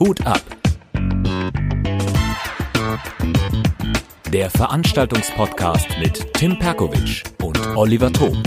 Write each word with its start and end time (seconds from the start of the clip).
Hut 0.00 0.24
ab. 0.24 0.40
Der 4.32 4.48
Veranstaltungspodcast 4.48 5.98
mit 5.98 6.32
Tim 6.32 6.58
Perkovic 6.58 7.24
und 7.42 7.58
Oliver 7.76 8.10
Thom. 8.10 8.42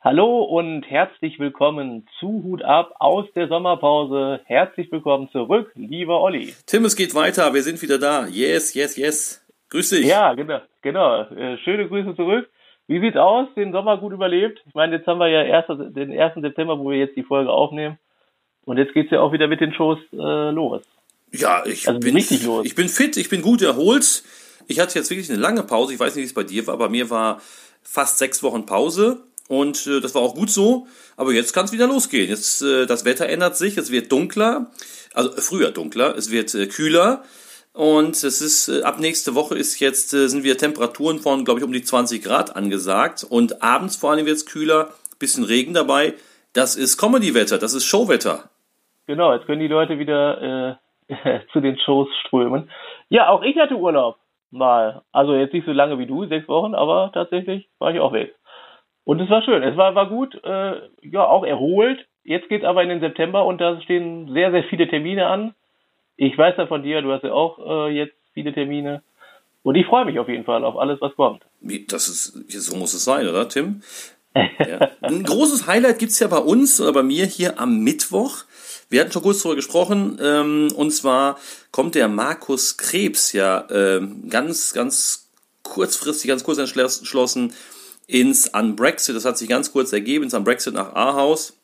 Hallo 0.00 0.44
und 0.44 0.84
herzlich 0.84 1.38
willkommen 1.38 2.06
zu 2.18 2.42
Hut 2.42 2.62
ab 2.62 2.94
aus 2.98 3.26
der 3.34 3.48
Sommerpause. 3.48 4.40
Herzlich 4.44 4.90
willkommen 4.90 5.28
zurück, 5.30 5.72
lieber 5.74 6.22
Olli. 6.22 6.54
Tim, 6.64 6.86
es 6.86 6.96
geht 6.96 7.14
weiter. 7.14 7.52
Wir 7.52 7.62
sind 7.62 7.82
wieder 7.82 7.98
da. 7.98 8.26
Yes, 8.26 8.72
yes, 8.72 8.96
yes. 8.96 9.46
Grüß 9.68 9.90
dich. 9.90 10.06
Ja, 10.06 10.32
genau, 10.32 10.60
genau. 10.80 11.22
Äh, 11.24 11.58
schöne 11.58 11.86
Grüße 11.86 12.16
zurück. 12.16 12.48
Wie 12.90 12.98
sieht's 12.98 13.16
aus? 13.16 13.46
Den 13.54 13.70
Sommer 13.70 13.98
gut 13.98 14.12
überlebt? 14.12 14.60
Ich 14.66 14.74
meine, 14.74 14.96
jetzt 14.96 15.06
haben 15.06 15.20
wir 15.20 15.28
ja 15.28 15.44
erst, 15.44 15.68
den 15.68 16.10
1. 16.10 16.34
September, 16.42 16.76
wo 16.76 16.90
wir 16.90 16.98
jetzt 16.98 17.14
die 17.14 17.22
Folge 17.22 17.48
aufnehmen. 17.48 18.00
Und 18.64 18.78
jetzt 18.78 18.94
geht's 18.94 19.12
ja 19.12 19.20
auch 19.20 19.32
wieder 19.32 19.46
mit 19.46 19.60
den 19.60 19.72
Shows 19.72 20.00
äh, 20.12 20.50
los. 20.50 20.82
Ja, 21.30 21.64
ich 21.64 21.86
also 21.86 22.00
bin 22.00 22.16
richtig 22.16 22.42
los. 22.42 22.66
Ich 22.66 22.74
bin 22.74 22.88
fit, 22.88 23.16
ich 23.16 23.28
bin 23.28 23.42
gut 23.42 23.62
erholt. 23.62 24.24
Ich 24.66 24.80
hatte 24.80 24.98
jetzt 24.98 25.08
wirklich 25.08 25.30
eine 25.30 25.38
lange 25.38 25.62
Pause. 25.62 25.94
Ich 25.94 26.00
weiß 26.00 26.16
nicht, 26.16 26.24
wie 26.24 26.26
es 26.26 26.34
bei 26.34 26.42
dir 26.42 26.66
war. 26.66 26.78
Bei 26.78 26.88
mir 26.88 27.10
war 27.10 27.40
fast 27.84 28.18
sechs 28.18 28.42
Wochen 28.42 28.66
Pause. 28.66 29.22
Und 29.46 29.86
äh, 29.86 30.00
das 30.00 30.16
war 30.16 30.22
auch 30.22 30.34
gut 30.34 30.50
so. 30.50 30.88
Aber 31.16 31.32
jetzt 31.32 31.52
kann 31.52 31.66
es 31.66 31.72
wieder 31.72 31.86
losgehen. 31.86 32.28
Jetzt 32.28 32.60
äh, 32.60 32.86
das 32.86 33.04
Wetter 33.04 33.28
ändert 33.28 33.56
sich. 33.56 33.78
Es 33.78 33.92
wird 33.92 34.10
dunkler. 34.10 34.72
Also 35.14 35.30
äh, 35.36 35.40
früher 35.40 35.70
dunkler. 35.70 36.16
Es 36.16 36.32
wird 36.32 36.52
äh, 36.56 36.66
kühler. 36.66 37.22
Und 37.72 38.10
es 38.10 38.40
ist 38.40 38.68
äh, 38.68 38.82
ab 38.82 38.98
nächste 38.98 39.34
Woche 39.34 39.56
ist 39.56 39.78
jetzt 39.78 40.12
äh, 40.12 40.28
sind 40.28 40.42
wir 40.42 40.58
Temperaturen 40.58 41.18
von 41.18 41.44
glaube 41.44 41.60
ich 41.60 41.64
um 41.64 41.72
die 41.72 41.82
20 41.82 42.22
Grad 42.22 42.56
angesagt 42.56 43.24
und 43.28 43.62
abends 43.62 43.96
vor 43.96 44.10
allem 44.10 44.26
wird 44.26 44.36
es 44.36 44.46
kühler, 44.46 44.90
bisschen 45.18 45.44
Regen 45.44 45.74
dabei. 45.74 46.14
Das 46.52 46.74
ist 46.74 46.98
Comedy-Wetter, 46.98 47.58
das 47.58 47.74
ist 47.74 47.84
Showwetter. 47.84 48.50
Genau, 49.06 49.32
jetzt 49.32 49.46
können 49.46 49.60
die 49.60 49.68
Leute 49.68 49.98
wieder 49.98 50.78
äh, 51.08 51.40
zu 51.52 51.60
den 51.60 51.78
Shows 51.78 52.08
strömen. 52.26 52.70
Ja, 53.08 53.28
auch 53.28 53.42
ich 53.42 53.56
hatte 53.56 53.76
Urlaub 53.76 54.16
mal. 54.50 55.02
Also 55.12 55.34
jetzt 55.34 55.52
nicht 55.52 55.66
so 55.66 55.72
lange 55.72 55.98
wie 55.98 56.06
du, 56.06 56.26
sechs 56.26 56.48
Wochen, 56.48 56.74
aber 56.74 57.10
tatsächlich 57.12 57.68
war 57.78 57.92
ich 57.92 58.00
auch 58.00 58.12
weg. 58.12 58.34
Und 59.04 59.20
es 59.20 59.30
war 59.30 59.42
schön. 59.42 59.62
Es 59.62 59.76
war, 59.76 59.94
war 59.94 60.08
gut, 60.08 60.38
äh, 60.44 60.80
ja, 61.02 61.24
auch 61.26 61.44
erholt. 61.44 62.06
Jetzt 62.22 62.48
geht 62.48 62.62
es 62.62 62.68
aber 62.68 62.82
in 62.82 62.88
den 62.88 63.00
September 63.00 63.44
und 63.44 63.60
da 63.60 63.80
stehen 63.80 64.32
sehr, 64.32 64.50
sehr 64.50 64.64
viele 64.64 64.88
Termine 64.88 65.26
an. 65.26 65.54
Ich 66.22 66.36
weiß 66.36 66.54
ja 66.58 66.66
von 66.66 66.82
dir, 66.82 67.00
du 67.00 67.10
hast 67.12 67.24
ja 67.24 67.32
auch 67.32 67.88
äh, 67.88 67.96
jetzt 67.96 68.14
viele 68.34 68.52
Termine. 68.52 69.02
Und 69.62 69.74
ich 69.74 69.86
freue 69.86 70.04
mich 70.04 70.18
auf 70.18 70.28
jeden 70.28 70.44
Fall 70.44 70.64
auf 70.64 70.76
alles, 70.76 71.00
was 71.00 71.16
kommt. 71.16 71.42
Das 71.88 72.08
ist, 72.08 72.34
so 72.50 72.76
muss 72.76 72.92
es 72.92 73.04
sein, 73.04 73.26
oder, 73.26 73.48
Tim? 73.48 73.80
ja. 74.34 74.90
Ein 75.00 75.24
großes 75.24 75.66
Highlight 75.66 75.98
gibt 75.98 76.12
es 76.12 76.18
ja 76.18 76.26
bei 76.28 76.36
uns 76.36 76.78
oder 76.78 76.92
bei 76.92 77.02
mir 77.02 77.24
hier 77.24 77.58
am 77.58 77.80
Mittwoch. 77.80 78.44
Wir 78.90 79.00
hatten 79.00 79.12
schon 79.12 79.22
kurz 79.22 79.38
darüber 79.38 79.56
gesprochen, 79.56 80.18
ähm, 80.22 80.68
und 80.76 80.90
zwar 80.90 81.38
kommt 81.70 81.94
der 81.94 82.08
Markus 82.08 82.76
Krebs 82.76 83.32
ja 83.32 83.66
ähm, 83.70 84.28
ganz, 84.28 84.74
ganz 84.74 85.30
kurzfristig, 85.62 86.28
ganz 86.28 86.44
kurz 86.44 86.58
entschlossen 86.58 87.54
ins 88.06 88.46
Unbrexit. 88.48 89.16
Das 89.16 89.24
hat 89.24 89.38
sich 89.38 89.48
ganz 89.48 89.72
kurz 89.72 89.90
ergeben, 89.94 90.24
ins 90.24 90.34
Unbrexit 90.34 90.74
nach 90.74 90.94
Ahaus. 90.94 91.59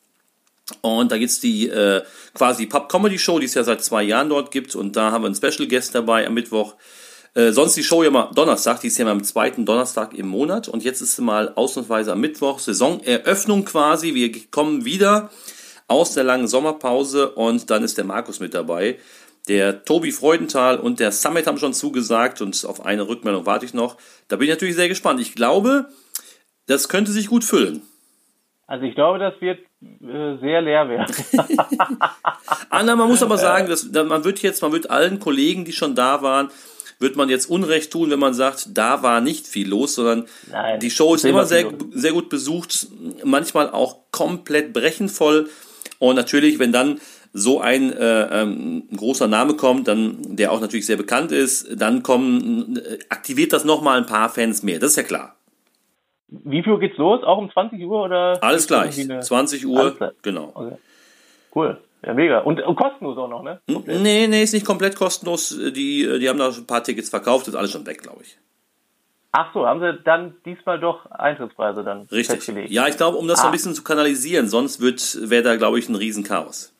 Und 0.81 1.12
da 1.12 1.19
gibt's 1.19 1.41
die 1.41 1.69
äh, 1.69 2.03
quasi 2.34 2.67
Pub 2.67 2.89
Comedy 2.89 3.19
Show, 3.19 3.39
die 3.39 3.47
es 3.47 3.55
ja 3.55 3.62
seit 3.62 3.84
zwei 3.84 4.03
Jahren 4.03 4.28
dort 4.28 4.50
gibt. 4.50 4.75
Und 4.75 4.97
da 4.97 5.12
haben 5.12 5.22
wir 5.22 5.27
einen 5.27 5.36
Special 5.36 5.69
Guest 5.69 5.95
dabei 5.95 6.27
am 6.27 6.34
Mittwoch. 6.34 6.75
Äh, 7.34 7.53
sonst 7.53 7.77
die 7.77 7.84
Show 7.84 8.03
ja 8.03 8.11
mal 8.11 8.31
Donnerstag, 8.34 8.81
die 8.81 8.89
ist 8.89 8.98
ja 8.98 9.05
mal 9.05 9.12
am 9.12 9.22
zweiten 9.22 9.64
Donnerstag 9.64 10.14
im 10.14 10.27
Monat. 10.27 10.69
Und 10.69 10.83
jetzt 10.83 11.03
ist 11.03 11.17
sie 11.17 11.22
mal 11.22 11.53
ausnahmsweise 11.55 12.12
am 12.12 12.20
Mittwoch. 12.20 12.59
Saisoneröffnung 12.59 13.64
quasi. 13.64 14.14
Wir 14.14 14.33
kommen 14.50 14.84
wieder 14.84 15.31
aus 15.87 16.14
der 16.14 16.25
langen 16.25 16.48
Sommerpause 16.48 17.31
und 17.31 17.70
dann 17.70 17.84
ist 17.84 17.98
der 17.98 18.05
Markus 18.05 18.41
mit 18.41 18.55
dabei. 18.55 18.98
Der 19.48 19.84
Tobi 19.84 20.11
Freudenthal 20.11 20.81
und 20.81 20.98
der 20.98 21.12
Summit 21.12 21.47
haben 21.47 21.59
schon 21.59 21.75
zugesagt 21.75 22.41
und 22.41 22.65
auf 22.65 22.84
eine 22.84 23.06
Rückmeldung 23.06 23.47
warte 23.47 23.65
ich 23.65 23.75
noch. 23.75 23.97
Da 24.26 24.37
bin 24.37 24.49
ich 24.49 24.55
natürlich 24.55 24.75
sehr 24.75 24.88
gespannt. 24.88 25.21
Ich 25.21 25.37
glaube, 25.37 25.88
das 26.66 26.88
könnte 26.88 27.12
sich 27.12 27.28
gut 27.28 27.44
füllen. 27.44 27.82
Also 28.69 28.84
ich 28.84 28.94
glaube, 28.94 29.19
das 29.19 29.34
wird 29.41 29.60
äh, 29.81 30.38
sehr 30.41 30.60
leer 30.60 30.88
werden. 30.88 31.15
Anna, 32.71 32.97
man 32.97 33.09
muss 33.09 33.22
aber 33.22 33.38
sagen, 33.38 33.69
dass, 33.69 33.91
man 33.93 34.25
wird 34.25 34.41
jetzt, 34.41 34.60
man 34.62 34.72
wird 34.72 34.91
allen 34.91 35.21
Kollegen, 35.21 35.65
die 35.65 35.72
schon 35.72 35.94
da 35.94 36.22
waren, 36.22 36.50
wird 36.99 37.15
man 37.15 37.28
jetzt 37.28 37.49
Unrecht 37.49 37.93
tun, 37.93 38.10
wenn 38.10 38.19
man 38.19 38.34
sagt, 38.34 38.76
da 38.76 39.03
war 39.03 39.21
nicht 39.21 39.47
viel 39.47 39.69
los, 39.69 39.94
sondern 39.94 40.26
Nein, 40.50 40.81
die 40.81 40.91
Show 40.91 41.15
ist 41.15 41.25
immer 41.25 41.44
sehr, 41.44 41.72
sehr 41.93 42.12
gut 42.12 42.28
besucht, 42.28 42.88
manchmal 43.22 43.71
auch 43.71 43.99
komplett 44.10 44.72
brechenvoll. 44.72 45.49
Und 45.99 46.16
natürlich, 46.16 46.59
wenn 46.59 46.72
dann 46.72 47.00
so 47.32 47.60
ein 47.60 47.93
äh, 47.93 48.43
ähm, 48.43 48.88
großer 48.97 49.28
Name 49.28 49.55
kommt, 49.55 49.88
dann 49.88 50.37
der 50.37 50.53
auch 50.53 50.60
natürlich 50.60 50.87
sehr 50.87 50.97
bekannt 50.97 51.32
ist, 51.32 51.69
dann 51.81 52.03
kommen 52.03 52.78
äh, 52.78 52.99
aktiviert 53.10 53.53
das 53.53 53.65
nochmal 53.65 53.99
ein 53.99 54.06
paar 54.06 54.31
Fans 54.31 54.62
mehr. 54.62 54.78
Das 54.78 54.93
ist 54.93 54.97
ja 54.97 55.03
klar. 55.03 55.37
Wie 56.28 56.62
viel 56.62 56.78
geht's 56.78 56.98
los? 56.98 57.22
Auch 57.22 57.38
um 57.38 57.50
20 57.50 57.84
Uhr 57.84 58.04
oder? 58.04 58.42
Alles 58.42 58.66
gleich. 58.66 58.97
20 58.97 59.66
Uhr, 59.66 60.12
genau. 60.22 60.50
Okay. 60.54 60.76
Cool. 61.54 61.81
Ja, 62.04 62.14
mega. 62.14 62.41
Und, 62.41 62.60
und, 62.60 62.76
kostenlos 62.76 63.16
auch 63.16 63.28
noch, 63.28 63.42
ne? 63.42 63.60
Komplett. 63.72 64.00
Nee, 64.00 64.26
nee, 64.28 64.42
ist 64.42 64.53
nicht 64.53 64.66
komplett 64.66 64.97
kostenlos. 64.97 65.50
Die, 65.50 66.19
die 66.20 66.28
haben 66.28 66.38
da 66.38 66.48
ein 66.48 66.66
paar 66.66 66.84
Tickets 66.84 67.10
verkauft, 67.10 67.48
ist 67.48 67.54
alles 67.54 67.72
schon 67.72 67.87
weg, 67.87 68.03
glaube 68.03 68.22
ich. 68.22 68.38
Ach 69.32 69.53
so, 69.53 69.66
haben 69.66 69.81
sie 69.81 69.98
dann 70.04 70.34
diesmal 70.44 70.81
doch 70.81 71.10
Eintrittspreise 71.10 71.84
dann 71.84 72.03
Richtig. 72.12 72.37
festgelegt? 72.37 72.70
Ja, 72.70 72.87
ich 72.88 72.97
glaube, 72.97 73.19
um 73.19 73.28
das 73.28 73.41
ah. 73.41 73.43
so 73.43 73.48
ein 73.48 73.53
bisschen 73.53 73.75
zu 73.75 73.84
kanalisieren, 73.84 74.48
sonst 74.48 74.81
wäre 74.81 75.43
da, 75.43 75.56
glaube 75.56 75.78
ich, 75.78 75.88
ein 75.88 75.94
Riesenchaos. 75.94 76.72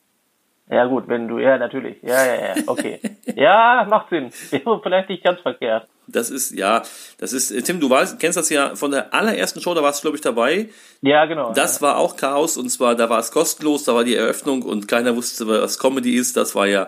Ja 0.69 0.85
gut, 0.85 1.07
wenn 1.07 1.27
du, 1.27 1.39
ja 1.39 1.57
natürlich, 1.57 2.01
ja, 2.01 2.25
ja, 2.25 2.35
ja, 2.35 2.53
okay. 2.65 2.99
ja, 3.35 3.85
macht 3.89 4.09
Sinn. 4.09 4.31
Vielleicht 4.83 5.09
nicht 5.09 5.23
ganz 5.23 5.39
verkehrt. 5.41 5.87
Das 6.07 6.29
ist, 6.29 6.57
ja, 6.57 6.83
das 7.19 7.33
ist, 7.33 7.51
äh, 7.51 7.61
Tim, 7.61 7.79
du 7.79 7.89
weißt, 7.89 8.19
kennst 8.19 8.37
das 8.37 8.49
ja 8.49 8.75
von 8.75 8.91
der 8.91 9.13
allerersten 9.13 9.59
Show, 9.59 9.73
da 9.73 9.83
warst 9.83 9.99
du, 9.99 10.03
glaube 10.03 10.17
ich, 10.17 10.21
dabei. 10.21 10.69
Ja, 11.01 11.25
genau. 11.25 11.51
Das 11.53 11.79
ja. 11.79 11.87
war 11.87 11.97
auch 11.97 12.15
Chaos 12.15 12.57
und 12.57 12.69
zwar, 12.69 12.95
da 12.95 13.09
war 13.09 13.19
es 13.19 13.31
kostenlos, 13.31 13.83
da 13.83 13.93
war 13.93 14.03
die 14.03 14.15
Eröffnung 14.15 14.63
und 14.63 14.87
keiner 14.87 15.15
wusste, 15.15 15.47
was 15.47 15.79
Comedy 15.79 16.15
ist. 16.15 16.37
Das 16.37 16.55
war 16.55 16.65
ja 16.65 16.87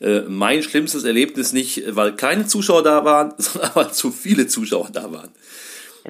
äh, 0.00 0.20
mein 0.26 0.62
schlimmstes 0.62 1.04
Erlebnis, 1.04 1.52
nicht 1.52 1.94
weil 1.94 2.12
keine 2.12 2.46
Zuschauer 2.46 2.82
da 2.82 3.04
waren, 3.04 3.34
sondern 3.36 3.70
weil 3.74 3.90
zu 3.90 4.10
viele 4.10 4.46
Zuschauer 4.46 4.88
da 4.92 5.12
waren. 5.12 5.30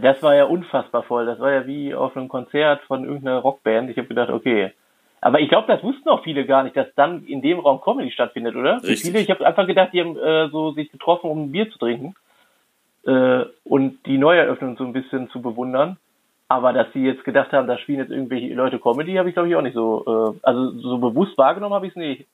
Das 0.01 0.23
war 0.23 0.37
ja 0.37 0.45
unfassbar 0.45 1.03
voll. 1.03 1.27
Das 1.27 1.41
war 1.41 1.51
ja 1.51 1.67
wie 1.67 1.93
auf 1.93 2.17
einem 2.17 2.29
Konzert 2.29 2.83
von 2.87 3.05
irgendeiner 3.05 3.39
Rockband. 3.39 3.91
Ich 3.91 3.97
habe 3.97 4.07
gedacht, 4.07 4.31
okay, 4.31 4.73
aber 5.21 5.41
ich 5.41 5.49
glaube, 5.49 5.67
das 5.67 5.83
wussten 5.83 6.09
auch 6.09 6.23
viele 6.23 6.47
gar 6.47 6.63
nicht, 6.63 6.77
dass 6.77 6.87
dann 6.95 7.25
in 7.25 7.43
dem 7.43 7.59
Raum 7.59 7.81
Comedy 7.81 8.13
stattfindet, 8.13 8.55
oder? 8.55 8.77
Richtig. 8.83 9.01
Viele, 9.01 9.19
ich 9.19 9.31
habe 9.31 9.45
einfach 9.45 9.67
gedacht, 9.67 9.91
die 9.93 10.01
haben 10.01 10.17
äh, 10.17 10.49
so 10.51 10.71
sich 10.73 10.93
getroffen, 10.93 11.29
um 11.29 11.45
ein 11.45 11.53
Bier 11.53 11.69
zu 11.71 11.79
trinken 11.79 12.15
äh, 13.05 13.45
und 13.65 13.99
die 14.07 14.19
Neueröffnung 14.19 14.77
so 14.77 14.85
ein 14.85 14.93
bisschen 14.93 15.31
zu 15.31 15.41
bewundern. 15.41 15.97
Aber 16.49 16.73
dass 16.73 16.87
sie 16.95 17.05
jetzt 17.05 17.25
gedacht 17.25 17.53
haben, 17.53 17.69
da 17.69 17.77
spielen 17.77 17.99
jetzt 17.99 18.11
irgendwelche 18.11 18.55
Leute 18.55 18.79
Comedy, 18.79 19.15
habe 19.15 19.29
ich 19.29 19.35
glaube 19.35 19.49
ich 19.49 19.57
auch 19.57 19.63
nicht 19.63 19.75
so. 19.75 20.35
Äh, 20.35 20.47
also 20.47 20.71
so 20.81 20.99
bewusst 20.99 21.37
wahrgenommen 21.37 21.75
habe 21.75 21.87
ich 21.87 21.93
es 21.93 21.97
nicht. 21.97 22.27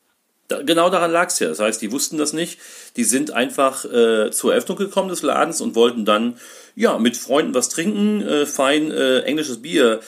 Da, 0.49 0.63
genau 0.63 0.91
daran 0.91 1.11
lag 1.11 1.29
es 1.29 1.39
ja. 1.41 1.49
Das 1.49 1.61
heißt, 1.61 1.83
die 1.83 1.91
wussten 1.91 2.19
das 2.19 2.33
nicht. 2.33 2.59
Die 2.97 3.05
sind 3.05 3.33
einfach 3.33 3.85
äh, 3.85 4.31
zur 4.31 4.53
Eröffnung 4.53 4.77
gekommen 4.77 5.09
des 5.09 5.23
Ladens 5.23 5.61
und 5.61 5.75
wollten 5.75 6.05
dann 6.05 6.37
ja 6.77 6.99
mit 6.99 7.17
Freunden 7.17 7.55
was 7.55 7.71
trinken, 7.71 8.21
äh, 8.23 8.47
fein 8.47 8.91
äh, 8.93 9.21
englisches 9.21 9.63
Bier 9.63 10.01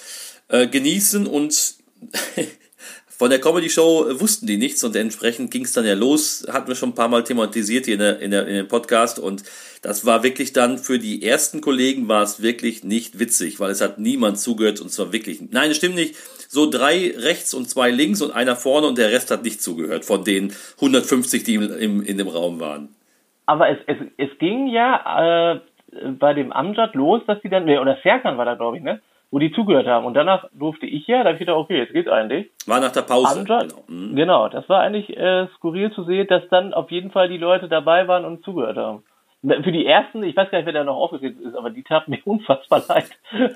äh, 0.49 0.67
genießen 0.67 1.27
und 1.27 1.75
Von 3.19 3.31
der 3.31 3.41
Comedy 3.41 3.71
Show 3.71 4.05
wussten 4.21 4.47
die 4.47 4.59
nichts 4.59 4.85
und 4.85 4.95
entsprechend 4.95 5.51
ging 5.51 5.65
es 5.65 5.73
dann 5.73 5.87
ja 5.87 5.95
los, 5.95 6.47
hatten 6.53 6.69
wir 6.69 6.75
schon 6.75 6.91
ein 6.91 6.95
paar 6.95 7.09
Mal 7.09 7.25
thematisiert 7.25 7.87
hier 7.87 7.95
in, 7.95 8.01
der, 8.01 8.19
in, 8.21 8.31
der, 8.31 8.47
in 8.47 8.57
dem 8.57 8.69
Podcast 8.69 9.19
und 9.19 9.43
das 9.81 10.05
war 10.05 10.23
wirklich 10.23 10.53
dann 10.53 10.77
für 10.77 10.99
die 10.99 11.23
ersten 11.23 11.63
Kollegen 11.63 12.09
war 12.09 12.23
es 12.23 12.43
wirklich 12.43 12.85
nicht 12.85 13.19
witzig, 13.19 13.59
weil 13.59 13.71
es 13.71 13.81
hat 13.81 13.99
niemand 13.99 14.39
zugehört 14.39 14.83
und 14.83 14.91
zwar 14.91 15.15
wirklich, 15.15 15.41
nein, 15.51 15.71
das 15.71 15.79
stimmt 15.79 15.95
nicht, 15.95 16.15
so 16.47 16.69
drei 16.69 17.15
rechts 17.17 17.55
und 17.55 17.71
zwei 17.71 17.91
links 17.91 18.21
und 18.21 18.33
einer 18.33 18.55
vorne 18.55 18.87
und 18.87 18.99
der 18.99 19.11
Rest 19.11 19.31
hat 19.31 19.45
nicht 19.45 19.63
zugehört 19.63 20.05
von 20.05 20.23
den 20.23 20.53
150, 20.75 21.43
die 21.43 21.55
im, 21.55 22.03
in 22.03 22.19
dem 22.19 22.29
Raum 22.29 22.61
waren. 22.61 22.91
Aber 23.47 23.71
es, 23.71 23.79
es, 23.87 23.97
es 24.19 24.39
ging 24.39 24.67
ja 24.67 25.55
äh, 25.55 25.61
bei 26.11 26.35
dem 26.35 26.53
Amjad 26.53 26.95
los, 26.95 27.23
dass 27.27 27.41
die 27.41 27.49
dann, 27.49 27.67
oder 27.67 27.97
Serkan 28.03 28.37
war 28.37 28.45
da 28.45 28.57
glaube 28.57 28.77
ich, 28.77 28.83
ne? 28.83 29.01
Wo 29.37 29.39
die 29.39 29.53
zugehört 29.53 29.87
haben. 29.87 30.07
Und 30.07 30.15
danach 30.15 30.49
durfte 30.55 30.87
ich 30.87 31.07
ja, 31.07 31.19
da 31.19 31.25
habe 31.25 31.33
ich 31.35 31.41
gedacht, 31.41 31.59
okay, 31.59 31.77
jetzt 31.77 31.93
geht's 31.93 32.09
eigentlich. 32.09 32.51
War 32.65 32.81
nach 32.81 32.93
der 32.93 33.03
Pause. 33.03 33.45
Genau. 33.45 33.85
Mhm. 33.87 34.17
genau, 34.17 34.49
das 34.49 34.67
war 34.71 34.81
eigentlich 34.81 35.15
äh, 35.15 35.47
skurril 35.57 35.93
zu 35.93 36.05
sehen, 36.05 36.27
dass 36.27 36.49
dann 36.49 36.73
auf 36.73 36.91
jeden 36.91 37.11
Fall 37.11 37.29
die 37.29 37.37
Leute 37.37 37.69
dabei 37.69 38.09
waren 38.09 38.25
und 38.25 38.43
zugehört 38.47 38.79
haben. 38.79 39.03
Für 39.43 39.73
die 39.73 39.85
ersten, 39.85 40.23
ich 40.23 40.35
weiß 40.35 40.51
gar 40.51 40.57
nicht, 40.57 40.65
wer 40.65 40.73
da 40.73 40.85
noch 40.85 40.97
aufgetreten 40.97 41.47
ist, 41.47 41.55
aber 41.55 41.69
die 41.69 41.83
taten 41.83 42.13
mir 42.13 42.21
unfassbar 42.25 42.83
leid, 42.89 43.11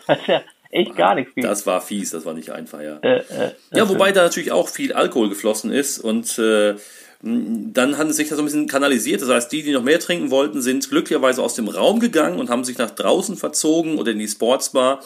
weil 0.06 0.18
ja 0.26 0.42
echt 0.68 0.96
gar 0.96 1.14
nichts 1.14 1.34
ging. 1.34 1.44
Das 1.44 1.66
war 1.66 1.80
fies, 1.80 2.10
das 2.10 2.26
war 2.26 2.34
nicht 2.34 2.50
einfach, 2.50 2.82
ja. 2.82 2.98
Äh, 2.98 3.20
äh, 3.20 3.52
ja, 3.72 3.88
wobei 3.88 4.12
da 4.12 4.24
natürlich 4.24 4.52
auch 4.52 4.68
viel 4.68 4.92
Alkohol 4.92 5.30
geflossen 5.30 5.72
ist 5.72 5.98
und 5.98 6.38
äh, 6.38 6.74
dann 7.22 7.96
hat 7.96 8.06
es 8.08 8.16
sich 8.16 8.28
das 8.28 8.36
so 8.36 8.42
ein 8.42 8.46
bisschen 8.46 8.66
kanalisiert. 8.66 9.20
Das 9.22 9.28
heißt, 9.30 9.52
die, 9.52 9.62
die 9.62 9.72
noch 9.72 9.82
mehr 9.82 9.98
trinken 9.98 10.30
wollten, 10.30 10.60
sind 10.60 10.88
glücklicherweise 10.88 11.42
aus 11.42 11.54
dem 11.54 11.68
Raum 11.68 12.00
gegangen 12.00 12.38
und 12.38 12.50
haben 12.50 12.64
sich 12.64 12.78
nach 12.78 12.90
draußen 12.90 13.36
verzogen 13.36 13.98
oder 13.98 14.12
in 14.12 14.18
die 14.18 14.28
Sportsbar 14.28 15.00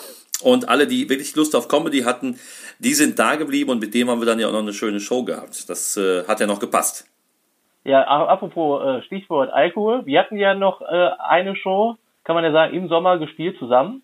Und 0.45 0.69
alle, 0.69 0.87
die 0.87 1.09
wirklich 1.09 1.35
Lust 1.37 1.57
auf 1.57 1.69
Comedy 1.69 2.03
hatten, 2.03 2.39
die 2.79 2.95
sind 2.95 3.19
da 3.19 3.37
geblieben 3.37 3.71
und 3.71 3.81
mit 3.81 3.95
dem 3.95 4.11
haben 4.11 4.21
wir 4.21 4.27
dann 4.27 4.39
ja 4.39 4.49
auch 4.49 4.53
noch 4.53 4.61
eine 4.61 4.75
schöne 4.75 5.01
Show 5.01 5.25
gehabt. 5.25 5.69
Das 5.71 5.97
äh, 5.97 6.25
hat 6.29 6.41
ja 6.41 6.47
noch 6.47 6.61
gepasst. 6.61 7.09
Ja, 7.85 8.03
apropos 8.05 8.83
äh, 8.83 9.03
Stichwort 9.03 9.51
Alkohol. 9.53 10.07
Wir 10.07 10.21
hatten 10.21 10.37
ja 10.37 10.55
noch 10.55 10.81
äh, 10.83 11.11
eine 11.19 11.57
Show, 11.57 11.97
kann 12.25 12.35
man 12.35 12.45
ja 12.45 12.53
sagen, 12.53 12.75
im 12.75 12.89
Sommer 12.89 13.19
gespielt 13.19 13.59
zusammen. 13.59 14.03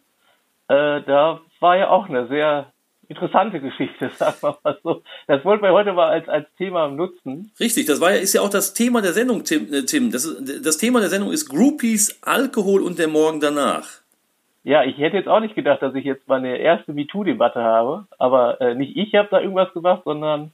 Äh, 0.69 1.03
da 1.03 1.41
war 1.61 1.77
ja 1.77 1.91
auch 1.91 2.09
eine 2.09 2.27
sehr 2.29 2.73
interessante 3.09 3.61
Geschichte, 3.61 4.11
sagen 4.17 4.37
wir 4.41 4.59
mal 4.63 4.79
so. 4.83 5.03
Das 5.27 5.45
wollten 5.45 5.63
wir 5.63 5.73
heute 5.73 5.93
mal 5.93 6.09
als, 6.09 6.29
als 6.29 6.47
Thema 6.57 6.89
nutzen. 6.89 7.53
Richtig, 7.59 7.87
das 7.87 8.01
war 8.01 8.13
ja, 8.13 8.19
ist 8.19 8.33
ja 8.33 8.41
auch 8.41 8.51
das 8.51 8.73
Thema 8.73 9.03
der 9.03 9.13
Sendung, 9.13 9.45
Tim. 9.45 9.73
Äh, 9.73 9.83
Tim. 9.85 10.11
Das, 10.11 10.29
das 10.63 10.79
Thema 10.79 11.01
der 11.01 11.11
Sendung 11.11 11.33
ist 11.33 11.49
Groupies, 11.49 12.19
Alkohol 12.23 12.83
und 12.83 12.99
der 12.99 13.09
Morgen 13.09 13.41
danach. 13.41 14.01
Ja, 14.63 14.85
ich 14.85 14.99
hätte 14.99 15.17
jetzt 15.17 15.29
auch 15.29 15.41
nicht 15.41 15.55
gedacht, 15.55 15.81
dass 15.81 15.95
ich 15.95 16.05
jetzt 16.05 16.29
meine 16.29 16.59
erste 16.59 16.93
MeToo-Debatte 16.93 17.63
habe, 17.63 18.05
aber 18.19 18.61
äh, 18.61 18.75
nicht 18.75 18.97
ich 18.97 19.15
habe 19.15 19.29
da 19.31 19.41
irgendwas 19.41 19.73
gemacht, 19.73 20.03
sondern 20.05 20.53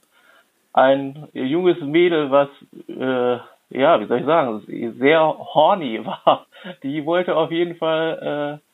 ein 0.73 1.27
junges 1.33 1.79
Mädel, 1.81 2.31
was, 2.31 2.49
äh, 2.87 3.39
ja, 3.77 3.99
wie 3.99 4.05
soll 4.05 4.19
ich 4.19 4.25
sagen, 4.25 4.61
sehr 4.99 5.21
horny 5.21 6.05
war. 6.05 6.45
Die 6.83 7.05
wollte 7.05 7.35
auf 7.35 7.51
jeden 7.51 7.75
Fall 7.75 8.61
äh, 8.61 8.67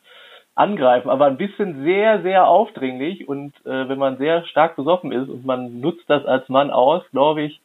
angreifen, 0.56 1.10
aber 1.10 1.26
ein 1.26 1.38
bisschen 1.38 1.84
sehr, 1.84 2.22
sehr 2.22 2.48
aufdringlich 2.48 3.28
und 3.28 3.54
äh, 3.66 3.90
wenn 3.90 3.98
man 3.98 4.18
sehr 4.18 4.46
stark 4.46 4.76
besoffen 4.76 5.12
ist 5.12 5.30
und 5.30 5.46
man 5.46 5.80
nutzt 5.80 6.08
das 6.10 6.26
als 6.26 6.48
Mann 6.48 6.70
aus, 6.70 7.04
glaube 7.12 7.42
ich, 7.42 7.60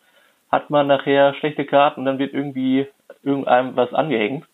hat 0.50 0.70
man 0.70 0.86
nachher 0.86 1.34
schlechte 1.34 1.66
Karten 1.66 2.00
und 2.00 2.06
dann 2.06 2.18
wird 2.18 2.32
irgendwie 2.32 2.86
irgendeinem 3.22 3.76
was 3.76 3.92
angehängt. 3.92 4.46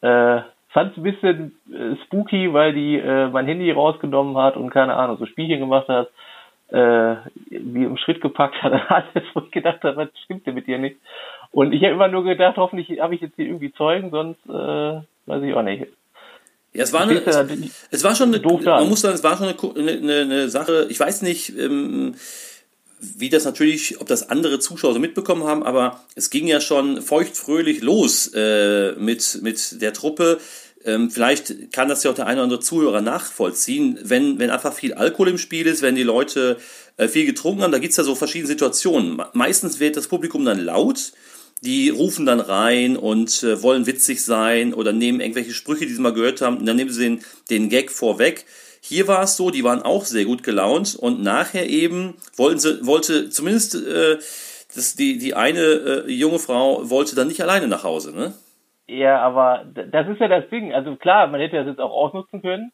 Äh, 0.00 0.40
fand 0.74 0.90
es 0.90 0.98
ein 0.98 1.04
bisschen 1.04 1.56
äh, 1.72 1.96
spooky, 2.04 2.52
weil 2.52 2.74
die 2.74 2.98
äh, 2.98 3.28
mein 3.28 3.46
Handy 3.46 3.70
rausgenommen 3.70 4.36
hat 4.36 4.56
und 4.56 4.70
keine 4.70 4.94
Ahnung, 4.94 5.16
so 5.18 5.24
Spielchen 5.24 5.60
gemacht 5.60 5.88
hat, 5.88 6.10
äh, 6.68 7.16
wie 7.48 7.84
im 7.84 7.96
Schritt 7.96 8.20
gepackt 8.20 8.60
hat, 8.60 8.72
alles, 8.88 9.24
wo 9.32 9.40
ich 9.40 9.52
gedacht 9.52 9.82
habe, 9.84 9.96
was 9.96 10.08
stimmt 10.24 10.46
denn 10.46 10.54
mit 10.54 10.66
dir 10.66 10.78
nicht? 10.78 10.96
Und 11.52 11.72
ich 11.72 11.82
habe 11.84 11.94
immer 11.94 12.08
nur 12.08 12.24
gedacht, 12.24 12.56
hoffentlich 12.56 13.00
habe 13.00 13.14
ich 13.14 13.20
jetzt 13.20 13.36
hier 13.36 13.46
irgendwie 13.46 13.72
Zeugen, 13.72 14.10
sonst 14.10 14.44
äh, 14.46 15.00
weiß 15.26 15.42
ich 15.44 15.54
auch 15.54 15.62
nicht. 15.62 15.86
Ja, 16.72 16.82
es 16.82 16.92
war, 16.92 17.02
eine, 17.02 17.24
es, 17.24 17.86
es, 17.92 18.02
war 18.02 18.16
schon 18.16 18.34
eine, 18.34 18.42
man 18.42 18.88
muss 18.88 19.02
sagen, 19.02 19.14
es 19.14 19.22
war 19.22 19.36
schon 19.36 19.46
eine, 19.46 19.92
eine, 19.92 20.20
eine 20.22 20.48
Sache, 20.48 20.88
ich 20.90 20.98
weiß 20.98 21.22
nicht, 21.22 21.56
ähm, 21.56 22.16
wie 23.16 23.28
das 23.28 23.44
natürlich, 23.44 24.00
ob 24.00 24.08
das 24.08 24.28
andere 24.28 24.58
Zuschauer 24.58 24.94
so 24.94 24.98
mitbekommen 24.98 25.44
haben, 25.44 25.62
aber 25.62 26.00
es 26.14 26.30
ging 26.30 26.46
ja 26.46 26.60
schon 26.60 27.02
feuchtfröhlich 27.02 27.82
los 27.82 28.32
äh, 28.34 28.92
mit, 28.98 29.40
mit 29.42 29.80
der 29.80 29.92
Truppe. 29.92 30.38
Ähm, 30.84 31.10
vielleicht 31.10 31.72
kann 31.72 31.88
das 31.88 32.02
ja 32.02 32.10
auch 32.10 32.14
der 32.14 32.26
eine 32.26 32.40
oder 32.40 32.44
andere 32.44 32.60
Zuhörer 32.60 33.00
nachvollziehen, 33.00 33.98
wenn, 34.02 34.38
wenn 34.38 34.50
einfach 34.50 34.74
viel 34.74 34.92
Alkohol 34.94 35.28
im 35.28 35.38
Spiel 35.38 35.66
ist, 35.66 35.80
wenn 35.82 35.94
die 35.94 36.02
Leute 36.02 36.58
äh, 36.96 37.08
viel 37.08 37.24
getrunken 37.24 37.62
haben, 37.62 37.72
da 37.72 37.78
gibt's 37.78 37.96
ja 37.96 38.04
so 38.04 38.14
verschiedene 38.14 38.48
Situationen. 38.48 39.20
Meistens 39.32 39.80
wird 39.80 39.96
das 39.96 40.08
Publikum 40.08 40.44
dann 40.44 40.62
laut, 40.62 41.12
die 41.62 41.88
rufen 41.88 42.26
dann 42.26 42.40
rein 42.40 42.96
und 42.98 43.42
äh, 43.42 43.62
wollen 43.62 43.86
witzig 43.86 44.22
sein 44.22 44.74
oder 44.74 44.92
nehmen 44.92 45.20
irgendwelche 45.20 45.54
Sprüche, 45.54 45.86
die 45.86 45.94
sie 45.94 46.02
mal 46.02 46.12
gehört 46.12 46.42
haben, 46.42 46.58
und 46.58 46.66
dann 46.66 46.76
nehmen 46.76 46.92
sie 46.92 47.02
den, 47.02 47.24
den 47.48 47.70
Gag 47.70 47.90
vorweg. 47.90 48.44
Hier 48.80 49.08
war 49.08 49.22
es 49.22 49.36
so, 49.36 49.50
die 49.50 49.64
waren 49.64 49.80
auch 49.80 50.04
sehr 50.04 50.26
gut 50.26 50.42
gelaunt 50.42 50.94
und 50.94 51.22
nachher 51.22 51.66
eben 51.70 52.14
wollten 52.36 52.60
sie, 52.60 52.84
wollte 52.84 53.30
zumindest 53.30 53.76
äh, 53.76 54.18
das, 54.74 54.96
die, 54.96 55.16
die 55.16 55.32
eine 55.32 55.60
äh, 56.06 56.10
junge 56.12 56.38
Frau 56.38 56.90
wollte 56.90 57.16
dann 57.16 57.28
nicht 57.28 57.40
alleine 57.40 57.68
nach 57.68 57.84
Hause, 57.84 58.12
ne? 58.12 58.34
Ja, 58.86 59.20
aber 59.20 59.64
das 59.74 60.08
ist 60.08 60.20
ja 60.20 60.28
das 60.28 60.48
Ding. 60.50 60.74
Also 60.74 60.96
klar, 60.96 61.26
man 61.26 61.40
hätte 61.40 61.56
das 61.56 61.66
jetzt 61.66 61.80
auch 61.80 61.90
ausnutzen 61.90 62.42
können, 62.42 62.72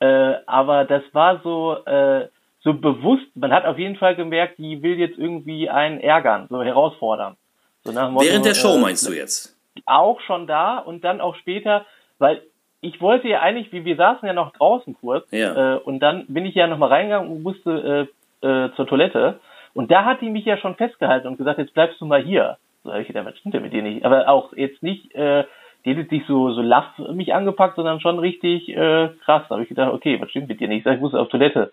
äh, 0.00 0.34
aber 0.46 0.84
das 0.84 1.02
war 1.12 1.40
so, 1.42 1.76
äh, 1.86 2.28
so 2.60 2.74
bewusst. 2.74 3.26
Man 3.34 3.52
hat 3.52 3.64
auf 3.64 3.78
jeden 3.78 3.96
Fall 3.96 4.16
gemerkt, 4.16 4.58
die 4.58 4.82
will 4.82 4.98
jetzt 4.98 5.18
irgendwie 5.18 5.70
einen 5.70 6.00
ärgern, 6.00 6.46
so 6.50 6.62
herausfordern. 6.62 7.36
So 7.84 7.92
Motto, 7.92 8.26
Während 8.26 8.46
der 8.46 8.54
Show 8.54 8.74
äh, 8.76 8.78
meinst 8.78 9.06
du 9.06 9.12
jetzt? 9.12 9.56
Auch 9.86 10.20
schon 10.22 10.46
da 10.46 10.78
und 10.78 11.04
dann 11.04 11.20
auch 11.20 11.36
später, 11.36 11.84
weil 12.18 12.42
ich 12.80 13.00
wollte 13.00 13.28
ja 13.28 13.40
eigentlich, 13.40 13.72
wie 13.72 13.84
wir 13.84 13.96
saßen 13.96 14.26
ja 14.26 14.34
noch 14.34 14.52
draußen 14.52 14.96
kurz, 15.00 15.30
ja. 15.30 15.76
äh, 15.76 15.78
und 15.78 16.00
dann 16.00 16.26
bin 16.28 16.46
ich 16.46 16.54
ja 16.54 16.66
nochmal 16.66 16.90
reingegangen 16.90 17.30
und 17.30 17.42
musste 17.42 18.08
äh, 18.42 18.70
zur 18.76 18.86
Toilette. 18.86 19.40
Und 19.72 19.90
da 19.90 20.04
hat 20.04 20.20
die 20.20 20.30
mich 20.30 20.44
ja 20.44 20.56
schon 20.58 20.76
festgehalten 20.76 21.26
und 21.26 21.36
gesagt, 21.36 21.58
jetzt 21.58 21.74
bleibst 21.74 22.00
du 22.00 22.06
mal 22.06 22.22
hier. 22.22 22.58
Habe 22.84 23.02
ich 23.02 23.08
gedacht, 23.08 23.26
was 23.26 23.38
stimmt 23.38 23.54
denn 23.54 23.62
mit 23.62 23.72
dir 23.72 23.82
nicht? 23.82 24.04
Aber 24.04 24.28
auch 24.28 24.52
jetzt 24.54 24.82
nicht, 24.82 25.14
äh, 25.14 25.44
die 25.84 25.96
hat 25.96 26.10
nicht 26.10 26.26
so, 26.26 26.52
so 26.52 26.62
laff 26.62 26.98
mich 26.98 27.34
angepackt, 27.34 27.76
sondern 27.76 28.00
schon 28.00 28.18
richtig 28.18 28.68
äh, 28.68 29.08
krass. 29.24 29.42
Da 29.48 29.54
habe 29.54 29.62
ich 29.62 29.68
gedacht, 29.68 29.92
okay, 29.92 30.20
was 30.20 30.30
stimmt 30.30 30.48
mit 30.48 30.60
dir 30.60 30.68
nicht? 30.68 30.78
Ich 30.78 30.84
sag, 30.84 30.94
ich 30.94 31.00
muss 31.00 31.14
auf 31.14 31.28
Toilette. 31.28 31.72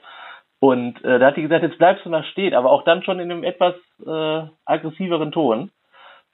Und 0.59 1.03
äh, 1.03 1.17
da 1.17 1.27
hat 1.27 1.37
die 1.37 1.41
gesagt, 1.41 1.63
jetzt 1.63 1.79
bleibst 1.79 2.05
du 2.05 2.09
mal 2.09 2.23
stehen, 2.25 2.53
aber 2.53 2.71
auch 2.71 2.83
dann 2.83 3.03
schon 3.03 3.19
in 3.19 3.31
einem 3.31 3.43
etwas 3.43 3.75
äh, 4.05 4.47
aggressiveren 4.65 5.31
Ton. 5.31 5.71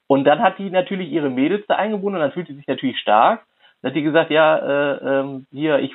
Und 0.07 0.23
dann 0.23 0.41
hat 0.41 0.57
die 0.57 0.69
natürlich 0.69 1.11
ihre 1.11 1.29
Mädels 1.29 1.65
da 1.67 1.75
eingebunden 1.75 2.15
und 2.15 2.21
dann 2.21 2.31
fühlt 2.31 2.47
sie 2.47 2.55
sich 2.55 2.67
natürlich 2.67 2.99
stark. 2.99 3.45
Dann 3.81 3.91
hat 3.91 3.95
die 3.95 4.03
gesagt, 4.03 4.31
ja, 4.31 4.57
äh, 4.57 5.19
ähm, 5.19 5.45
hier, 5.51 5.79
ich, 5.79 5.93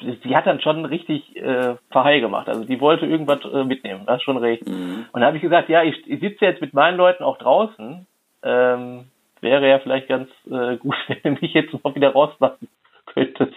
sie 0.00 0.36
hat 0.36 0.46
dann 0.46 0.60
schon 0.60 0.84
richtig 0.84 1.36
äh, 1.36 1.76
verheil 1.90 2.20
gemacht. 2.20 2.48
Also 2.48 2.64
die 2.64 2.80
wollte 2.80 3.06
irgendwas 3.06 3.40
äh, 3.44 3.64
mitnehmen, 3.64 4.04
das 4.06 4.16
ist 4.16 4.22
schon 4.22 4.36
recht. 4.36 4.66
Mhm. 4.66 5.06
Und 5.12 5.20
dann 5.20 5.24
habe 5.24 5.36
ich 5.36 5.42
gesagt, 5.42 5.68
ja, 5.68 5.82
ich, 5.82 5.96
ich 6.06 6.20
sitze 6.20 6.44
jetzt 6.44 6.60
mit 6.60 6.72
meinen 6.74 6.96
Leuten 6.96 7.24
auch 7.24 7.38
draußen. 7.38 8.06
Ähm, 8.44 9.06
wäre 9.40 9.68
ja 9.68 9.78
vielleicht 9.78 10.08
ganz 10.08 10.28
äh, 10.50 10.76
gut, 10.76 10.94
wenn 11.22 11.34
du 11.34 11.40
mich 11.40 11.54
jetzt 11.54 11.72
mal 11.82 11.94
wieder 11.94 12.10
rauslassen 12.10 12.68
könntest. 13.06 13.54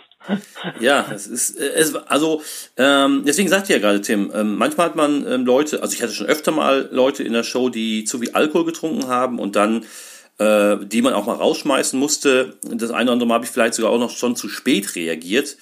Ja, 0.80 1.06
es 1.14 1.28
ist, 1.28 1.60
äh, 1.60 1.74
es, 1.76 1.96
also, 1.96 2.42
ähm, 2.78 3.24
deswegen 3.26 3.50
sagt 3.50 3.70
ihr 3.70 3.78
ja 3.78 3.82
gerade, 3.82 4.02
Tim, 4.02 4.32
ähm, 4.34 4.56
manchmal 4.56 4.88
hat 4.88 4.96
man 4.96 5.26
ähm, 5.28 5.46
Leute, 5.46 5.82
also 5.82 5.94
ich 5.94 6.02
hatte 6.02 6.14
schon 6.14 6.28
öfter 6.28 6.52
mal 6.52 6.90
Leute 6.92 7.24
in 7.24 7.34
der 7.34 7.44
Show, 7.44 7.70
die 7.70 8.04
zu 8.04 8.20
viel 8.20 8.32
Alkohol 8.32 8.66
getrunken 8.66 9.08
haben 9.08 9.40
und 9.40 9.56
dann, 9.56 9.86
äh, 10.40 10.78
die 10.82 11.02
man 11.02 11.14
auch 11.14 11.26
mal 11.26 11.36
rausschmeißen 11.36 12.00
musste. 12.00 12.58
Das 12.64 12.92
eine 12.92 13.04
oder 13.04 13.14
andere 13.14 13.28
Mal 13.28 13.36
habe 13.36 13.46
ich 13.46 13.52
vielleicht 13.52 13.74
sogar 13.76 13.92
auch 13.92 14.00
noch 14.00 14.12
schon 14.12 14.36
zu 14.36 14.50
spät 14.50 14.96
reagiert. 14.96 15.58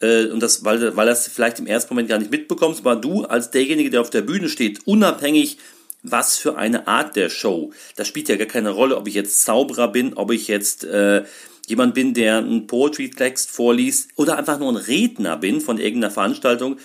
Äh, 0.00 0.26
und 0.26 0.40
das, 0.42 0.64
weil, 0.64 0.96
weil 0.96 1.06
das 1.06 1.28
vielleicht 1.28 1.60
im 1.60 1.66
ersten 1.66 1.94
Moment 1.94 2.08
gar 2.08 2.18
nicht 2.18 2.30
mitbekommst, 2.30 2.80
aber 2.80 2.96
du 2.96 3.24
als 3.24 3.50
derjenige, 3.50 3.90
der 3.90 4.00
auf 4.00 4.10
der 4.10 4.22
Bühne 4.22 4.48
steht, 4.48 4.86
unabhängig 4.86 5.58
was 6.02 6.38
für 6.38 6.56
eine 6.56 6.86
Art 6.86 7.16
der 7.16 7.28
Show. 7.28 7.72
Das 7.96 8.08
spielt 8.08 8.28
ja 8.28 8.36
gar 8.36 8.46
keine 8.46 8.70
Rolle, 8.70 8.96
ob 8.96 9.06
ich 9.08 9.14
jetzt 9.14 9.42
Zauberer 9.42 9.88
bin, 9.88 10.14
ob 10.14 10.30
ich 10.30 10.48
jetzt 10.48 10.84
äh, 10.84 11.24
jemand 11.66 11.94
bin, 11.94 12.14
der 12.14 12.38
einen 12.38 12.66
Poetry-Text 12.66 13.50
vorliest 13.50 14.10
oder 14.16 14.36
einfach 14.36 14.58
nur 14.58 14.72
ein 14.72 14.76
Redner 14.76 15.36
bin 15.36 15.60
von 15.60 15.78
irgendeiner 15.78 16.12
Veranstaltung, 16.12 16.78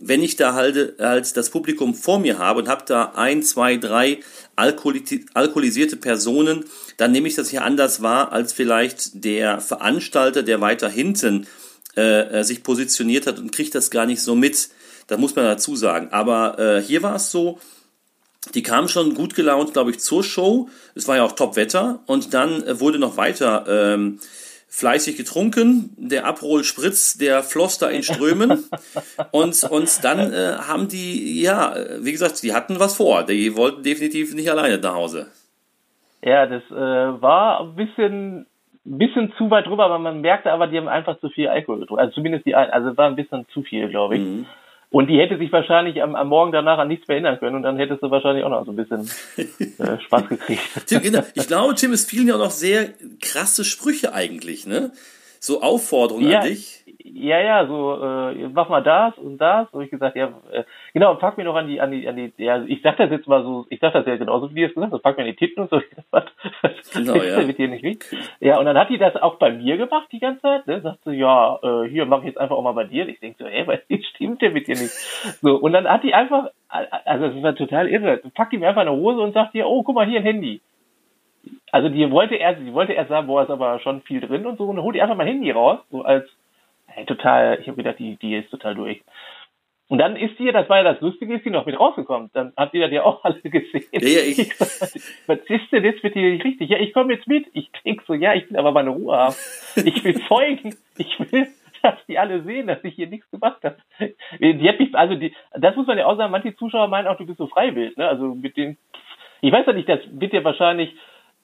wenn 0.00 0.22
ich 0.22 0.36
da 0.36 0.54
halt 0.54 0.98
als 1.00 1.32
das 1.32 1.50
Publikum 1.50 1.94
vor 1.94 2.18
mir 2.18 2.38
habe 2.38 2.60
und 2.60 2.68
habe 2.68 2.84
da 2.86 3.12
ein, 3.14 3.42
zwei, 3.42 3.76
drei 3.76 4.20
alkoholisierte 4.56 5.96
Personen, 5.96 6.64
dann 6.96 7.12
nehme 7.12 7.28
ich 7.28 7.36
das 7.36 7.50
hier 7.50 7.64
anders 7.64 8.02
wahr 8.02 8.32
als 8.32 8.52
vielleicht 8.52 9.24
der 9.24 9.60
Veranstalter, 9.60 10.42
der 10.42 10.60
weiter 10.60 10.88
hinten 10.88 11.46
äh, 11.96 12.40
äh 12.40 12.42
sich 12.42 12.64
positioniert 12.64 13.26
hat 13.26 13.38
und 13.38 13.52
kriegt 13.52 13.74
das 13.74 13.90
gar 13.90 14.06
nicht 14.06 14.20
so 14.20 14.34
mit. 14.34 14.68
Da 15.06 15.16
muss 15.16 15.36
man 15.36 15.44
dazu 15.44 15.76
sagen. 15.76 16.08
Aber 16.10 16.58
äh, 16.58 16.82
hier 16.82 17.02
war 17.02 17.14
es 17.16 17.30
so, 17.30 17.60
die 18.54 18.62
kamen 18.62 18.88
schon 18.88 19.14
gut 19.14 19.34
gelaunt, 19.34 19.72
glaube 19.72 19.90
ich, 19.90 20.00
zur 20.00 20.22
Show. 20.22 20.68
Es 20.94 21.08
war 21.08 21.16
ja 21.16 21.24
auch 21.24 21.32
Top-Wetter. 21.32 22.00
Und 22.06 22.34
dann 22.34 22.62
äh, 22.62 22.80
wurde 22.80 22.98
noch 22.98 23.16
weiter 23.16 23.64
ähm, 23.68 24.18
fleißig 24.68 25.16
getrunken. 25.16 25.90
Der 25.96 26.26
Aperol 26.26 26.64
Spritz, 26.64 27.16
der 27.16 27.42
floss 27.42 27.78
da 27.78 27.88
in 27.88 28.02
Strömen. 28.02 28.64
und, 29.30 29.62
und 29.64 30.04
dann 30.04 30.32
äh, 30.32 30.56
haben 30.68 30.88
die, 30.88 31.40
ja, 31.40 31.74
wie 32.00 32.12
gesagt, 32.12 32.42
die 32.42 32.54
hatten 32.54 32.80
was 32.80 32.96
vor. 32.96 33.24
Die 33.24 33.56
wollten 33.56 33.82
definitiv 33.82 34.34
nicht 34.34 34.50
alleine 34.50 34.78
nach 34.78 34.94
Hause. 34.94 35.28
Ja, 36.22 36.46
das 36.46 36.62
äh, 36.70 36.74
war 36.74 37.60
ein 37.60 37.76
bisschen, 37.76 38.46
bisschen 38.84 39.32
zu 39.36 39.50
weit 39.50 39.66
drüber, 39.66 39.84
aber 39.84 39.98
man 39.98 40.22
merkte 40.22 40.50
aber, 40.50 40.66
die 40.66 40.78
haben 40.78 40.88
einfach 40.88 41.20
zu 41.20 41.28
viel 41.28 41.48
Alkohol 41.48 41.80
getrunken. 41.80 42.02
Also 42.02 42.14
zumindest 42.14 42.46
die, 42.46 42.54
also 42.54 42.96
war 42.96 43.06
ein 43.06 43.16
bisschen 43.16 43.46
zu 43.52 43.62
viel, 43.62 43.88
glaube 43.88 44.16
ich. 44.16 44.22
Mhm. 44.22 44.46
Und 44.94 45.08
die 45.08 45.18
hätte 45.18 45.36
sich 45.38 45.50
wahrscheinlich 45.50 46.00
am, 46.00 46.14
am 46.14 46.28
Morgen 46.28 46.52
danach 46.52 46.78
an 46.78 46.86
nichts 46.86 47.08
mehr 47.08 47.16
erinnern 47.16 47.40
können 47.40 47.56
und 47.56 47.64
dann 47.64 47.76
hättest 47.78 48.00
du 48.00 48.12
wahrscheinlich 48.12 48.44
auch 48.44 48.50
noch 48.50 48.64
so 48.64 48.70
ein 48.70 48.76
bisschen 48.76 49.10
äh, 49.36 50.00
Spaß 50.04 50.28
gekriegt. 50.28 50.62
Tim, 50.86 51.02
genau. 51.02 51.22
Ich 51.34 51.48
glaube, 51.48 51.74
Tim, 51.74 51.92
es 51.92 52.04
fielen 52.04 52.28
ja 52.28 52.36
auch 52.36 52.38
noch 52.38 52.52
sehr 52.52 52.90
krasse 53.20 53.64
Sprüche 53.64 54.14
eigentlich, 54.14 54.68
ne? 54.68 54.92
So 55.40 55.62
Aufforderungen 55.62 56.30
ja, 56.30 56.38
an 56.38 56.46
dich 56.46 56.73
ja, 57.06 57.38
ja, 57.38 57.66
so, 57.66 58.02
äh, 58.02 58.48
mach 58.48 58.70
mal 58.70 58.82
das 58.82 59.16
und 59.18 59.36
das. 59.36 59.68
Und 59.72 59.82
ich 59.82 59.90
gesagt, 59.90 60.16
ja, 60.16 60.32
äh, 60.50 60.64
genau, 60.94 61.14
pack 61.16 61.36
mir 61.36 61.44
noch 61.44 61.54
an 61.54 61.68
die, 61.68 61.78
an 61.78 61.90
die, 61.90 62.08
an 62.08 62.16
die, 62.16 62.32
ja, 62.38 62.62
ich 62.64 62.80
sag 62.80 62.96
das 62.96 63.10
jetzt 63.10 63.28
mal 63.28 63.42
so, 63.42 63.66
ich 63.68 63.78
sag 63.78 63.92
das 63.92 64.06
ja 64.06 64.16
genauso, 64.16 64.54
wie 64.54 64.62
du 64.62 64.68
es 64.68 64.74
gesagt 64.74 64.90
hast, 64.90 65.02
pack 65.02 65.18
mir 65.18 65.24
an 65.24 65.30
die 65.30 65.36
Titten 65.36 65.64
und 65.64 65.70
so. 65.70 65.82
Was, 66.10 66.24
genau, 66.94 67.16
ja. 67.16 67.42
mit 67.42 67.58
dir 67.58 67.68
nicht 67.68 67.84
wie? 67.84 67.98
Ja, 68.40 68.58
und 68.58 68.64
dann 68.64 68.78
hat 68.78 68.88
die 68.88 68.96
das 68.96 69.16
auch 69.16 69.34
bei 69.34 69.52
mir 69.52 69.76
gemacht 69.76 70.08
die 70.12 70.18
ganze 70.18 70.40
Zeit, 70.40 70.66
ne? 70.66 70.80
Sagt 70.80 71.04
sie, 71.04 71.12
ja, 71.12 71.58
äh, 71.62 71.88
hier, 71.90 72.06
mach 72.06 72.20
ich 72.20 72.28
jetzt 72.28 72.38
einfach 72.38 72.56
auch 72.56 72.62
mal 72.62 72.72
bei 72.72 72.84
dir. 72.84 73.06
Ich 73.06 73.20
denk 73.20 73.36
so, 73.36 73.44
ey, 73.44 73.66
was 73.66 73.80
stimmt 74.14 74.40
denn 74.40 74.54
mit 74.54 74.66
dir 74.66 74.74
nicht? 74.74 74.94
So, 75.42 75.56
und 75.56 75.72
dann 75.74 75.86
hat 75.86 76.04
die 76.04 76.14
einfach, 76.14 76.48
also 76.68 77.28
das 77.28 77.42
war 77.42 77.54
total 77.54 77.86
irre, 77.88 78.22
packt 78.34 78.52
die 78.54 78.58
mir 78.58 78.68
einfach 78.68 78.80
eine 78.80 78.92
Hose 78.92 79.20
und 79.20 79.34
sagt 79.34 79.52
dir, 79.52 79.66
oh, 79.66 79.82
guck 79.82 79.94
mal, 79.94 80.06
hier 80.06 80.20
ein 80.20 80.26
Handy. 80.26 80.62
Also 81.70 81.90
die 81.90 82.10
wollte 82.10 82.36
erst, 82.36 82.62
die 82.62 82.72
wollte 82.72 82.94
erst 82.94 83.10
sagen, 83.10 83.26
boah, 83.26 83.42
ist 83.42 83.50
aber 83.50 83.78
schon 83.80 84.00
viel 84.02 84.22
drin 84.22 84.46
und 84.46 84.56
so, 84.56 84.64
und 84.64 84.76
dann 84.76 84.84
holt 84.84 84.96
die 84.96 85.02
einfach 85.02 85.16
mein 85.16 85.26
Handy 85.26 85.50
raus, 85.50 85.80
so 85.90 86.02
als 86.02 86.26
Hey, 86.94 87.06
total, 87.06 87.58
ich 87.60 87.66
habe 87.66 87.76
gedacht, 87.76 87.98
die, 87.98 88.16
die 88.16 88.36
ist 88.36 88.50
total 88.50 88.76
durch. 88.76 89.02
Und 89.88 89.98
dann 89.98 90.16
ist 90.16 90.38
die, 90.38 90.50
das 90.50 90.68
war 90.68 90.78
ja 90.78 90.92
das 90.92 91.00
Lustige, 91.00 91.34
ist 91.34 91.44
die 91.44 91.50
noch 91.50 91.66
mit 91.66 91.78
rausgekommen. 91.78 92.30
Dann 92.32 92.52
habt 92.56 92.72
ihr 92.72 92.82
das 92.82 92.92
ja 92.92 93.02
auch 93.02 93.24
alle 93.24 93.40
gesehen. 93.40 93.84
Ja, 93.92 94.00
ja, 94.00 94.20
ich. 94.20 94.58
Was 95.26 95.38
ist 95.48 95.72
denn 95.72 95.84
jetzt 95.84 96.04
mit 96.04 96.14
dir 96.14 96.30
nicht 96.30 96.44
richtig? 96.44 96.70
Ja, 96.70 96.78
ich 96.78 96.92
komme 96.92 97.14
jetzt 97.14 97.26
mit. 97.26 97.46
Ich 97.52 97.68
denk 97.84 98.02
so, 98.06 98.14
ja, 98.14 98.32
ich 98.34 98.48
will 98.48 98.56
aber 98.56 98.70
meine 98.70 98.90
Ruhe 98.90 99.16
haben. 99.16 99.34
Ich 99.76 100.04
will 100.04 100.14
Zeugen. 100.28 100.76
Ich 100.96 101.18
will, 101.32 101.48
dass 101.82 101.96
die 102.06 102.16
alle 102.16 102.42
sehen, 102.44 102.68
dass 102.68 102.82
ich 102.84 102.94
hier 102.94 103.08
nichts 103.08 103.28
gemacht 103.30 103.62
habe. 103.64 103.76
Die 104.38 104.68
hat 104.68 104.78
mich, 104.78 104.94
also 104.94 105.16
die, 105.16 105.34
das 105.52 105.74
muss 105.74 105.88
man 105.88 105.98
ja 105.98 106.06
auch 106.06 106.16
sagen, 106.16 106.30
manche 106.30 106.54
Zuschauer 106.54 106.86
meinen 106.86 107.08
auch, 107.08 107.18
du 107.18 107.26
bist 107.26 107.38
so 107.38 107.48
freiwillig, 107.48 107.96
ne? 107.96 108.08
Also 108.08 108.34
mit 108.34 108.56
den, 108.56 108.78
ich 109.42 109.52
weiß 109.52 109.66
ja 109.66 109.72
nicht, 109.72 109.88
das 109.88 110.00
wird 110.12 110.32
ja 110.32 110.44
wahrscheinlich 110.44 110.94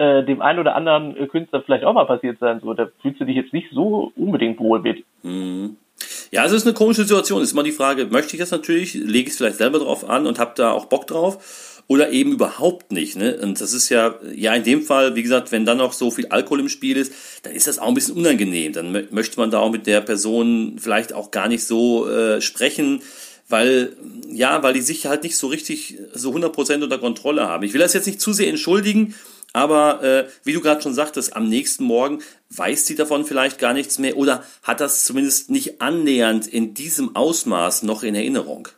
äh, 0.00 0.24
dem 0.24 0.40
einen 0.40 0.58
oder 0.58 0.74
anderen 0.74 1.28
Künstler 1.28 1.60
vielleicht 1.60 1.84
auch 1.84 1.92
mal 1.92 2.06
passiert 2.06 2.38
sein. 2.38 2.60
So, 2.60 2.72
da 2.72 2.88
fühlst 3.02 3.20
du 3.20 3.26
dich 3.26 3.36
jetzt 3.36 3.52
nicht 3.52 3.68
so 3.70 4.12
unbedingt 4.16 4.58
wohl 4.58 4.80
mit. 4.80 5.04
Mhm. 5.22 5.76
Ja, 6.30 6.46
es 6.46 6.52
ist 6.52 6.66
eine 6.66 6.72
komische 6.72 7.02
Situation. 7.02 7.42
Es 7.42 7.48
ist 7.48 7.52
immer 7.52 7.62
die 7.62 7.72
Frage, 7.72 8.06
möchte 8.06 8.34
ich 8.34 8.40
das 8.40 8.50
natürlich, 8.50 8.94
lege 8.94 9.26
ich 9.26 9.32
es 9.32 9.36
vielleicht 9.36 9.58
selber 9.58 9.78
drauf 9.78 10.08
an 10.08 10.26
und 10.26 10.38
habe 10.38 10.52
da 10.56 10.72
auch 10.72 10.86
Bock 10.86 11.06
drauf 11.06 11.82
oder 11.86 12.12
eben 12.12 12.32
überhaupt 12.32 12.92
nicht. 12.92 13.16
Ne? 13.16 13.38
Und 13.42 13.60
das 13.60 13.74
ist 13.74 13.90
ja, 13.90 14.14
ja 14.34 14.54
in 14.54 14.62
dem 14.62 14.80
Fall, 14.80 15.16
wie 15.16 15.22
gesagt, 15.22 15.52
wenn 15.52 15.66
dann 15.66 15.76
noch 15.76 15.92
so 15.92 16.10
viel 16.10 16.28
Alkohol 16.28 16.60
im 16.60 16.70
Spiel 16.70 16.96
ist, 16.96 17.12
dann 17.42 17.52
ist 17.52 17.66
das 17.66 17.78
auch 17.78 17.88
ein 17.88 17.94
bisschen 17.94 18.16
unangenehm. 18.16 18.72
Dann 18.72 19.08
möchte 19.10 19.38
man 19.38 19.50
da 19.50 19.58
auch 19.58 19.70
mit 19.70 19.86
der 19.86 20.00
Person 20.00 20.76
vielleicht 20.78 21.12
auch 21.12 21.30
gar 21.30 21.48
nicht 21.48 21.64
so 21.64 22.08
äh, 22.08 22.40
sprechen, 22.40 23.02
weil, 23.50 23.96
ja, 24.30 24.62
weil 24.62 24.72
die 24.72 24.80
sich 24.80 25.06
halt 25.06 25.24
nicht 25.24 25.36
so 25.36 25.48
richtig 25.48 25.98
so 26.14 26.30
100% 26.30 26.82
unter 26.82 26.98
Kontrolle 26.98 27.46
haben. 27.46 27.64
Ich 27.64 27.74
will 27.74 27.80
das 27.80 27.92
jetzt 27.92 28.06
nicht 28.06 28.20
zu 28.20 28.32
sehr 28.32 28.48
entschuldigen, 28.48 29.14
aber 29.52 30.02
äh, 30.02 30.24
wie 30.44 30.52
du 30.52 30.60
gerade 30.60 30.82
schon 30.82 30.92
sagtest, 30.92 31.36
am 31.36 31.48
nächsten 31.48 31.84
Morgen 31.84 32.20
weiß 32.56 32.86
sie 32.86 32.96
davon 32.96 33.24
vielleicht 33.24 33.58
gar 33.58 33.72
nichts 33.72 33.98
mehr 33.98 34.16
oder 34.16 34.42
hat 34.62 34.80
das 34.80 35.04
zumindest 35.04 35.50
nicht 35.50 35.80
annähernd 35.80 36.46
in 36.46 36.74
diesem 36.74 37.16
Ausmaß 37.16 37.82
noch 37.82 38.02
in 38.02 38.14
Erinnerung. 38.14 38.68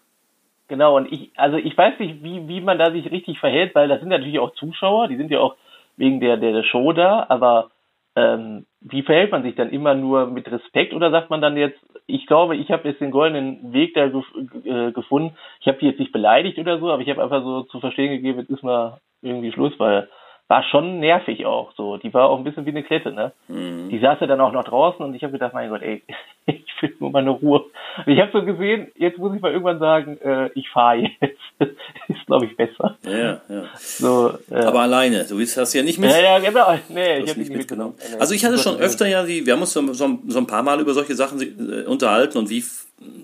Genau, 0.69 0.97
und 0.97 1.13
ich, 1.13 1.31
also 1.37 1.59
ich 1.59 1.77
weiß 1.77 1.99
nicht, 1.99 2.23
wie, 2.23 2.49
wie 2.49 2.61
man 2.61 2.79
da 2.79 2.91
sich 2.91 3.11
richtig 3.11 3.39
verhält, 3.39 3.75
weil 3.75 3.89
das 3.89 4.01
sind 4.01 4.09
natürlich 4.09 4.39
auch 4.39 4.55
Zuschauer, 4.55 5.09
die 5.09 5.17
sind 5.17 5.31
ja 5.31 5.41
auch 5.41 5.57
wegen 5.97 6.21
der, 6.21 6.39
der, 6.39 6.53
der 6.53 6.63
Show 6.63 6.93
da, 6.95 7.27
aber 7.29 7.71
ähm, 8.17 8.65
wie 8.81 9.03
verhält 9.03 9.33
man 9.33 9.43
sich 9.43 9.55
dann 9.55 9.71
immer 9.71 9.95
nur 9.95 10.27
mit 10.27 10.51
Respekt 10.51 10.95
oder 10.95 11.11
sagt 11.11 11.31
man 11.31 11.41
dann 11.41 11.57
jetzt, 11.57 11.79
ich 12.07 12.27
glaube, 12.27 12.57
ich 12.57 12.71
habe 12.71 12.89
jetzt 12.89 13.01
den 13.01 13.11
goldenen 13.11 13.73
Weg 13.73 13.95
da 13.95 14.09
gef 14.09 14.25
äh, 14.65 14.93
gefunden, 14.93 15.37
ich 15.61 15.69
habe 15.69 15.79
die 15.79 15.87
jetzt 15.87 16.01
nicht 16.01 16.13
beleidigt 16.13 16.59
oder 16.59 16.79
so, 16.79 16.91
aber 16.91 17.03
ich 17.03 17.11
habe 17.11 17.23
einfach 17.23 17.43
so 17.43 17.63
zu 17.65 17.81
verstehen 17.81 18.11
gegeben, 18.11 18.41
jetzt 18.41 18.51
ist 18.51 18.63
mal 18.63 18.99
irgendwie 19.23 19.53
Schluss, 19.53 19.73
weil 19.79 20.09
war 20.53 20.65
schon 20.65 21.01
nervig 21.01 21.47
auch 21.47 21.73
so. 21.79 21.97
Die 21.97 22.13
war 22.13 22.29
auch 22.29 22.37
ein 22.37 22.45
bisschen 22.45 22.67
wie 22.67 22.71
eine 22.71 22.83
Klette, 22.83 23.11
ne? 23.11 23.33
Mhm. 23.49 23.89
Die 23.89 23.99
saß 23.99 24.19
ja 24.21 24.27
dann 24.27 24.43
auch 24.43 24.53
noch 24.53 24.65
draußen 24.65 25.03
und 25.03 25.15
ich 25.15 25.23
habe 25.23 25.33
gedacht, 25.33 25.55
mein 25.55 25.71
Gott, 25.71 25.81
ey, 25.81 26.03
ich 26.47 26.67
will 26.83 26.95
nur 27.01 27.11
mal 27.11 27.21
eine 27.21 27.31
Ruhe. 27.31 27.65
ich 28.05 28.21
habe 28.21 28.31
so 28.35 28.45
gesehen, 28.45 28.89
jetzt 28.97 29.17
muss 29.17 29.35
ich 29.35 29.41
mal 29.41 29.51
irgendwann 29.51 29.79
sagen, 29.79 30.19
äh, 30.21 30.51
ich 30.55 30.69
fahre 30.69 31.09
jetzt. 31.21 31.41
ist, 32.09 32.27
glaube 32.27 32.45
ich, 32.45 32.55
besser. 32.55 32.99
Ja, 33.07 33.41
ja. 33.49 33.65
So, 33.79 34.35
äh, 34.51 34.57
Aber 34.57 34.81
alleine, 34.81 35.25
du 35.25 35.41
hast 35.41 35.73
ja 35.73 35.83
nicht 35.83 35.99
mit. 35.99 36.11
Ja, 36.11 36.21
ja, 36.21 36.39
genau. 36.39 36.75
Nee, 36.91 37.21
ich 37.21 37.31
habe 37.31 37.41
nicht 37.41 37.51
mitgenommen. 37.51 37.95
mitgenommen. 37.97 38.21
Also 38.21 38.35
ich 38.35 38.45
hatte 38.45 38.59
schon 38.59 38.77
öfter 38.77 39.07
ja 39.07 39.25
die, 39.25 39.47
wir 39.47 39.55
haben 39.55 39.61
uns 39.61 39.73
so, 39.73 39.93
so, 39.95 40.19
so 40.27 40.39
ein 40.39 40.47
paar 40.47 40.63
Mal 40.63 40.79
über 40.81 40.93
solche 40.93 41.15
Sachen 41.15 41.41
äh, 41.41 41.87
unterhalten 41.87 42.37
und 42.37 42.51
wie, 42.51 42.63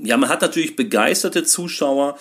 ja, 0.03 0.17
man 0.17 0.31
hat 0.31 0.41
natürlich 0.41 0.77
begeisterte 0.77 1.45
Zuschauer, 1.45 2.17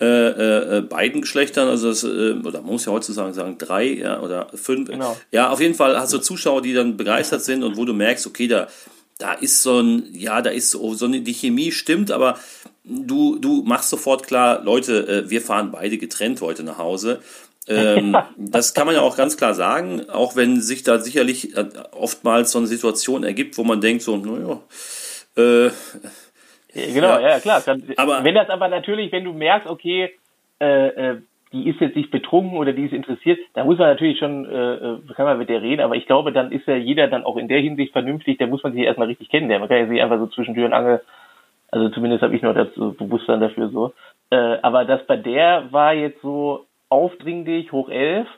äh, 0.00 0.76
äh, 0.78 0.80
beiden 0.82 1.22
Geschlechtern, 1.22 1.68
also 1.68 1.88
das, 1.88 2.04
äh, 2.04 2.34
oder 2.44 2.60
man 2.60 2.72
muss 2.72 2.84
ja 2.84 2.92
heutzutage 2.92 3.34
sagen, 3.34 3.58
drei 3.58 3.84
ja, 3.84 4.20
oder 4.20 4.46
fünf. 4.54 4.88
Genau. 4.88 5.16
Ja, 5.32 5.50
auf 5.50 5.60
jeden 5.60 5.74
Fall 5.74 5.98
hast 5.98 6.12
du 6.12 6.18
Zuschauer, 6.18 6.62
die 6.62 6.72
dann 6.72 6.96
begeistert 6.96 7.42
sind 7.42 7.64
und 7.64 7.76
wo 7.76 7.84
du 7.84 7.92
merkst, 7.92 8.26
okay, 8.26 8.46
da, 8.46 8.68
da 9.18 9.32
ist 9.32 9.62
so 9.62 9.80
ein, 9.80 10.04
ja, 10.12 10.40
da 10.40 10.50
ist 10.50 10.70
so, 10.70 10.94
so 10.94 11.06
eine, 11.06 11.20
die 11.20 11.34
Chemie 11.34 11.72
stimmt, 11.72 12.12
aber 12.12 12.38
du, 12.84 13.38
du 13.40 13.64
machst 13.64 13.90
sofort 13.90 14.24
klar, 14.24 14.62
Leute, 14.62 15.08
äh, 15.08 15.30
wir 15.30 15.42
fahren 15.42 15.72
beide 15.72 15.98
getrennt 15.98 16.40
heute 16.40 16.62
nach 16.62 16.78
Hause. 16.78 17.20
Ähm, 17.66 18.16
das 18.36 18.74
kann 18.74 18.86
man 18.86 18.94
ja 18.94 19.02
auch 19.02 19.16
ganz 19.16 19.36
klar 19.36 19.54
sagen, 19.54 20.08
auch 20.10 20.36
wenn 20.36 20.60
sich 20.60 20.84
da 20.84 21.00
sicherlich 21.00 21.56
äh, 21.56 21.66
oftmals 21.90 22.52
so 22.52 22.58
eine 22.58 22.68
Situation 22.68 23.24
ergibt, 23.24 23.58
wo 23.58 23.64
man 23.64 23.80
denkt, 23.80 24.02
so, 24.02 24.16
naja, 24.16 24.60
äh, 25.36 25.70
Genau, 26.94 27.18
ja, 27.18 27.28
ja 27.28 27.40
klar. 27.40 27.62
Dann, 27.64 27.82
aber, 27.96 28.24
wenn 28.24 28.34
das 28.34 28.50
aber 28.50 28.68
natürlich, 28.68 29.12
wenn 29.12 29.24
du 29.24 29.32
merkst, 29.32 29.68
okay, 29.68 30.10
äh, 30.60 30.86
äh, 30.88 31.16
die 31.52 31.68
ist 31.68 31.80
jetzt 31.80 31.96
nicht 31.96 32.10
betrunken 32.10 32.58
oder 32.58 32.72
die 32.72 32.84
ist 32.84 32.92
interessiert, 32.92 33.38
da 33.54 33.64
muss 33.64 33.78
man 33.78 33.88
natürlich 33.88 34.18
schon, 34.18 34.44
äh, 34.44 34.74
äh, 34.74 34.98
kann 35.14 35.24
man 35.24 35.38
mit 35.38 35.48
der 35.48 35.62
reden, 35.62 35.82
aber 35.82 35.96
ich 35.96 36.06
glaube, 36.06 36.32
dann 36.32 36.52
ist 36.52 36.66
ja 36.66 36.76
jeder 36.76 37.08
dann 37.08 37.24
auch 37.24 37.36
in 37.36 37.48
der 37.48 37.60
Hinsicht 37.60 37.92
vernünftig, 37.92 38.38
da 38.38 38.46
muss 38.46 38.62
man 38.62 38.72
sich 38.72 38.82
erstmal 38.82 39.08
richtig 39.08 39.30
kennenlernen. 39.30 39.62
Man 39.62 39.68
kann 39.68 39.78
ja 39.78 39.88
sich 39.88 40.02
einfach 40.02 40.18
so 40.18 40.26
zwischen 40.26 40.54
Tür 40.54 40.66
und 40.66 40.74
Angel, 40.74 41.00
also 41.70 41.88
zumindest 41.90 42.22
habe 42.22 42.36
ich 42.36 42.42
noch 42.42 42.54
das 42.54 42.68
Bewusstsein 42.74 43.40
dafür 43.40 43.68
so. 43.70 43.92
Äh, 44.30 44.58
aber 44.62 44.84
das 44.84 45.06
bei 45.06 45.16
der 45.16 45.68
war 45.70 45.94
jetzt 45.94 46.20
so 46.20 46.66
aufdringlich, 46.90 47.72
hoch 47.72 47.88
elf, 47.88 48.28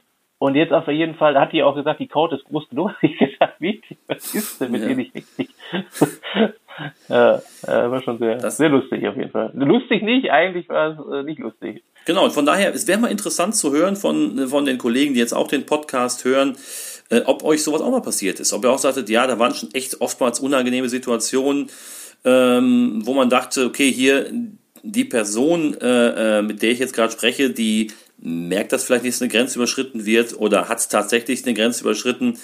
und 0.41 0.55
jetzt 0.55 0.73
auf 0.73 0.89
jeden 0.89 1.17
Fall 1.17 1.39
hat 1.39 1.53
die 1.53 1.63
auch 1.63 1.75
gesagt, 1.75 2.01
die 2.01 2.09
Kaut 2.09 2.33
ist 2.33 2.47
groß 2.47 2.71
genug. 2.71 2.93
Ich 3.03 3.19
gesagt, 3.19 3.57
wie, 3.61 3.83
was 4.07 4.35
ist 4.35 4.59
denn 4.59 4.73
mit 4.73 4.83
ja. 4.83 4.89
ihr 4.89 4.97
nicht 4.97 5.15
richtig? 5.15 5.51
Ja, 7.09 7.43
äh, 7.63 7.91
war 7.91 8.03
schon 8.03 8.19
sehr, 8.19 8.37
das, 8.37 8.57
sehr 8.57 8.69
lustig 8.69 9.07
auf 9.07 9.17
jeden 9.17 9.31
Fall. 9.31 9.51
Lustig 9.55 10.03
nicht, 10.03 10.31
eigentlich 10.31 10.69
war 10.69 10.91
es 10.91 11.13
äh, 11.13 11.23
nicht 11.23 11.39
lustig. 11.39 11.83
Genau, 12.07 12.25
und 12.25 12.33
von 12.33 12.47
daher, 12.47 12.75
es 12.75 12.87
wäre 12.87 12.99
mal 12.99 13.11
interessant 13.11 13.55
zu 13.55 13.73
hören 13.73 13.97
von, 13.97 14.49
von 14.49 14.65
den 14.65 14.79
Kollegen, 14.79 15.15
die 15.15 15.21
jetzt 15.21 15.35
auch 15.35 15.49
den 15.49 15.67
Podcast 15.67 16.25
hören, 16.25 16.57
äh, 17.11 17.21
ob 17.27 17.45
euch 17.45 17.63
sowas 17.63 17.83
auch 17.83 17.91
mal 17.91 18.01
passiert 18.01 18.41
ist. 18.41 18.53
Ob 18.53 18.65
ihr 18.65 18.71
auch 18.71 18.79
sagtet, 18.79 19.09
ja, 19.11 19.27
da 19.27 19.39
waren 19.39 19.55
schon 19.55 19.73
echt 19.75 20.01
oftmals 20.01 20.41
unangenehme 20.41 20.89
Situationen, 20.89 21.69
ähm, 22.25 23.03
wo 23.05 23.15
man 23.15 23.29
dachte, 23.29 23.67
okay, 23.67 23.91
hier 23.93 24.31
die 24.83 25.05
Person, 25.05 25.77
äh, 25.81 26.39
äh 26.39 26.43
mit 26.43 26.63
der 26.63 26.71
ich 26.71 26.79
jetzt 26.79 26.95
gerade 26.95 27.13
spreche, 27.13 27.51
die 27.51 27.89
merkt 28.23 28.73
das 28.73 28.85
vielleicht 28.85 29.05
nicht, 29.05 29.15
dass 29.15 29.23
eine 29.23 29.31
Grenze 29.31 29.59
überschritten 29.59 30.07
wird 30.07 30.39
oder 30.39 30.69
hat 30.69 30.79
es 30.79 30.89
tatsächlich 30.89 31.45
eine 31.45 31.55
Grenze 31.55 31.83
überschritten, 31.83 32.39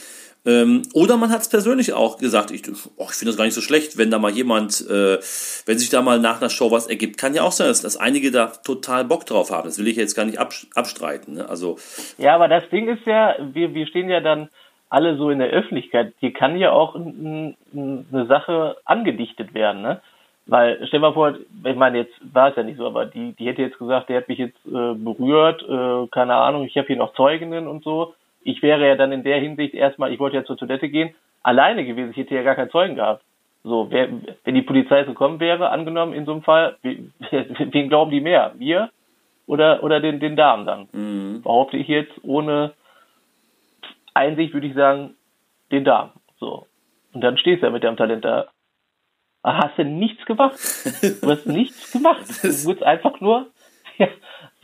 ähm, 0.46 0.82
oder 0.94 1.16
man 1.16 1.30
hat 1.30 1.40
es 1.40 1.48
persönlich 1.48 1.92
auch 1.92 2.18
gesagt, 2.18 2.52
ich, 2.52 2.62
oh, 2.96 3.06
ich 3.10 3.16
finde 3.16 3.30
das 3.30 3.36
gar 3.36 3.44
nicht 3.44 3.54
so 3.54 3.60
schlecht, 3.60 3.98
wenn 3.98 4.12
da 4.12 4.20
mal 4.20 4.30
jemand, 4.30 4.80
äh, 4.88 5.18
wenn 5.66 5.78
sich 5.78 5.90
da 5.90 6.02
mal 6.02 6.20
nach 6.20 6.40
einer 6.40 6.50
Show 6.50 6.70
was 6.70 6.86
ergibt. 6.86 7.18
Kann 7.18 7.34
ja 7.34 7.42
auch 7.42 7.50
sein, 7.50 7.66
dass, 7.66 7.82
dass 7.82 7.96
einige 7.96 8.30
da 8.30 8.46
total 8.46 9.04
Bock 9.04 9.26
drauf 9.26 9.50
haben. 9.50 9.66
Das 9.66 9.78
will 9.78 9.88
ich 9.88 9.96
jetzt 9.96 10.14
gar 10.14 10.24
nicht 10.24 10.38
abstreiten. 10.38 11.34
Ne? 11.34 11.48
Also, 11.48 11.78
ja, 12.16 12.36
aber 12.36 12.46
das 12.46 12.68
Ding 12.70 12.88
ist 12.88 13.04
ja, 13.06 13.34
wir, 13.40 13.74
wir 13.74 13.88
stehen 13.88 14.08
ja 14.08 14.20
dann 14.20 14.48
alle 14.88 15.16
so 15.16 15.30
in 15.30 15.40
der 15.40 15.48
Öffentlichkeit. 15.48 16.14
Hier 16.20 16.32
kann 16.32 16.56
ja 16.56 16.70
auch 16.70 16.94
eine 16.94 18.26
Sache 18.28 18.76
angedichtet 18.84 19.52
werden. 19.52 19.82
Ne? 19.82 20.00
Weil, 20.46 20.86
stell 20.86 21.00
mal 21.00 21.12
vor, 21.12 21.34
ich 21.64 21.74
meine, 21.74 21.98
jetzt 21.98 22.14
war 22.32 22.50
es 22.50 22.56
ja 22.56 22.62
nicht 22.62 22.78
so, 22.78 22.86
aber 22.86 23.04
die, 23.06 23.32
die 23.32 23.48
hätte 23.48 23.62
jetzt 23.62 23.80
gesagt, 23.80 24.08
der 24.08 24.18
hat 24.18 24.28
mich 24.28 24.38
jetzt 24.38 24.64
äh, 24.64 24.94
berührt, 24.94 25.64
äh, 25.68 26.06
keine 26.12 26.36
Ahnung, 26.36 26.64
ich 26.64 26.76
habe 26.76 26.86
hier 26.86 26.96
noch 26.96 27.14
Zeuginnen 27.14 27.66
und 27.66 27.82
so 27.82 28.14
ich 28.46 28.62
wäre 28.62 28.86
ja 28.86 28.94
dann 28.94 29.10
in 29.12 29.24
der 29.24 29.40
Hinsicht 29.40 29.74
erstmal, 29.74 30.12
ich 30.12 30.20
wollte 30.20 30.36
ja 30.36 30.44
zur 30.44 30.56
Toilette 30.56 30.88
gehen, 30.88 31.14
alleine 31.42 31.84
gewesen. 31.84 32.10
Ich 32.12 32.16
hätte 32.16 32.34
ja 32.34 32.42
gar 32.42 32.54
keinen 32.54 32.70
Zeugen 32.70 32.94
gehabt. 32.94 33.24
So, 33.64 33.90
wer, 33.90 34.08
wenn 34.44 34.54
die 34.54 34.62
Polizei 34.62 35.02
gekommen 35.02 35.40
wäre, 35.40 35.70
angenommen 35.70 36.12
in 36.12 36.24
so 36.24 36.32
einem 36.32 36.42
Fall, 36.42 36.76
wen 36.82 37.88
glauben 37.88 38.12
die 38.12 38.20
mehr? 38.20 38.52
Wir 38.56 38.90
oder, 39.46 39.82
oder 39.82 40.00
den, 40.00 40.20
den 40.20 40.36
Damen 40.36 40.64
dann? 40.64 40.88
Mhm. 40.92 41.42
Behaupte 41.42 41.76
ich 41.76 41.88
jetzt 41.88 42.12
ohne 42.22 42.72
Einsicht, 44.14 44.54
würde 44.54 44.68
ich 44.68 44.74
sagen, 44.74 45.16
den 45.72 45.84
Damen. 45.84 46.12
So. 46.38 46.66
Und 47.12 47.22
dann 47.22 47.38
stehst 47.38 47.62
du 47.62 47.66
ja 47.66 47.72
mit 47.72 47.82
deinem 47.82 47.96
Talent 47.96 48.24
da. 48.24 48.46
Hast 49.42 49.78
du 49.78 49.84
nichts 49.84 50.24
gemacht? 50.24 50.54
Du 51.20 51.30
hast 51.30 51.46
nichts 51.46 51.92
gemacht. 51.92 52.22
Du 52.42 52.64
wurdest 52.64 52.84
einfach 52.84 53.20
nur, 53.20 53.46
ja, 53.98 54.08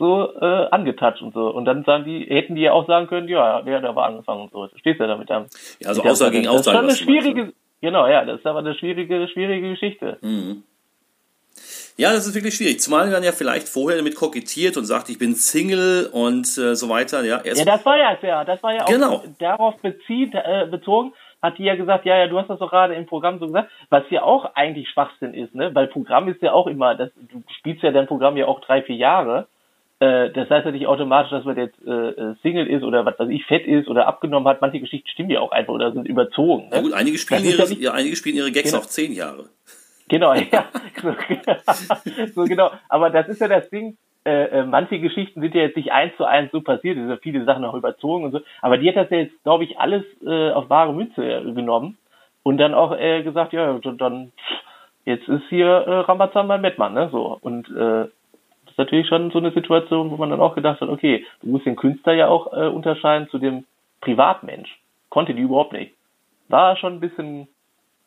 so 0.03 0.33
äh, 0.41 0.67
angetatscht 0.71 1.21
und 1.21 1.33
so. 1.33 1.49
Und 1.49 1.63
dann 1.65 1.85
sagen 1.85 2.03
die, 2.03 2.25
hätten 2.25 2.55
die 2.55 2.61
ja 2.63 2.73
auch 2.73 2.85
sagen 2.87 3.07
können, 3.07 3.29
ja, 3.29 3.61
der 3.61 3.77
hat 3.77 3.85
aber 3.85 4.05
angefangen 4.05 4.41
und 4.41 4.51
so. 4.51 4.67
Stehst 4.75 4.99
du 4.99 5.03
ja 5.05 5.07
damit 5.07 5.31
am. 5.31 5.45
Ja, 5.79 5.89
also 5.89 6.03
Aussage 6.03 6.31
gegen 6.31 6.47
Aussage. 6.47 6.85
Das 6.85 6.93
ist 6.93 6.99
schon 6.99 7.07
eine 7.07 7.21
schwierige, 7.21 7.41
meinst, 7.43 7.57
genau, 7.81 8.07
ja, 8.07 8.25
das 8.25 8.39
ist 8.39 8.45
aber 8.45 8.59
eine 8.59 8.75
schwierige, 8.75 9.27
schwierige 9.29 9.71
Geschichte. 9.71 10.17
Mhm. 10.21 10.63
Ja, 11.95 12.11
das 12.11 12.27
ist 12.27 12.35
wirklich 12.35 12.55
schwierig. 12.55 12.81
Zumal 12.81 13.09
man 13.09 13.23
ja 13.23 13.31
vielleicht 13.31 13.69
vorher 13.69 13.97
damit 13.97 14.15
kokettiert 14.15 14.75
und 14.75 14.85
sagt, 14.85 15.09
ich 15.09 15.19
bin 15.19 15.35
Single 15.35 16.09
und 16.11 16.45
äh, 16.57 16.75
so 16.75 16.89
weiter. 16.89 17.23
Ja, 17.23 17.41
ja, 17.45 17.65
das 17.65 17.85
war 17.85 17.97
ja, 17.97 18.17
ja, 18.21 18.43
das 18.43 18.61
war 18.61 18.73
ja 18.73 18.83
auch 18.83 18.87
genau. 18.87 19.23
darauf 19.39 19.77
bezieht, 19.77 20.33
äh, 20.33 20.67
bezogen, 20.69 21.13
hat 21.41 21.57
die 21.59 21.63
ja 21.63 21.75
gesagt, 21.75 22.05
ja, 22.05 22.17
ja, 22.17 22.27
du 22.27 22.39
hast 22.39 22.49
das 22.49 22.59
doch 22.59 22.71
gerade 22.71 22.95
im 22.95 23.05
Programm 23.05 23.39
so 23.39 23.45
gesagt, 23.47 23.69
was 23.89 24.03
ja 24.09 24.23
auch 24.23 24.55
eigentlich 24.55 24.89
Schwachsinn 24.89 25.33
ist, 25.33 25.53
ne? 25.55 25.73
Weil 25.73 25.87
Programm 25.87 26.27
ist 26.27 26.41
ja 26.41 26.51
auch 26.51 26.67
immer, 26.67 26.95
das, 26.95 27.11
du 27.15 27.43
spielst 27.59 27.83
ja 27.83 27.91
dein 27.91 28.07
Programm 28.07 28.35
ja 28.35 28.47
auch 28.47 28.59
drei, 28.59 28.81
vier 28.81 28.95
Jahre 28.95 29.47
äh, 30.03 30.31
das 30.31 30.49
heißt 30.49 30.65
ja 30.65 30.71
nicht 30.71 30.87
automatisch, 30.87 31.31
dass 31.31 31.45
man 31.45 31.55
jetzt 31.55 31.77
äh, 31.87 31.91
äh, 31.91 32.35
Single 32.41 32.67
ist 32.67 32.83
oder 32.83 33.05
was 33.05 33.17
weiß 33.17 33.29
ich, 33.29 33.45
fett 33.45 33.65
ist 33.65 33.87
oder 33.87 34.05
abgenommen 34.07 34.47
hat. 34.49 34.59
Manche 34.59 34.81
Geschichten 34.81 35.07
stimmen 35.07 35.29
ja 35.29 35.39
auch 35.39 35.51
einfach 35.51 35.73
oder 35.73 35.93
sind 35.93 36.07
überzogen. 36.07 36.69
Ne? 36.69 36.75
Ja 36.75 36.81
gut, 36.81 36.93
einige 36.93 37.17
spielen, 37.17 37.45
ihre, 37.45 37.73
ja, 37.75 37.93
einige 37.93 38.15
spielen 38.17 38.35
ihre 38.35 38.51
Gags 38.51 38.71
genau. 38.71 38.83
auch 38.83 38.87
zehn 38.87 39.13
Jahre. 39.13 39.45
Genau, 40.09 40.33
ja. 40.33 40.65
so, 41.01 41.15
so, 42.35 42.43
genau. 42.43 42.71
Aber 42.89 43.11
das 43.11 43.29
ist 43.29 43.39
ja 43.39 43.47
das 43.47 43.69
Ding. 43.69 43.97
Äh, 44.25 44.59
äh, 44.59 44.65
manche 44.65 44.99
Geschichten 44.99 45.41
sind 45.41 45.55
ja 45.55 45.61
jetzt 45.61 45.77
nicht 45.77 45.91
eins 45.91 46.15
zu 46.17 46.25
eins 46.25 46.51
so 46.51 46.61
passiert, 46.61 46.97
es 46.97 47.03
sind 47.03 47.09
ja 47.09 47.17
viele 47.17 47.45
Sachen 47.45 47.63
auch 47.63 47.73
überzogen 47.73 48.25
und 48.25 48.31
so. 48.31 48.41
Aber 48.61 48.77
die 48.77 48.89
hat 48.89 48.95
das 48.95 49.09
ja 49.09 49.17
jetzt, 49.17 49.41
glaube 49.43 49.63
ich, 49.63 49.79
alles 49.79 50.03
äh, 50.25 50.51
auf 50.51 50.69
wahre 50.69 50.93
Münze 50.93 51.21
genommen 51.53 51.97
und 52.41 52.57
dann 52.57 52.73
auch 52.73 52.97
äh, 52.97 53.23
gesagt, 53.23 53.53
ja, 53.53 53.79
dann 53.79 54.31
jetzt 55.05 55.27
ist 55.27 55.43
hier 55.49 55.67
äh, 55.67 55.99
Rambazamba 55.99 56.55
ein 56.55 56.61
Mettmann, 56.61 56.93
ne? 56.93 57.09
So. 57.11 57.37
Und 57.41 57.69
äh, 57.69 58.07
ist 58.73 58.79
natürlich 58.79 59.07
schon 59.07 59.29
so 59.29 59.37
eine 59.37 59.51
Situation, 59.51 60.09
wo 60.09 60.17
man 60.17 60.31
dann 60.31 60.41
auch 60.41 60.55
gedacht 60.55 60.81
hat, 60.81 60.89
okay, 60.89 61.25
du 61.41 61.49
musst 61.49 61.65
den 61.67 61.75
Künstler 61.75 62.13
ja 62.13 62.27
auch 62.27 62.51
äh, 62.53 62.67
unterscheiden 62.67 63.29
zu 63.29 63.37
dem 63.37 63.65
Privatmensch. 64.01 64.79
Konnte 65.09 65.35
die 65.35 65.43
überhaupt 65.43 65.73
nicht. 65.73 65.93
War 66.49 66.75
schon 66.75 66.93
ein 66.93 66.99
bisschen 66.99 67.47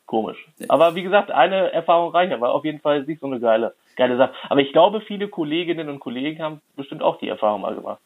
komisch. 0.05 0.45
Aber 0.67 0.95
wie 0.95 1.03
gesagt, 1.03 1.31
eine 1.31 1.71
Erfahrung 1.71 2.11
reicht, 2.11 2.33
aber 2.33 2.53
auf 2.53 2.65
jeden 2.65 2.81
Fall 2.81 3.03
nicht 3.03 3.21
so 3.21 3.27
eine 3.27 3.39
geile, 3.39 3.75
geile 3.95 4.17
Sache. 4.17 4.33
Aber 4.49 4.59
ich 4.59 4.73
glaube, 4.73 4.99
viele 4.99 5.29
Kolleginnen 5.29 5.87
und 5.87 6.01
Kollegen 6.01 6.43
haben 6.43 6.61
bestimmt 6.75 7.01
auch 7.01 7.17
die 7.17 7.29
Erfahrung 7.29 7.61
mal 7.61 7.75
gemacht. 7.75 8.01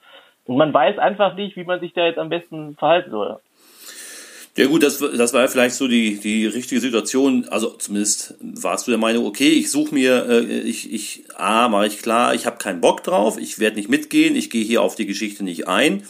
Und 0.45 0.57
man 0.57 0.73
weiß 0.73 0.99
einfach 0.99 1.35
nicht, 1.35 1.55
wie 1.55 1.63
man 1.63 1.79
sich 1.79 1.93
da 1.93 2.05
jetzt 2.05 2.19
am 2.19 2.29
besten 2.29 2.75
verhalten 2.75 3.09
soll. 3.09 3.39
Ja 4.57 4.65
gut, 4.65 4.83
das, 4.83 4.97
das 4.99 5.33
war 5.33 5.41
ja 5.41 5.47
vielleicht 5.47 5.75
so 5.75 5.87
die, 5.87 6.17
die 6.17 6.45
richtige 6.45 6.81
Situation. 6.81 7.47
Also 7.49 7.69
zumindest 7.69 8.35
warst 8.41 8.85
du 8.85 8.91
der 8.91 8.97
Meinung, 8.97 9.25
okay, 9.25 9.49
ich 9.49 9.71
suche 9.71 9.93
mir, 9.93 10.27
äh, 10.27 10.59
ich, 10.61 10.91
ich, 10.91 11.23
A, 11.35 11.69
mache 11.69 11.87
ich 11.87 12.01
klar, 12.01 12.35
ich 12.35 12.45
habe 12.45 12.57
keinen 12.57 12.81
Bock 12.81 13.03
drauf, 13.03 13.37
ich 13.37 13.59
werde 13.59 13.77
nicht 13.77 13.89
mitgehen, 13.89 14.35
ich 14.35 14.49
gehe 14.49 14.65
hier 14.65 14.81
auf 14.81 14.95
die 14.95 15.05
Geschichte 15.05 15.43
nicht 15.45 15.69
ein. 15.69 16.03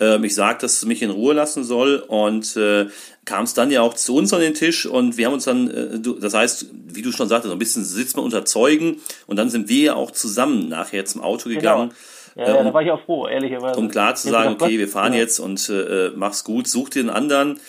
Ähm, 0.00 0.22
ich 0.24 0.34
sage, 0.34 0.58
dass 0.60 0.74
es 0.74 0.84
mich 0.84 1.00
in 1.00 1.10
Ruhe 1.10 1.32
lassen 1.32 1.64
soll 1.64 2.04
und 2.06 2.56
äh, 2.56 2.88
kam 3.24 3.44
es 3.44 3.54
dann 3.54 3.70
ja 3.70 3.80
auch 3.80 3.94
zu 3.94 4.16
uns 4.16 4.34
an 4.34 4.40
den 4.40 4.54
Tisch 4.54 4.84
und 4.84 5.16
wir 5.16 5.26
haben 5.26 5.34
uns 5.34 5.44
dann, 5.44 5.70
äh, 5.70 5.98
du, 5.98 6.14
das 6.14 6.34
heißt, 6.34 6.66
wie 6.88 7.02
du 7.02 7.10
schon 7.10 7.28
sagtest, 7.28 7.52
ein 7.52 7.58
bisschen 7.58 7.84
sitzt 7.84 8.16
man 8.16 8.24
unter 8.24 8.44
Zeugen 8.44 9.00
und 9.26 9.36
dann 9.36 9.48
sind 9.48 9.70
wir 9.70 9.82
ja 9.82 9.94
auch 9.94 10.10
zusammen 10.10 10.68
nachher 10.68 11.06
zum 11.06 11.22
Auto 11.22 11.48
Genau. 11.48 11.94
Ja, 12.34 12.48
ja, 12.48 12.54
um- 12.54 12.66
da 12.66 12.74
war 12.74 12.82
ich 12.82 12.90
auch 12.90 13.04
froh, 13.04 13.26
ehrlicherweise. 13.26 13.78
um 13.78 13.88
klar 13.88 14.14
zu 14.14 14.28
sagen, 14.30 14.54
okay, 14.54 14.78
wir 14.78 14.88
fahren 14.88 15.12
ja. 15.12 15.20
jetzt 15.20 15.38
und 15.38 15.68
äh, 15.68 16.10
mach's 16.14 16.44
gut, 16.44 16.66
such 16.66 16.90
dir 16.90 17.00
einen 17.00 17.10
anderen. 17.10 17.60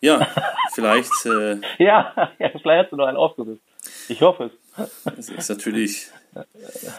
Ja, 0.00 0.26
vielleicht 0.74 1.10
äh, 1.26 1.58
Ja, 1.78 2.12
ja, 2.38 2.50
vielleicht 2.50 2.84
hast 2.84 2.92
du 2.92 2.96
noch 2.96 3.06
einen 3.06 3.16
aufgesetzt. 3.16 3.62
Ich 4.08 4.20
hoffe 4.20 4.50
es. 4.76 4.90
das 5.04 5.28
ist 5.28 5.48
natürlich. 5.48 6.08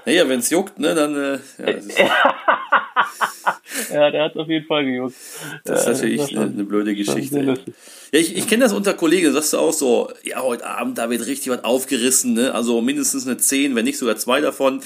Naja, 0.06 0.28
wenn 0.30 0.40
es 0.40 0.50
juckt, 0.50 0.78
ne, 0.80 0.94
dann 0.94 1.16
äh, 1.16 1.40
ja, 1.98 2.36
Ja, 3.94 4.12
der 4.12 4.24
hat 4.26 4.36
auf 4.38 4.48
jeden 4.48 4.66
Fall 4.66 4.86
gejuckt. 4.86 5.16
das 5.66 5.82
ist 5.82 5.86
Ja, 5.86 5.92
natürlich 5.94 6.36
war 6.36 6.44
eine, 6.44 6.64
blöde 6.64 6.96
Geschichte. 6.96 7.58
Ja, 8.12 8.20
ich, 8.20 8.36
ich 8.38 8.48
kenne 8.48 8.64
das 8.64 8.74
unter 8.74 8.94
Kollegen, 8.94 9.32
sagst 9.34 9.54
du 9.54 9.58
auch 9.58 9.74
so, 9.74 10.12
ja, 10.24 10.42
heute 10.42 10.66
Abend, 10.66 10.98
da 10.98 11.10
wird 11.10 11.26
richtig 11.26 11.52
was 11.52 11.64
aufgerissen, 11.64 12.34
ne? 12.34 12.54
Also 12.54 12.82
mindestens 12.82 13.26
eine 13.26 13.38
10, 13.38 13.76
wenn 13.76 13.86
nicht 13.86 13.98
sogar 13.98 14.18
zwei 14.18 14.42
davon. 14.42 14.82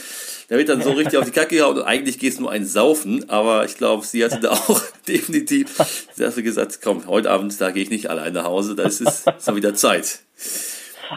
Da 0.49 0.57
wird 0.57 0.69
dann 0.69 0.81
so 0.81 0.91
richtig 0.91 1.17
auf 1.17 1.25
die 1.25 1.31
Kacke 1.31 1.57
gehauen 1.57 1.77
und 1.77 1.83
eigentlich 1.83 2.19
geht's 2.19 2.39
nur 2.39 2.49
ein 2.49 2.65
Saufen, 2.65 3.29
aber 3.29 3.65
ich 3.65 3.75
glaube, 3.75 4.05
sie 4.05 4.23
hatte 4.23 4.39
da 4.39 4.51
auch 4.51 4.81
definitiv, 5.07 5.75
sie 6.15 6.25
hatte 6.25 6.41
gesagt, 6.41 6.79
komm, 6.81 7.05
heute 7.07 7.29
Abend, 7.29 7.59
da 7.59 7.71
gehe 7.71 7.83
ich 7.83 7.89
nicht 7.89 8.09
allein 8.09 8.31
nach 8.31 8.45
Hause, 8.45 8.75
da 8.75 8.83
ist 8.83 9.01
es 9.01 9.25
ist 9.27 9.55
wieder 9.55 9.73
Zeit. 9.75 10.19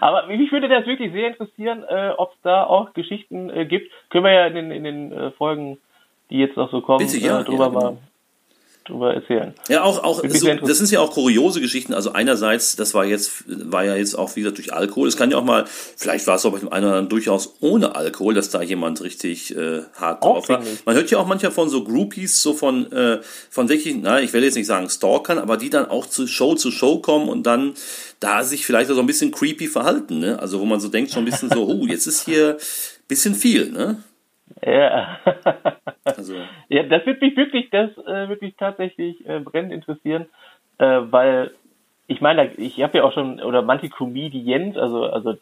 Aber 0.00 0.26
mich 0.26 0.52
würde 0.52 0.68
das 0.68 0.86
wirklich 0.86 1.12
sehr 1.12 1.28
interessieren, 1.28 1.84
äh, 1.88 2.10
ob 2.16 2.32
es 2.32 2.38
da 2.42 2.64
auch 2.64 2.92
Geschichten 2.92 3.50
äh, 3.50 3.66
gibt. 3.66 3.90
Können 4.10 4.24
wir 4.24 4.32
ja 4.32 4.46
in 4.46 4.54
den, 4.54 4.70
in 4.70 4.84
den 4.84 5.12
äh, 5.12 5.30
Folgen, 5.32 5.78
die 6.30 6.38
jetzt 6.38 6.56
noch 6.56 6.70
so 6.70 6.80
kommen, 6.80 6.98
Bitte, 6.98 7.18
ja, 7.18 7.40
äh, 7.40 7.44
drüber 7.44 7.64
ja, 7.64 7.68
genau. 7.68 7.80
mal 7.80 7.98
drüber 8.90 9.14
erzählen. 9.14 9.54
Ja, 9.68 9.82
auch, 9.82 10.02
auch 10.02 10.22
so, 10.28 10.54
das 10.54 10.78
sind 10.78 10.90
ja 10.90 11.00
auch 11.00 11.12
kuriose 11.12 11.60
Geschichten. 11.60 11.94
Also 11.94 12.12
einerseits, 12.12 12.76
das 12.76 12.94
war 12.94 13.04
jetzt, 13.04 13.44
war 13.46 13.84
ja 13.84 13.96
jetzt 13.96 14.14
auch 14.14 14.36
wieder 14.36 14.52
durch 14.52 14.72
Alkohol. 14.72 15.08
Es 15.08 15.16
kann 15.16 15.30
ja 15.30 15.38
auch 15.38 15.44
mal, 15.44 15.64
vielleicht 15.96 16.26
war 16.26 16.36
es 16.36 16.44
auch 16.44 16.52
bei 16.52 16.58
dem 16.58 16.72
einen 16.72 16.84
oder 16.84 16.96
anderen 16.96 17.08
durchaus 17.08 17.54
ohne 17.60 17.94
Alkohol, 17.94 18.34
dass 18.34 18.50
da 18.50 18.62
jemand 18.62 19.00
richtig 19.02 19.56
äh, 19.56 19.82
hart 19.96 20.24
drauf 20.24 20.48
war. 20.48 20.62
Man 20.84 20.94
hört 20.94 21.10
ja 21.10 21.18
auch 21.18 21.26
manchmal 21.26 21.52
von 21.52 21.68
so 21.68 21.84
Groupies, 21.84 22.42
so 22.42 22.52
von, 22.52 22.90
äh, 22.92 23.20
von 23.50 23.68
wirklich, 23.68 23.96
na, 24.00 24.20
ich 24.20 24.32
will 24.32 24.44
jetzt 24.44 24.56
nicht 24.56 24.66
sagen 24.66 24.88
Stalkern, 24.90 25.38
aber 25.38 25.56
die 25.56 25.70
dann 25.70 25.86
auch 25.86 26.06
zu 26.06 26.26
Show 26.26 26.54
zu 26.54 26.70
Show 26.70 26.98
kommen 26.98 27.28
und 27.28 27.44
dann 27.44 27.74
da 28.20 28.44
sich 28.44 28.66
vielleicht 28.66 28.90
so 28.90 29.00
ein 29.00 29.06
bisschen 29.06 29.30
creepy 29.30 29.66
verhalten, 29.66 30.18
ne? 30.18 30.38
Also 30.38 30.60
wo 30.60 30.66
man 30.66 30.80
so 30.80 30.88
denkt, 30.88 31.10
schon 31.10 31.22
ein 31.22 31.30
bisschen 31.30 31.50
so, 31.50 31.66
oh, 31.68 31.86
jetzt 31.86 32.06
ist 32.06 32.24
hier 32.24 32.56
ein 32.58 33.08
bisschen 33.08 33.34
viel, 33.34 33.70
ne? 33.70 34.02
Ja. 34.62 35.18
Also, 36.04 36.34
ja, 36.68 36.82
das 36.84 37.06
wird 37.06 37.20
mich 37.20 37.36
wirklich, 37.36 37.70
das 37.70 37.90
äh, 37.98 38.28
wird 38.28 38.42
mich 38.42 38.56
tatsächlich 38.56 39.26
äh, 39.26 39.40
brennend 39.40 39.72
interessieren, 39.72 40.26
äh, 40.78 41.00
weil 41.10 41.52
ich 42.06 42.20
meine, 42.20 42.52
ich 42.54 42.82
habe 42.82 42.98
ja 42.98 43.04
auch 43.04 43.12
schon, 43.12 43.40
oder 43.40 43.62
manche 43.62 43.88
Comedians, 43.88 44.76
also, 44.76 45.04
also 45.04 45.36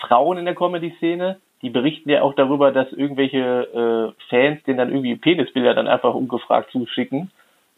Frauen 0.00 0.38
in 0.38 0.44
der 0.44 0.54
Comedy-Szene, 0.54 1.40
die 1.62 1.70
berichten 1.70 2.10
ja 2.10 2.22
auch 2.22 2.34
darüber, 2.34 2.72
dass 2.72 2.92
irgendwelche 2.92 4.14
äh, 4.18 4.28
Fans 4.28 4.62
denen 4.64 4.78
dann 4.78 4.90
irgendwie 4.90 5.16
Penisbilder 5.16 5.74
dann 5.74 5.88
einfach 5.88 6.14
ungefragt 6.14 6.70
zuschicken, 6.72 7.30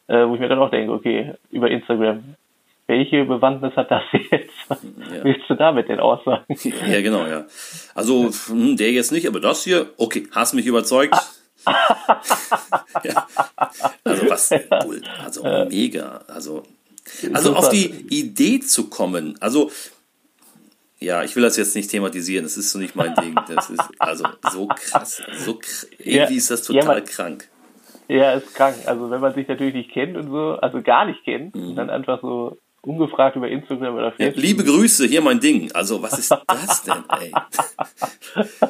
äh, 0.08 0.26
wo 0.26 0.34
ich 0.34 0.40
mir 0.40 0.48
dann 0.48 0.58
auch 0.58 0.70
denke, 0.70 0.92
okay, 0.92 1.34
über 1.50 1.70
Instagram, 1.70 2.34
welche 2.86 3.24
Bewandtnis 3.24 3.74
hat 3.76 3.90
das 3.90 4.02
jetzt? 4.30 4.50
Was 4.68 4.78
willst 5.22 5.48
du 5.48 5.54
damit 5.54 5.88
denn 5.88 6.00
aussagen? 6.00 6.44
Ja, 6.88 7.00
genau, 7.00 7.26
ja. 7.26 7.46
Also, 7.94 8.30
hm, 8.48 8.76
der 8.76 8.90
jetzt 8.92 9.12
nicht, 9.12 9.26
aber 9.26 9.40
das 9.40 9.64
hier, 9.64 9.90
okay, 9.96 10.26
hast 10.32 10.54
mich 10.54 10.66
überzeugt. 10.66 11.14
ja. 13.04 13.26
Also, 14.04 14.28
was, 14.30 14.50
cool, 14.84 15.02
also 15.24 15.42
mega. 15.68 16.24
Also, 16.28 16.62
also 17.32 17.54
auf 17.54 17.68
die 17.68 17.86
Idee 18.10 18.60
zu 18.60 18.88
kommen, 18.88 19.36
also, 19.40 19.70
ja, 20.98 21.24
ich 21.24 21.34
will 21.34 21.42
das 21.42 21.56
jetzt 21.56 21.74
nicht 21.74 21.90
thematisieren, 21.90 22.44
das 22.44 22.56
ist 22.56 22.70
so 22.70 22.78
nicht 22.78 22.94
mein 22.94 23.14
Ding. 23.16 23.34
Das 23.48 23.70
ist 23.70 23.80
also 23.98 24.24
so 24.52 24.66
krass, 24.68 25.20
so 25.44 25.54
kr 25.54 25.86
irgendwie 25.98 26.16
Ja, 26.34 26.38
ist 26.38 26.50
das 26.50 26.68
ja, 26.68 26.80
total 26.80 26.96
man- 26.96 27.04
krank. 27.04 27.48
Ja, 28.08 28.32
ist 28.34 28.54
krank. 28.54 28.76
Also 28.86 29.10
wenn 29.10 29.20
man 29.20 29.32
sich 29.34 29.48
natürlich 29.48 29.74
nicht 29.74 29.90
kennt 29.92 30.16
und 30.16 30.30
so, 30.30 30.58
also 30.60 30.82
gar 30.82 31.04
nicht 31.06 31.24
kennt, 31.24 31.54
und 31.54 31.76
dann 31.76 31.88
einfach 31.90 32.20
so 32.20 32.58
ungefragt 32.82 33.36
über 33.36 33.48
Instagram 33.48 33.94
oder 33.94 34.04
Ja, 34.06 34.10
Facebook. 34.10 34.42
liebe 34.42 34.64
Grüße, 34.64 35.06
hier 35.06 35.20
mein 35.20 35.40
Ding. 35.40 35.70
Also, 35.72 36.02
was 36.02 36.18
ist 36.18 36.30
das 36.46 36.82
denn, 36.82 37.04
ey? 37.20 37.32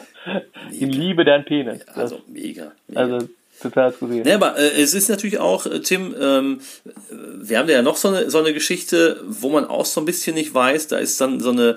Ich 0.70 0.80
liebe 0.82 1.24
deinen 1.24 1.44
Penis. 1.44 1.82
Also, 1.88 2.20
mega. 2.28 2.72
mega. 2.86 3.00
also 3.00 3.28
total 3.60 3.92
skurril. 3.92 4.22
Ne, 4.22 4.34
aber 4.34 4.56
äh, 4.56 4.80
es 4.80 4.94
ist 4.94 5.08
natürlich 5.08 5.38
auch, 5.38 5.66
äh, 5.66 5.80
Tim, 5.80 6.14
ähm, 6.20 6.60
äh, 6.84 7.14
wir 7.40 7.58
haben 7.58 7.68
ja 7.68 7.82
noch 7.82 7.96
so 7.96 8.08
eine, 8.08 8.30
so 8.30 8.38
eine 8.38 8.52
Geschichte, 8.52 9.20
wo 9.26 9.50
man 9.50 9.64
auch 9.64 9.84
so 9.84 10.00
ein 10.00 10.04
bisschen 10.04 10.34
nicht 10.34 10.54
weiß, 10.54 10.88
da 10.88 10.98
ist 10.98 11.20
dann 11.20 11.40
so 11.40 11.50
eine 11.50 11.76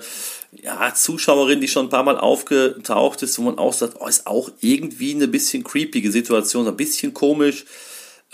ja, 0.52 0.92
Zuschauerin, 0.94 1.60
die 1.60 1.68
schon 1.68 1.86
ein 1.86 1.90
paar 1.90 2.04
Mal 2.04 2.18
aufgetaucht 2.18 3.22
ist, 3.22 3.38
wo 3.38 3.42
man 3.42 3.58
auch 3.58 3.72
sagt, 3.72 3.94
oh, 4.00 4.06
ist 4.06 4.26
auch 4.26 4.50
irgendwie 4.60 5.14
eine 5.14 5.28
bisschen 5.28 5.64
creepige 5.64 6.10
Situation, 6.10 6.68
ein 6.68 6.76
bisschen 6.76 7.12
komisch. 7.14 7.64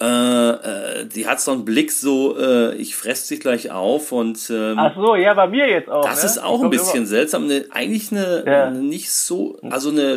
Äh, 0.00 0.04
äh, 0.06 1.06
die 1.06 1.26
hat 1.28 1.40
so 1.40 1.52
einen 1.52 1.64
Blick 1.64 1.92
so, 1.92 2.36
äh, 2.38 2.74
ich 2.76 2.96
fress 2.96 3.28
dich 3.28 3.40
gleich 3.40 3.70
auf 3.70 4.10
und 4.10 4.50
ähm, 4.50 4.76
Ach 4.78 4.94
so, 4.96 5.14
ja, 5.16 5.34
bei 5.34 5.46
mir 5.48 5.68
jetzt 5.68 5.90
auch. 5.90 6.04
das 6.04 6.22
ne? 6.22 6.28
ist 6.30 6.38
auch 6.42 6.58
Ich 6.60 6.64
ein 6.64 6.70
bisschen 6.70 6.96
immer- 6.98 7.06
seltsam. 7.06 7.44
Eine, 7.44 7.66
eigentlich 7.70 8.10
eine, 8.10 8.42
Ja. 8.46 8.64
eine 8.68 8.78
nicht 8.78 9.10
so, 9.12 9.58
also 9.70 9.90
eine 9.90 10.16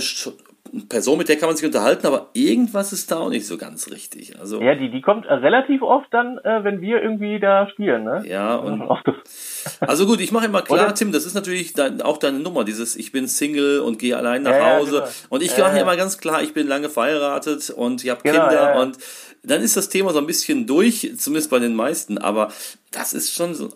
Person, 0.90 1.18
mit 1.18 1.30
der 1.30 1.38
kann 1.38 1.48
man 1.48 1.56
sich 1.56 1.66
unterhalten, 1.66 2.06
aber 2.08 2.30
irgendwas 2.34 2.92
ist 2.92 3.10
da 3.12 3.18
auch 3.20 3.30
nicht 3.30 3.46
so 3.48 3.58
ganz 3.58 3.90
richtig. 3.92 4.38
Also 4.40 4.62
Ja, 4.62 4.76
die, 4.76 4.90
die 4.92 5.02
kommt 5.02 5.26
äh, 5.26 5.34
relativ 5.34 5.82
oft 5.82 6.08
dann, 6.12 6.38
äh, 6.40 6.64
wenn 6.64 6.82
wir 6.82 7.02
irgendwie 7.02 7.40
da 7.40 7.70
spielen, 7.70 8.04
ne? 8.04 8.24
Ja, 8.28 8.56
und 8.56 8.82
Oft- 8.82 9.06
also 9.82 10.06
gut, 10.06 10.20
ich 10.20 10.32
mache 10.32 10.46
immer 10.48 10.62
klar? 10.64 10.94
Tim, 10.96 11.12
das 11.12 11.26
ist 11.26 11.34
natürlich 11.34 11.74
dein, 11.74 12.02
auch 12.02 12.18
deine 12.18 12.40
Nummer, 12.40 12.64
dieses 12.66 12.96
ich 12.98 13.12
bin 13.12 13.28
Single 13.28 13.80
und 13.82 14.00
gehe 14.00 14.18
allein 14.18 14.42
nach 14.44 14.52
Ja, 14.52 14.58
ja, 14.74 14.78
Hause. 14.80 14.92
genau. 15.00 15.08
Und 15.30 15.44
ich 15.44 15.56
Ja, 15.56 15.66
mache 15.66 15.76
ja. 15.78 15.82
immer 15.84 15.96
ganz 15.96 16.18
klar, 16.18 16.42
ich 16.42 16.54
bin 16.54 16.68
lange 16.68 16.90
verheiratet 16.90 17.70
und 17.70 18.04
ich 18.04 18.10
habe 18.10 18.22
Genau, 18.24 18.42
Kinder 18.48 18.54
ja, 18.54 18.74
ja. 18.76 18.82
und 18.82 18.98
dann 19.48 19.62
ist 19.62 19.78
das 19.78 19.90
Thema 19.90 20.12
so 20.12 20.20
ein 20.20 20.28
bisschen 20.28 20.68
durch, 20.68 21.12
zumindest 21.18 21.50
bei 21.50 21.60
den 21.60 21.76
meisten, 21.76 22.18
aber 22.18 22.52
das 22.92 23.14
ist 23.14 23.34
schon 23.34 23.54
so, 23.54 23.70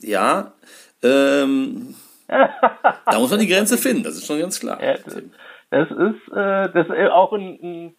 ja, 0.00 0.52
ähm, 1.02 1.94
da 2.28 3.18
muss 3.18 3.30
man 3.30 3.40
die 3.40 3.48
Grenze 3.48 3.78
finden, 3.78 4.02
das 4.02 4.16
ist 4.16 4.26
schon 4.26 4.40
ganz 4.40 4.60
klar. 4.60 4.82
Ja, 4.82 4.96
das 5.70 5.90
ist, 5.90 6.32
äh, 6.32 6.70
das 6.72 6.86
ist 6.88 7.10
auch 7.10 7.32
ein, 7.32 7.58
ein 7.62 7.96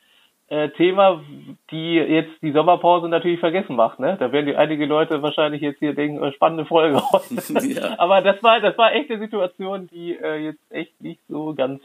äh, 0.47 0.69
Thema, 0.69 1.23
die 1.71 1.95
jetzt 1.95 2.41
die 2.43 2.51
Sommerpause 2.51 3.09
natürlich 3.09 3.39
vergessen 3.39 3.75
macht. 3.75 3.99
Ne? 3.99 4.15
Da 4.19 4.31
werden 4.31 4.45
die 4.45 4.55
einige 4.55 4.85
Leute 4.85 5.21
wahrscheinlich 5.23 5.61
jetzt 5.61 5.79
hier 5.79 5.95
denken, 5.95 6.23
äh, 6.23 6.31
spannende 6.33 6.65
Folge 6.65 7.01
heute. 7.11 7.25
Ja. 7.75 7.97
Aber 7.97 8.21
das 8.21 8.41
war, 8.43 8.61
das 8.61 8.77
war 8.77 8.93
echt 8.93 9.09
eine 9.09 9.19
Situation, 9.19 9.87
die 9.87 10.15
äh, 10.15 10.37
jetzt 10.37 10.59
echt 10.69 11.01
nicht 11.01 11.19
so 11.27 11.55
ganz. 11.55 11.81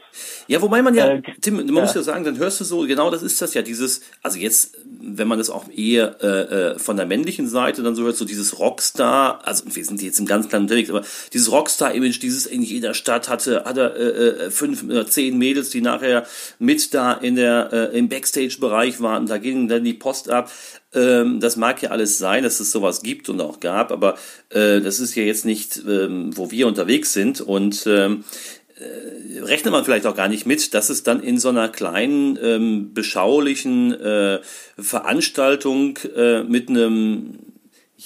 Ja, 0.47 0.61
wobei 0.61 0.81
man 0.83 0.93
ja, 0.93 1.07
Äh, 1.07 1.21
Tim, 1.41 1.55
man 1.55 1.67
ja. 1.67 1.81
muss 1.81 1.95
ja 1.95 2.01
sagen, 2.03 2.23
dann 2.23 2.37
hörst 2.37 2.59
du 2.61 2.63
so, 2.63 2.81
genau 2.81 3.09
das 3.09 3.23
ist 3.23 3.41
das 3.41 3.53
ja, 3.55 3.63
dieses, 3.63 4.01
also 4.21 4.37
jetzt, 4.37 4.77
wenn 4.85 5.27
man 5.27 5.39
das 5.39 5.49
auch 5.49 5.65
eher 5.75 6.17
äh, 6.21 6.27
äh, 6.27 6.79
von 6.79 6.97
der 6.97 7.07
männlichen 7.07 7.47
Seite 7.47 7.81
dann 7.81 7.95
so 7.95 8.03
hört, 8.03 8.15
so 8.15 8.25
dieses 8.25 8.59
Rockstar, 8.59 9.39
also 9.43 9.63
wir 9.75 9.83
sind 9.83 10.01
jetzt 10.01 10.19
im 10.19 10.27
ganz 10.27 10.47
kleinen 10.49 10.65
unterwegs, 10.65 10.89
aber 10.89 11.01
dieses 11.33 11.51
Rockstar-Image, 11.51 12.21
dieses 12.21 12.45
in 12.45 12.61
jeder 12.61 12.93
Stadt 12.93 13.27
hatte, 13.27 13.63
hat 13.65 13.77
er 13.77 13.95
äh, 13.95 14.51
fünf 14.51 14.83
oder 14.83 15.07
zehn 15.07 15.37
Mädels, 15.37 15.71
die 15.71 15.81
nachher 15.81 16.25
mit 16.59 16.93
da 16.93 17.13
in 17.13 17.35
der, 17.35 17.69
äh, 17.71 17.97
im 17.97 18.07
Backstage-Bereich 18.51 19.01
waren, 19.01 19.25
da 19.25 19.37
ging 19.37 19.67
dann 19.67 19.83
die 19.83 19.93
Post 19.93 20.29
ab. 20.29 20.51
Ähm, 20.93 21.39
das 21.39 21.55
mag 21.55 21.81
ja 21.81 21.91
alles 21.91 22.17
sein, 22.17 22.43
dass 22.43 22.59
es 22.59 22.71
sowas 22.71 23.01
gibt 23.01 23.29
und 23.29 23.41
auch 23.41 23.59
gab, 23.59 23.91
aber 23.91 24.15
äh, 24.49 24.81
das 24.81 24.99
ist 24.99 25.15
ja 25.15 25.23
jetzt 25.23 25.45
nicht, 25.45 25.81
ähm, 25.87 26.35
wo 26.35 26.51
wir 26.51 26.67
unterwegs 26.67 27.13
sind 27.13 27.41
und 27.41 27.85
ähm, 27.87 28.23
rechnet 29.41 29.71
man 29.71 29.85
vielleicht 29.85 30.07
auch 30.07 30.15
gar 30.15 30.27
nicht 30.27 30.47
mit, 30.47 30.73
dass 30.73 30.89
es 30.89 31.03
dann 31.03 31.21
in 31.21 31.37
so 31.37 31.49
einer 31.49 31.69
kleinen, 31.69 32.37
ähm, 32.41 32.93
beschaulichen 32.93 33.93
äh, 33.93 34.39
Veranstaltung 34.77 35.99
äh, 36.15 36.43
mit 36.43 36.69
einem 36.69 37.50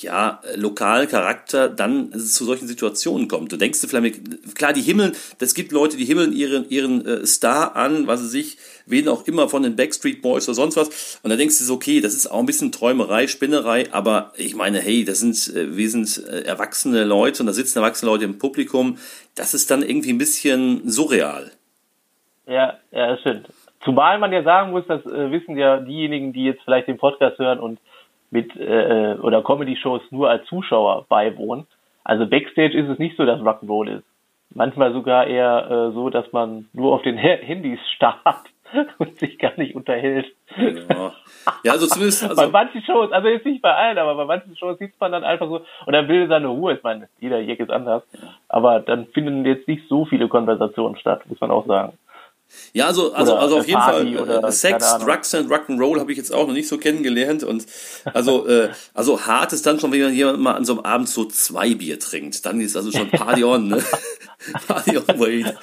ja, 0.01 0.41
lokalen 0.55 1.07
Charakter 1.07 1.69
dann 1.69 2.11
zu 2.11 2.43
solchen 2.43 2.67
Situationen 2.67 3.27
kommt. 3.27 3.51
Du 3.51 3.57
denkst 3.57 3.81
du 3.81 3.87
vielleicht, 3.87 4.55
klar, 4.55 4.73
die 4.73 4.81
himmeln, 4.81 5.13
es 5.39 5.53
gibt 5.53 5.71
Leute, 5.71 5.95
die 5.95 6.05
himmeln 6.05 6.33
ihren, 6.33 6.69
ihren 6.69 7.05
äh, 7.05 7.25
Star 7.25 7.75
an, 7.75 8.07
was 8.07 8.21
sie 8.21 8.27
sich, 8.27 8.57
wen 8.85 9.07
auch 9.07 9.25
immer 9.25 9.47
von 9.47 9.63
den 9.63 9.75
Backstreet 9.75 10.21
Boys 10.21 10.47
oder 10.47 10.55
sonst 10.55 10.75
was. 10.75 11.19
Und 11.23 11.29
da 11.29 11.37
denkst 11.37 11.57
du 11.59 11.63
so, 11.63 11.75
okay, 11.75 12.01
das 12.01 12.13
ist 12.13 12.27
auch 12.27 12.39
ein 12.39 12.45
bisschen 12.45 12.71
Träumerei, 12.71 13.27
Spinnerei, 13.27 13.91
aber 13.91 14.33
ich 14.35 14.55
meine, 14.55 14.79
hey, 14.79 15.05
das 15.05 15.19
sind, 15.19 15.55
äh, 15.55 15.75
wir 15.77 15.89
sind 15.89 16.21
äh, 16.27 16.41
erwachsene 16.41 17.05
Leute 17.05 17.41
und 17.41 17.47
da 17.47 17.53
sitzen 17.53 17.79
erwachsene 17.79 18.11
Leute 18.11 18.25
im 18.25 18.37
Publikum. 18.37 18.97
Das 19.35 19.53
ist 19.53 19.71
dann 19.71 19.81
irgendwie 19.81 20.11
ein 20.11 20.17
bisschen 20.17 20.89
surreal. 20.89 21.51
Ja, 22.47 22.77
ja, 22.91 23.07
das 23.11 23.21
stimmt. 23.21 23.47
Zumal 23.83 24.19
man 24.19 24.33
ja 24.33 24.43
sagen 24.43 24.71
muss, 24.71 24.85
das 24.87 25.05
äh, 25.05 25.31
wissen 25.31 25.57
ja 25.57 25.77
diejenigen, 25.77 26.33
die 26.33 26.43
jetzt 26.43 26.63
vielleicht 26.63 26.87
den 26.87 26.97
Podcast 26.97 27.37
hören 27.39 27.59
und 27.59 27.79
mit 28.31 28.55
äh, 28.55 29.15
oder 29.21 29.43
Comedy-Shows 29.43 30.01
nur 30.11 30.29
als 30.29 30.45
Zuschauer 30.47 31.05
beiwohnen. 31.09 31.65
Also 32.03 32.27
Backstage 32.27 32.77
ist 32.77 32.89
es 32.89 32.99
nicht 32.99 33.17
so, 33.17 33.25
dass 33.25 33.41
Rock'n'Roll 33.41 33.97
ist. 33.97 34.05
Manchmal 34.53 34.93
sogar 34.93 35.27
eher 35.27 35.69
äh, 35.69 35.91
so, 35.93 36.09
dass 36.09 36.31
man 36.31 36.69
nur 36.73 36.93
auf 36.93 37.01
den 37.01 37.17
Handys 37.17 37.79
starrt 37.95 38.45
und 38.99 39.17
sich 39.17 39.37
gar 39.39 39.53
nicht 39.57 39.75
unterhält. 39.75 40.27
Ja, 40.55 41.13
ja 41.63 41.71
also 41.71 41.87
zumindest. 41.87 42.23
Also 42.23 42.41
bei 42.41 42.47
manchen 42.47 42.81
Shows, 42.83 43.11
also 43.11 43.27
jetzt 43.27 43.45
nicht 43.45 43.61
bei 43.61 43.73
allen, 43.73 43.97
aber 43.97 44.15
bei 44.15 44.25
manchen 44.25 44.55
Shows 44.55 44.77
sieht 44.77 44.99
man 44.99 45.11
dann 45.11 45.23
einfach 45.23 45.47
so, 45.47 45.65
und 45.85 45.93
dann 45.93 46.07
will 46.07 46.27
seine 46.27 46.47
Ruhe. 46.47 46.75
Ich 46.75 46.83
meine, 46.83 47.09
jeder 47.19 47.39
hier 47.39 47.59
ist 47.59 47.71
anders. 47.71 48.03
Aber 48.47 48.79
dann 48.79 49.07
finden 49.07 49.45
jetzt 49.45 49.67
nicht 49.67 49.87
so 49.87 50.05
viele 50.05 50.27
Konversationen 50.27 50.97
statt, 50.97 51.23
muss 51.27 51.41
man 51.41 51.51
auch 51.51 51.65
sagen. 51.65 51.97
Ja, 52.73 52.87
also, 52.87 53.13
also, 53.13 53.35
also 53.35 53.59
auf 53.59 53.67
jeden 53.67 53.79
Party 53.79 54.15
Fall 54.15 54.21
oder, 54.21 54.51
Sex, 54.51 54.97
Drugs 54.99 55.33
and 55.33 55.49
Rock'n'Roll 55.49 55.99
habe 55.99 56.11
ich 56.11 56.17
jetzt 56.17 56.33
auch 56.33 56.47
noch 56.47 56.53
nicht 56.53 56.67
so 56.67 56.77
kennengelernt. 56.77 57.43
Und 57.43 57.65
also, 58.13 58.47
äh, 58.47 58.69
also 58.93 59.25
hart 59.25 59.53
ist 59.53 59.65
dann 59.65 59.79
schon, 59.79 59.91
wenn 59.91 60.13
jemand 60.13 60.39
mal 60.39 60.55
an 60.55 60.65
so 60.65 60.73
einem 60.73 60.85
Abend 60.85 61.09
so 61.09 61.25
zwei 61.25 61.73
Bier 61.75 61.99
trinkt. 61.99 62.45
Dann 62.45 62.59
ist 62.59 62.75
also 62.75 62.91
schon 62.91 63.09
Party 63.09 63.43
on, 63.43 63.69
ne? 63.69 63.83
Party 64.67 64.97
on 64.97 65.19
Wait. 65.19 65.55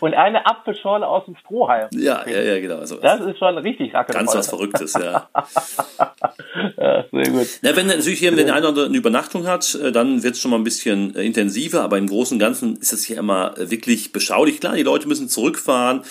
Und 0.00 0.14
eine 0.14 0.46
Apfelschorle 0.46 1.06
aus 1.06 1.26
dem 1.26 1.36
Strohhalm. 1.36 1.88
Ja, 1.92 2.26
ja, 2.26 2.40
ja, 2.40 2.60
genau. 2.60 2.78
Also, 2.78 2.96
das 2.96 3.20
ist 3.20 3.38
schon 3.38 3.58
richtig 3.58 3.92
Ganz 3.92 4.34
was 4.34 4.48
Verrücktes, 4.48 4.94
ja. 4.94 5.28
ja 6.76 7.04
sehr 7.10 7.32
gut. 7.32 7.46
Ja, 7.62 7.76
wenn 7.76 7.86
natürlich 7.86 8.18
hier, 8.18 8.36
wenn 8.36 8.46
der 8.46 8.54
eine 8.54 8.68
oder 8.68 8.86
eine 8.86 8.96
Übernachtung 8.96 9.46
hat, 9.46 9.74
äh, 9.74 9.92
dann 9.92 10.22
wird 10.22 10.34
es 10.34 10.40
schon 10.40 10.50
mal 10.50 10.56
ein 10.56 10.64
bisschen 10.64 11.14
äh, 11.14 11.22
intensiver, 11.22 11.82
aber 11.82 11.98
im 11.98 12.06
Großen 12.06 12.34
und 12.34 12.38
Ganzen 12.38 12.76
ist 12.76 12.92
es 12.92 13.04
hier 13.04 13.18
immer 13.18 13.56
äh, 13.58 13.70
wirklich 13.70 14.12
beschaulich. 14.12 14.60
Klar, 14.60 14.74
die 14.74 14.82
Leute 14.82 15.08
müssen 15.08 15.28
zurückfahren, 15.28 16.02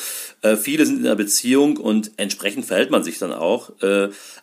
viele 0.61 0.85
sind 0.85 0.99
in 0.99 1.05
einer 1.05 1.15
Beziehung 1.15 1.77
und 1.77 2.11
entsprechend 2.17 2.65
verhält 2.65 2.91
man 2.91 3.03
sich 3.03 3.17
dann 3.17 3.33
auch. 3.33 3.71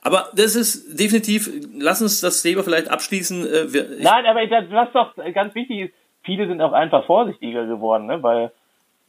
aber 0.02 0.28
das 0.34 0.56
ist 0.56 0.98
definitiv, 0.98 1.48
lass 1.78 2.02
uns 2.02 2.20
das 2.20 2.42
Thema 2.42 2.64
vielleicht 2.64 2.90
abschließen. 2.90 3.46
Nein, 4.00 4.26
aber 4.26 4.46
das, 4.46 4.64
was 4.70 4.92
doch 4.92 5.14
ganz 5.32 5.54
wichtig 5.54 5.78
ist, 5.82 5.94
viele 6.24 6.48
sind 6.48 6.60
auch 6.60 6.72
einfach 6.72 7.06
vorsichtiger 7.06 7.66
geworden, 7.66 8.06
ne? 8.06 8.22
weil 8.22 8.50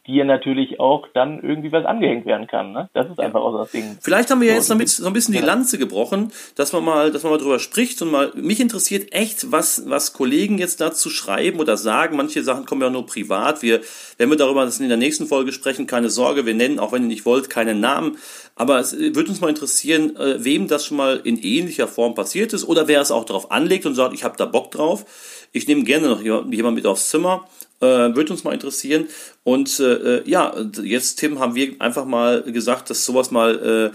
die 0.07 0.15
ja 0.15 0.23
natürlich 0.23 0.79
auch 0.79 1.07
dann 1.13 1.41
irgendwie 1.41 1.71
was 1.71 1.83
angehängt 1.83 2.25
werden 2.25 2.45
kann. 2.45 2.71
Ne? 2.71 2.89
Das 2.93 3.09
ist 3.09 3.19
einfach 3.19 3.41
auch 3.41 3.57
das 3.57 3.71
Ding. 3.71 3.97
Vielleicht 3.99 4.29
haben 4.29 4.39
wir 4.39 4.49
ja 4.49 4.53
jetzt 4.53 4.69
damit 4.69 4.87
so 4.89 5.07
ein 5.07 5.13
bisschen 5.13 5.33
die 5.33 5.39
Lanze 5.39 5.79
gebrochen, 5.79 6.31
dass 6.55 6.73
man 6.73 6.83
mal, 6.83 7.11
dass 7.11 7.23
man 7.23 7.31
mal 7.31 7.39
drüber 7.39 7.57
spricht 7.57 8.01
und 8.03 8.11
mal, 8.11 8.31
mich 8.35 8.59
interessiert 8.59 9.13
echt, 9.13 9.51
was, 9.51 9.89
was 9.89 10.13
Kollegen 10.13 10.59
jetzt 10.59 10.79
dazu 10.79 11.09
schreiben 11.09 11.59
oder 11.59 11.75
sagen. 11.75 12.17
Manche 12.17 12.43
Sachen 12.43 12.65
kommen 12.65 12.81
ja 12.81 12.91
nur 12.91 13.07
privat. 13.07 13.63
Wir, 13.63 13.81
wenn 14.17 14.29
wir 14.29 14.37
darüber 14.37 14.69
in 14.79 14.89
der 14.89 14.97
nächsten 14.97 15.25
Folge 15.25 15.51
sprechen, 15.51 15.87
keine 15.87 16.09
Sorge, 16.09 16.45
wir 16.45 16.53
nennen, 16.53 16.77
auch 16.77 16.91
wenn 16.91 17.03
ihr 17.03 17.07
nicht 17.07 17.25
wollt, 17.25 17.49
keinen 17.49 17.79
Namen. 17.79 18.17
Aber 18.55 18.79
es 18.79 18.95
würde 18.97 19.29
uns 19.29 19.41
mal 19.41 19.49
interessieren, 19.49 20.15
äh, 20.17 20.43
wem 20.43 20.67
das 20.67 20.85
schon 20.85 20.97
mal 20.97 21.19
in 21.23 21.37
ähnlicher 21.37 21.87
Form 21.87 22.13
passiert 22.13 22.53
ist 22.53 22.63
oder 22.67 22.87
wer 22.87 23.01
es 23.01 23.11
auch 23.11 23.25
darauf 23.25 23.51
anlegt 23.51 23.87
und 23.87 23.95
sagt, 23.95 24.13
ich 24.13 24.23
habe 24.23 24.37
da 24.37 24.45
Bock 24.45 24.69
drauf. 24.69 25.05
Ich 25.51 25.67
nehme 25.67 25.83
gerne 25.83 26.09
noch 26.09 26.21
jemand 26.21 26.75
mit 26.75 26.85
aufs 26.85 27.09
Zimmer 27.09 27.47
äh, 27.81 28.15
würde 28.15 28.31
uns 28.31 28.43
mal 28.43 28.53
interessieren. 28.53 29.07
Und 29.43 29.79
äh, 29.79 30.17
äh, 30.17 30.29
ja, 30.29 30.53
jetzt, 30.81 31.17
Tim, 31.17 31.39
haben 31.39 31.55
wir 31.55 31.75
einfach 31.79 32.05
mal 32.05 32.43
gesagt, 32.43 32.89
dass 32.89 33.05
sowas 33.05 33.31
mal 33.31 33.91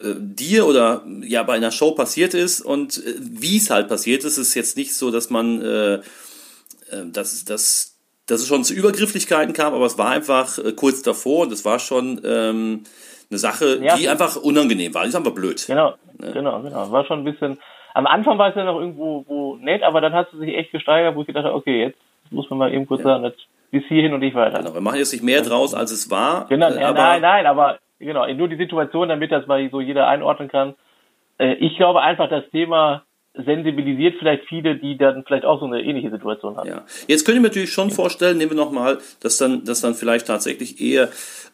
äh, 0.00 0.06
äh, 0.06 0.14
dir 0.18 0.66
oder 0.66 1.04
ja 1.22 1.42
bei 1.42 1.54
einer 1.54 1.70
Show 1.70 1.92
passiert 1.92 2.34
ist 2.34 2.60
und 2.60 3.02
wie 3.18 3.56
es 3.56 3.70
halt 3.70 3.88
passiert 3.88 4.24
ist, 4.24 4.38
ist 4.38 4.54
jetzt 4.54 4.76
nicht 4.76 4.94
so, 4.94 5.10
dass 5.10 5.30
man 5.30 5.62
äh, 5.62 6.00
dass, 7.06 7.44
dass, 7.46 7.96
dass 8.26 8.42
es 8.42 8.46
schon 8.46 8.64
zu 8.64 8.74
Übergrifflichkeiten 8.74 9.54
kam, 9.54 9.72
aber 9.72 9.86
es 9.86 9.96
war 9.96 10.10
einfach 10.10 10.58
kurz 10.76 11.00
davor 11.00 11.46
und 11.46 11.52
es 11.52 11.64
war 11.64 11.78
schon 11.78 12.20
ähm, 12.22 12.84
eine 13.30 13.38
Sache, 13.38 13.80
ja, 13.82 13.96
die 13.96 14.08
einfach 14.08 14.36
unangenehm 14.36 14.92
war. 14.94 15.02
Die 15.04 15.08
ist 15.08 15.14
einfach 15.14 15.32
blöd. 15.32 15.64
Genau, 15.66 15.94
ja. 16.22 16.30
genau, 16.32 16.60
genau. 16.60 16.92
War 16.92 17.06
schon 17.06 17.20
ein 17.20 17.24
bisschen. 17.24 17.58
Am 17.94 18.06
Anfang 18.06 18.38
war 18.38 18.50
es 18.50 18.56
ja 18.56 18.64
noch 18.64 18.78
irgendwo 18.78 19.24
wo 19.26 19.56
nett, 19.56 19.82
aber 19.82 20.00
dann 20.02 20.12
hat 20.12 20.32
es 20.32 20.38
sich 20.38 20.54
echt 20.54 20.70
gesteigert, 20.70 21.14
wo 21.16 21.22
ich 21.22 21.26
gedacht 21.26 21.44
habe, 21.44 21.54
okay, 21.54 21.80
jetzt 21.80 21.98
muss 22.32 22.48
man 22.50 22.58
mal 22.58 22.72
eben 22.72 22.86
kurz 22.86 23.00
ja. 23.00 23.10
sagen, 23.10 23.24
jetzt 23.24 23.40
bis 23.70 23.84
hierhin 23.86 24.12
und 24.12 24.20
nicht 24.20 24.34
weiter. 24.34 24.58
Genau, 24.58 24.74
wir 24.74 24.80
machen 24.80 24.98
jetzt 24.98 25.12
nicht 25.12 25.24
mehr 25.24 25.42
draus, 25.42 25.74
als 25.74 25.90
es 25.92 26.10
war. 26.10 26.46
Genau, 26.48 26.68
äh, 26.68 26.80
ja, 26.80 26.92
nein, 26.92 27.22
nein, 27.22 27.46
aber 27.46 27.78
genau, 27.98 28.26
nur 28.34 28.48
die 28.48 28.56
Situation, 28.56 29.08
damit 29.08 29.32
das 29.32 29.46
mal 29.46 29.68
so 29.70 29.80
jeder 29.80 30.08
einordnen 30.08 30.48
kann. 30.48 30.74
Äh, 31.38 31.54
ich 31.54 31.76
glaube 31.76 32.02
einfach, 32.02 32.28
das 32.28 32.44
Thema 32.50 33.02
sensibilisiert 33.34 34.16
vielleicht 34.18 34.44
viele, 34.46 34.76
die 34.76 34.98
dann 34.98 35.24
vielleicht 35.24 35.46
auch 35.46 35.58
so 35.58 35.64
eine 35.64 35.80
ähnliche 35.80 36.10
Situation 36.10 36.56
haben. 36.56 36.68
Ja. 36.68 36.84
Jetzt 37.06 37.24
könnte 37.24 37.38
ich 37.38 37.42
mir 37.42 37.48
natürlich 37.48 37.72
schon 37.72 37.90
vorstellen, 37.90 38.36
nehmen 38.36 38.50
wir 38.50 38.56
nochmal, 38.58 38.98
dass 39.20 39.38
dann, 39.38 39.64
dass 39.64 39.80
dann 39.80 39.94
vielleicht 39.94 40.26
tatsächlich 40.26 40.82
eher 40.82 41.08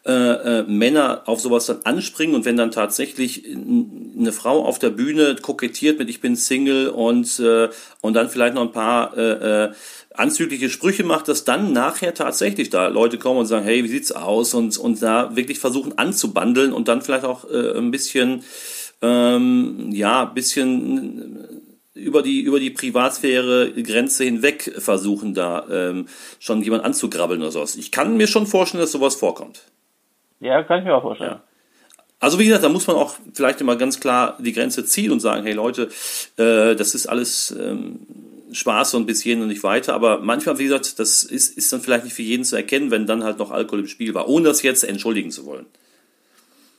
äh, 0.05 0.13
äh, 0.13 0.63
Männer 0.65 1.23
auf 1.27 1.39
sowas 1.41 1.67
dann 1.67 1.79
anspringen 1.85 2.35
und 2.35 2.45
wenn 2.45 2.57
dann 2.57 2.73
tatsächlich 2.73 3.45
eine 3.47 4.33
Frau 4.33 4.65
auf 4.65 4.81
der 4.81 4.91
Bühne 4.91 5.37
kokettiert 5.41 6.01
mit 6.01 6.11
ich 6.11 6.21
bin 6.21 6.35
Single 6.35 6.89
und, 6.89 7.39
äh, 7.39 7.69
und 8.01 8.15
dann 8.15 8.29
vielleicht 8.29 8.55
noch 8.55 8.63
ein 8.63 8.73
paar 8.73 9.17
äh, 9.17 9.67
äh, 9.67 9.73
anzügliche 10.19 10.69
Sprüche 10.69 11.05
macht, 11.05 11.29
dass 11.29 11.45
dann 11.45 11.73
nachher 11.73 12.15
tatsächlich 12.15 12.71
da 12.71 12.89
Leute 12.89 13.19
kommen 13.19 13.41
und 13.41 13.47
sagen, 13.47 13.65
hey, 13.65 13.85
wie 13.85 13.89
sieht's 13.89 14.13
aus? 14.13 14.55
Und, 14.55 14.77
und 14.79 15.03
da 15.03 15.37
wirklich 15.37 15.59
versuchen 15.59 15.97
anzubandeln 15.99 16.73
und 16.73 16.89
dann 16.89 17.03
vielleicht 17.03 17.25
auch 17.25 17.49
äh, 17.51 17.79
ein 17.79 17.91
bisschen, 17.91 18.45
ähm, 19.03 19.91
ja, 19.93 20.25
bisschen 20.25 21.49
über 21.95 22.23
die, 22.23 22.41
über 22.41 22.61
die 22.61 22.71
Privatsphäre 22.71 23.73
Grenze 23.83 24.25
hinweg 24.25 24.75
versuchen, 24.79 25.35
da 25.35 25.67
ähm, 25.71 26.07
schon 26.39 26.63
jemand 26.63 26.85
anzugrabbeln 26.85 27.41
oder 27.41 27.51
sowas. 27.51 27.77
Ich 27.77 27.91
kann 27.91 28.17
mir 28.17 28.27
schon 28.27 28.47
vorstellen, 28.47 28.81
dass 28.81 28.93
sowas 28.93 29.17
vorkommt. 29.17 29.63
Ja, 30.41 30.63
kann 30.63 30.81
ich 30.81 30.85
mir 30.85 30.95
auch 30.95 31.03
vorstellen. 31.03 31.33
Ja. 31.33 31.43
Also 32.21 32.39
wie 32.39 32.47
gesagt, 32.47 32.65
da 32.65 32.69
muss 32.69 32.87
man 32.87 32.97
auch 32.97 33.15
vielleicht 33.33 33.61
immer 33.61 33.77
ganz 33.77 34.01
klar 34.01 34.37
die 34.41 34.53
Grenze 34.53 34.85
ziehen 34.85 35.13
und 35.13 35.21
sagen, 35.21 35.45
hey 35.45 35.53
Leute, 35.53 35.85
äh, 36.37 36.75
das 36.75 36.95
ist 36.95 37.07
alles 37.07 37.57
ähm, 37.59 38.01
Spaß 38.53 38.95
und 38.95 39.07
bis 39.07 39.23
hierhin 39.23 39.43
und 39.43 39.49
nicht 39.49 39.63
weiter. 39.63 39.95
Aber 39.95 40.19
manchmal, 40.19 40.59
wie 40.59 40.65
gesagt, 40.65 40.99
das 40.99 41.23
ist, 41.23 41.57
ist 41.57 41.73
dann 41.73 41.81
vielleicht 41.81 42.05
nicht 42.05 42.15
für 42.15 42.23
jeden 42.23 42.45
zu 42.45 42.57
erkennen, 42.57 42.91
wenn 42.91 43.07
dann 43.07 43.23
halt 43.23 43.39
noch 43.39 43.51
Alkohol 43.51 43.81
im 43.81 43.87
Spiel 43.87 44.15
war, 44.15 44.29
ohne 44.29 44.47
das 44.49 44.63
jetzt 44.63 44.83
entschuldigen 44.83 45.31
zu 45.31 45.47
wollen. 45.47 45.67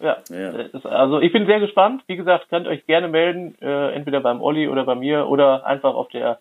Ja, 0.01 0.17
ja. 0.29 0.53
also 0.83 1.19
ich 1.19 1.31
bin 1.31 1.45
sehr 1.45 1.59
gespannt. 1.59 2.03
Wie 2.07 2.15
gesagt, 2.15 2.49
könnt 2.49 2.67
euch 2.67 2.85
gerne 2.85 3.07
melden, 3.07 3.55
äh, 3.61 3.93
entweder 3.93 4.21
beim 4.21 4.41
Olli 4.41 4.67
oder 4.67 4.85
bei 4.85 4.95
mir 4.95 5.27
oder 5.27 5.65
einfach 5.65 5.93
auf 5.93 6.07
der 6.09 6.39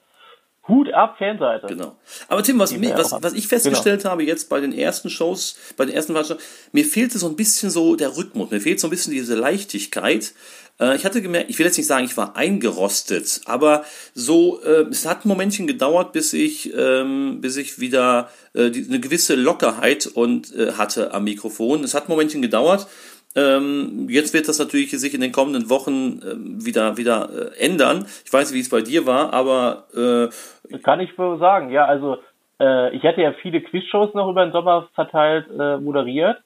Hut 0.69 0.93
ab 0.93 1.17
Fanseite. 1.19 1.67
Genau. 1.67 1.97
Aber 2.29 2.43
Tim, 2.43 2.59
was, 2.59 2.77
mir, 2.77 2.97
was, 2.97 3.13
was 3.21 3.33
ich 3.33 3.49
festgestellt 3.49 4.01
genau. 4.01 4.13
habe 4.13 4.23
jetzt 4.23 4.49
bei 4.49 4.61
den 4.61 4.73
ersten 4.73 5.09
Shows, 5.09 5.57
bei 5.77 5.87
den 5.87 5.95
ersten 5.95 6.13
Veranstaltungen, 6.13 6.49
mir 6.73 6.85
fehlte 6.85 7.19
so 7.19 7.27
ein 7.29 7.37
bisschen 7.37 7.71
so 7.71 7.97
der 7.97 8.17
Rhythmus, 8.17 8.51
mir 8.51 8.61
fehlt 8.61 8.79
so 8.79 8.87
ein 8.87 8.91
bisschen 8.91 9.13
diese 9.13 9.35
Leichtigkeit. 9.35 10.35
Äh, 10.79 10.97
ich 10.97 11.05
hatte 11.05 11.23
gemerkt, 11.23 11.51
ich 11.51 11.59
will 11.59 11.67
jetzt 11.67 11.79
nicht 11.79 11.87
sagen, 11.87 12.05
ich 12.05 12.17
war 12.17 12.37
eingerostet, 12.37 13.41
aber 13.47 13.85
so, 14.15 14.63
äh, 14.63 14.87
es 14.91 15.07
hat 15.07 15.25
ein 15.25 15.29
Momentchen 15.29 15.67
gedauert, 15.67 16.13
bis 16.13 16.33
ich, 16.33 16.73
ähm, 16.77 17.41
bis 17.41 17.57
ich 17.57 17.81
wieder 17.81 18.31
äh, 18.53 18.71
die, 18.71 18.87
eine 18.87 19.01
gewisse 19.01 19.35
Lockerheit 19.35 20.07
und 20.07 20.55
äh, 20.55 20.73
hatte 20.73 21.15
am 21.15 21.25
Mikrofon. 21.25 21.83
Es 21.83 21.95
hat 21.95 22.09
ein 22.09 22.13
Momentchen 22.13 22.43
gedauert. 22.43 22.87
Ähm, 23.37 24.07
jetzt 24.09 24.35
wird 24.35 24.49
das 24.49 24.59
natürlich 24.59 24.91
sich 24.91 25.15
in 25.15 25.21
den 25.21 25.33
kommenden 25.33 25.69
Wochen 25.71 26.21
äh, 26.23 26.65
wieder, 26.65 26.97
wieder 26.97 27.29
äh, 27.53 27.65
ändern. 27.65 28.07
Ich 28.25 28.33
weiß 28.33 28.51
nicht, 28.51 28.57
wie 28.57 28.63
es 28.63 28.71
bei 28.71 28.81
dir 28.81 29.07
war, 29.07 29.33
aber 29.33 29.85
äh, 29.95 30.79
kann 30.79 31.01
ich 31.01 31.11
so 31.17 31.37
sagen. 31.37 31.71
Ja, 31.71 31.85
also 31.85 32.19
äh, 32.61 32.95
ich 32.97 33.05
hatte 33.05 33.23
ja 33.23 33.33
viele 33.33 33.61
Quizshows 33.61 34.15
noch 34.15 34.29
über 34.29 34.45
den 34.45 34.53
Sommer 34.53 34.89
verteilt 34.95 35.47
äh, 35.59 35.77
moderiert, 35.77 36.39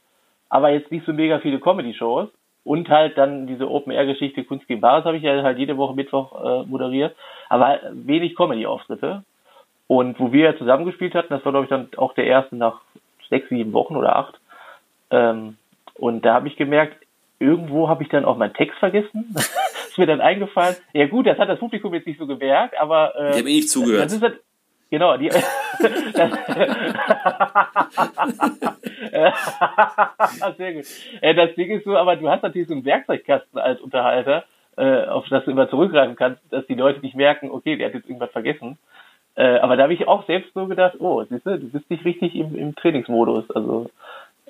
aber 0.48 0.70
jetzt 0.70 0.90
nicht 0.90 1.06
so 1.06 1.12
mega 1.12 1.38
viele 1.38 1.60
Comedy-Shows. 1.60 2.28
Und 2.64 2.88
halt 2.88 3.18
dann 3.18 3.48
diese 3.48 3.68
Open-Air-Geschichte 3.68 4.44
Kunst 4.44 4.68
gegen 4.68 4.80
Bares 4.80 5.04
habe 5.04 5.16
ich 5.16 5.24
ja 5.24 5.42
halt 5.42 5.58
jede 5.58 5.76
Woche 5.76 5.94
Mittwoch 5.94 6.32
äh, 6.44 6.66
moderiert, 6.68 7.16
aber 7.48 7.80
wenig 7.92 8.36
Comedy-Auftritte. 8.36 9.24
Und 9.88 10.20
wo 10.20 10.32
wir 10.32 10.44
ja 10.44 10.56
zusammengespielt 10.56 11.14
hatten, 11.14 11.34
das 11.34 11.44
war 11.44 11.52
glaube 11.52 11.64
ich 11.64 11.70
dann 11.70 11.88
auch 11.96 12.14
der 12.14 12.26
erste 12.26 12.54
nach 12.54 12.80
sechs, 13.30 13.48
sieben 13.48 13.72
Wochen 13.72 13.96
oder 13.96 14.14
acht. 14.14 14.38
Ähm, 15.10 15.56
und 15.94 16.24
da 16.24 16.34
habe 16.34 16.48
ich 16.48 16.56
gemerkt, 16.56 16.96
irgendwo 17.38 17.88
habe 17.88 18.02
ich 18.02 18.08
dann 18.08 18.24
auch 18.24 18.36
meinen 18.36 18.54
Text 18.54 18.78
vergessen. 18.78 19.34
ist 19.88 19.98
mir 19.98 20.06
dann 20.06 20.20
eingefallen. 20.20 20.76
Ja 20.92 21.06
gut, 21.06 21.26
das 21.26 21.38
hat 21.38 21.48
das 21.48 21.58
Publikum 21.58 21.92
jetzt 21.94 22.06
nicht 22.06 22.18
so 22.18 22.26
gemerkt, 22.26 22.78
aber 22.78 23.14
äh, 23.16 23.30
ich 23.30 23.38
habe 23.38 23.50
eh 23.50 23.56
nicht 23.56 23.70
zugehört. 23.70 24.06
Das 24.06 24.12
ist 24.12 24.22
halt, 24.22 24.40
Genau, 24.92 25.16
die. 25.16 25.30
Sehr 30.58 30.74
gut. 30.74 30.84
Äh, 31.22 31.34
das 31.34 31.54
Ding 31.54 31.70
ist 31.70 31.84
so, 31.84 31.96
aber 31.96 32.16
du 32.16 32.28
hast 32.28 32.42
natürlich 32.42 32.68
so 32.68 32.74
einen 32.74 32.84
Werkzeugkasten 32.84 33.58
als 33.58 33.80
Unterhalter, 33.80 34.44
äh, 34.76 35.06
auf 35.06 35.26
das 35.30 35.46
du 35.46 35.50
immer 35.50 35.70
zurückgreifen 35.70 36.14
kannst, 36.14 36.42
dass 36.50 36.66
die 36.66 36.74
Leute 36.74 37.00
nicht 37.00 37.16
merken, 37.16 37.50
okay, 37.50 37.78
der 37.78 37.86
hat 37.86 37.94
jetzt 37.94 38.06
irgendwas 38.06 38.32
vergessen. 38.32 38.76
Äh, 39.34 39.60
aber 39.60 39.78
da 39.78 39.84
habe 39.84 39.94
ich 39.94 40.06
auch 40.06 40.26
selbst 40.26 40.52
so 40.52 40.66
gedacht, 40.66 40.96
oh, 40.98 41.24
siehst 41.24 41.46
du, 41.46 41.58
du 41.58 41.70
bist 41.70 41.88
nicht 41.88 42.04
richtig 42.04 42.34
im, 42.34 42.54
im 42.54 42.74
Trainingsmodus. 42.74 43.50
Also 43.52 43.88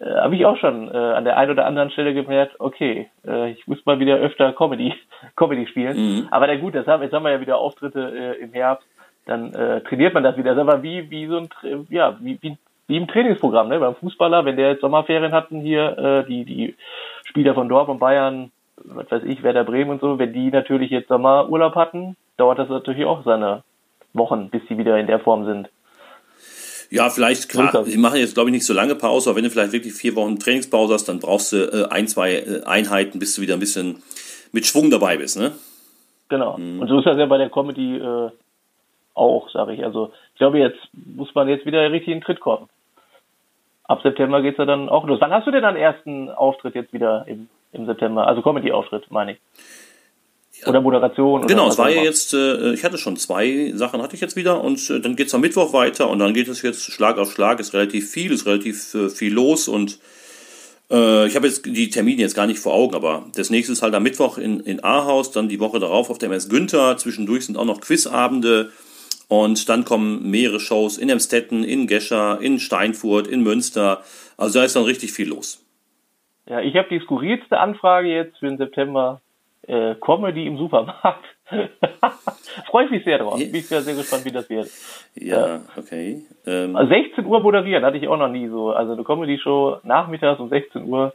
äh, 0.02 0.16
habe 0.16 0.34
ich 0.34 0.44
auch 0.44 0.56
schon 0.56 0.88
äh, 0.88 0.96
an 0.96 1.24
der 1.24 1.36
einen 1.36 1.52
oder 1.52 1.66
anderen 1.66 1.90
Stelle 1.90 2.12
gemerkt, 2.12 2.56
okay, 2.58 3.08
äh, 3.26 3.50
ich 3.52 3.66
muss 3.66 3.84
mal 3.86 4.00
wieder 4.00 4.16
öfter 4.16 4.52
Comedy, 4.52 4.94
Comedy 5.36 5.66
spielen. 5.66 5.96
Mhm. 5.96 6.28
Aber 6.30 6.46
na 6.46 6.56
gut, 6.56 6.74
das 6.74 6.86
haben, 6.86 7.02
jetzt 7.02 7.12
haben 7.12 7.24
wir 7.24 7.32
ja 7.32 7.40
wieder 7.40 7.58
Auftritte 7.58 8.00
äh, 8.00 8.42
im 8.42 8.52
Herbst, 8.52 8.86
dann 9.26 9.54
äh, 9.54 9.80
trainiert 9.82 10.14
man 10.14 10.24
das 10.24 10.36
wieder. 10.36 10.54
Das 10.54 10.64
ist 10.64 10.72
aber 10.72 10.82
wie, 10.82 11.08
wie 11.10 11.26
so 11.26 11.36
ein, 11.36 11.48
ja, 11.88 12.16
wie, 12.20 12.38
wie, 12.42 12.56
wie 12.88 12.96
im 12.96 13.06
Trainingsprogramm, 13.06 13.68
ne? 13.68 13.78
Beim 13.78 13.94
Fußballer, 13.94 14.44
wenn 14.44 14.56
der 14.56 14.70
jetzt 14.70 14.80
Sommerferien 14.80 15.32
hatten 15.32 15.60
hier, 15.60 15.96
äh, 15.96 16.24
die, 16.26 16.44
die 16.44 16.74
Spieler 17.24 17.54
von 17.54 17.68
Dortmund, 17.68 18.00
Bayern, 18.00 18.50
was 18.76 19.10
weiß 19.10 19.22
ich, 19.24 19.42
Werder 19.44 19.64
Bremen 19.64 19.92
und 19.92 20.00
so, 20.00 20.18
wenn 20.18 20.32
die 20.32 20.50
natürlich 20.50 20.90
jetzt 20.90 21.08
Sommerurlaub 21.08 21.76
hatten, 21.76 22.16
dauert 22.36 22.58
das 22.58 22.68
natürlich 22.68 23.04
auch 23.04 23.22
seine 23.24 23.62
Wochen, 24.12 24.50
bis 24.50 24.62
sie 24.68 24.78
wieder 24.78 24.98
in 24.98 25.06
der 25.06 25.20
Form 25.20 25.44
sind. 25.44 25.70
Ja, 26.92 27.08
vielleicht, 27.08 27.48
klar, 27.48 27.84
die 27.84 27.96
machen 27.96 28.18
jetzt, 28.18 28.34
glaube 28.34 28.50
ich, 28.50 28.52
nicht 28.52 28.66
so 28.66 28.74
lange 28.74 28.94
Pause, 28.94 29.30
aber 29.30 29.38
wenn 29.38 29.44
du 29.44 29.50
vielleicht 29.50 29.72
wirklich 29.72 29.94
vier 29.94 30.14
Wochen 30.14 30.38
Trainingspause 30.38 30.92
hast, 30.92 31.06
dann 31.06 31.20
brauchst 31.20 31.50
du 31.54 31.56
äh, 31.56 31.88
ein, 31.88 32.06
zwei 32.06 32.34
äh, 32.34 32.64
Einheiten, 32.66 33.18
bis 33.18 33.34
du 33.34 33.40
wieder 33.40 33.54
ein 33.54 33.60
bisschen 33.60 34.02
mit 34.52 34.66
Schwung 34.66 34.90
dabei 34.90 35.16
bist, 35.16 35.38
ne? 35.38 35.52
Genau. 36.28 36.58
Mhm. 36.58 36.80
Und 36.80 36.88
so 36.88 36.98
ist 36.98 37.06
das 37.06 37.16
ja 37.16 37.24
bei 37.24 37.38
der 37.38 37.48
Comedy 37.48 37.96
äh, 37.96 38.30
auch, 39.14 39.48
sage 39.48 39.72
ich. 39.72 39.82
Also 39.82 40.12
ich 40.34 40.38
glaube, 40.38 40.58
jetzt 40.58 40.80
muss 40.92 41.34
man 41.34 41.48
jetzt 41.48 41.64
wieder 41.64 41.90
richtig 41.90 42.08
in 42.08 42.18
den 42.18 42.24
Tritt 42.24 42.40
kommen. 42.40 42.68
Ab 43.84 44.02
September 44.02 44.42
geht's 44.42 44.58
ja 44.58 44.66
dann 44.66 44.90
auch 44.90 45.06
los. 45.06 45.18
Wann 45.22 45.32
hast 45.32 45.46
du 45.46 45.50
denn 45.50 45.62
deinen 45.62 45.76
ersten 45.78 46.28
Auftritt 46.28 46.74
jetzt 46.74 46.92
wieder 46.92 47.24
im, 47.26 47.48
im 47.72 47.86
September? 47.86 48.26
Also 48.26 48.42
Comedy-Auftritt, 48.42 49.10
meine 49.10 49.32
ich. 49.32 49.38
Oder 50.66 50.80
Moderation. 50.80 51.46
Genau, 51.46 51.68
es 51.68 51.78
war 51.78 51.90
ja 51.90 52.02
jetzt, 52.02 52.34
äh, 52.34 52.72
ich 52.72 52.84
hatte 52.84 52.98
schon 52.98 53.16
zwei 53.16 53.72
Sachen, 53.74 54.00
hatte 54.00 54.14
ich 54.14 54.20
jetzt 54.20 54.36
wieder 54.36 54.62
und 54.62 54.90
äh, 54.90 55.00
dann 55.00 55.16
geht's 55.16 55.34
am 55.34 55.40
Mittwoch 55.40 55.72
weiter 55.72 56.08
und 56.08 56.18
dann 56.18 56.34
geht 56.34 56.48
es 56.48 56.62
jetzt 56.62 56.84
Schlag 56.84 57.18
auf 57.18 57.32
Schlag, 57.32 57.58
ist 57.58 57.74
relativ 57.74 58.10
viel, 58.10 58.32
ist 58.32 58.46
relativ 58.46 58.94
äh, 58.94 59.08
viel 59.08 59.32
los 59.32 59.66
und 59.66 59.98
äh, 60.90 61.26
ich 61.26 61.34
habe 61.34 61.46
jetzt 61.46 61.66
die 61.66 61.90
Termine 61.90 62.20
jetzt 62.20 62.36
gar 62.36 62.46
nicht 62.46 62.60
vor 62.60 62.74
Augen, 62.74 62.94
aber 62.94 63.24
das 63.34 63.50
nächste 63.50 63.72
ist 63.72 63.82
halt 63.82 63.94
am 63.94 64.04
Mittwoch 64.04 64.38
in, 64.38 64.60
in 64.60 64.84
Ahaus, 64.84 65.32
dann 65.32 65.48
die 65.48 65.58
Woche 65.58 65.80
darauf 65.80 66.10
auf 66.10 66.18
der 66.18 66.28
MS 66.28 66.48
Günther, 66.48 66.96
zwischendurch 66.96 67.46
sind 67.46 67.56
auch 67.56 67.64
noch 67.64 67.80
Quizabende 67.80 68.70
und 69.28 69.68
dann 69.68 69.84
kommen 69.84 70.30
mehrere 70.30 70.60
Shows 70.60 70.96
in 70.98 71.08
Emstetten, 71.08 71.64
in 71.64 71.88
Gescher, 71.88 72.38
in 72.40 72.60
Steinfurt, 72.60 73.26
in 73.26 73.42
Münster, 73.42 74.02
also 74.36 74.60
da 74.60 74.64
ist 74.64 74.76
dann 74.76 74.84
richtig 74.84 75.12
viel 75.12 75.28
los. 75.28 75.58
Ja, 76.48 76.60
ich 76.60 76.76
habe 76.76 76.88
die 76.88 77.00
skurrilste 77.00 77.58
Anfrage 77.58 78.08
jetzt 78.08 78.38
für 78.38 78.46
den 78.46 78.58
September 78.58 79.20
äh, 79.66 79.94
Comedy 79.96 80.46
im 80.46 80.58
Supermarkt. 80.58 81.24
Freue 82.66 82.86
ich 82.86 82.90
mich 82.90 83.04
sehr 83.04 83.18
drauf. 83.18 83.38
Bin 83.38 83.54
ich 83.54 83.66
sehr, 83.66 83.82
sehr 83.82 83.94
gespannt, 83.94 84.24
wie 84.24 84.32
das 84.32 84.48
wird. 84.48 84.68
Ja, 85.14 85.60
okay. 85.76 86.22
Ähm, 86.46 86.76
also 86.76 86.90
16 86.90 87.26
Uhr 87.26 87.40
moderieren 87.40 87.84
hatte 87.84 87.98
ich 87.98 88.08
auch 88.08 88.16
noch 88.16 88.28
nie 88.28 88.48
so. 88.48 88.70
Also 88.70 88.92
eine 88.92 89.04
Comedy-Show 89.04 89.78
nachmittags 89.84 90.40
um 90.40 90.48
16 90.48 90.84
Uhr 90.84 91.12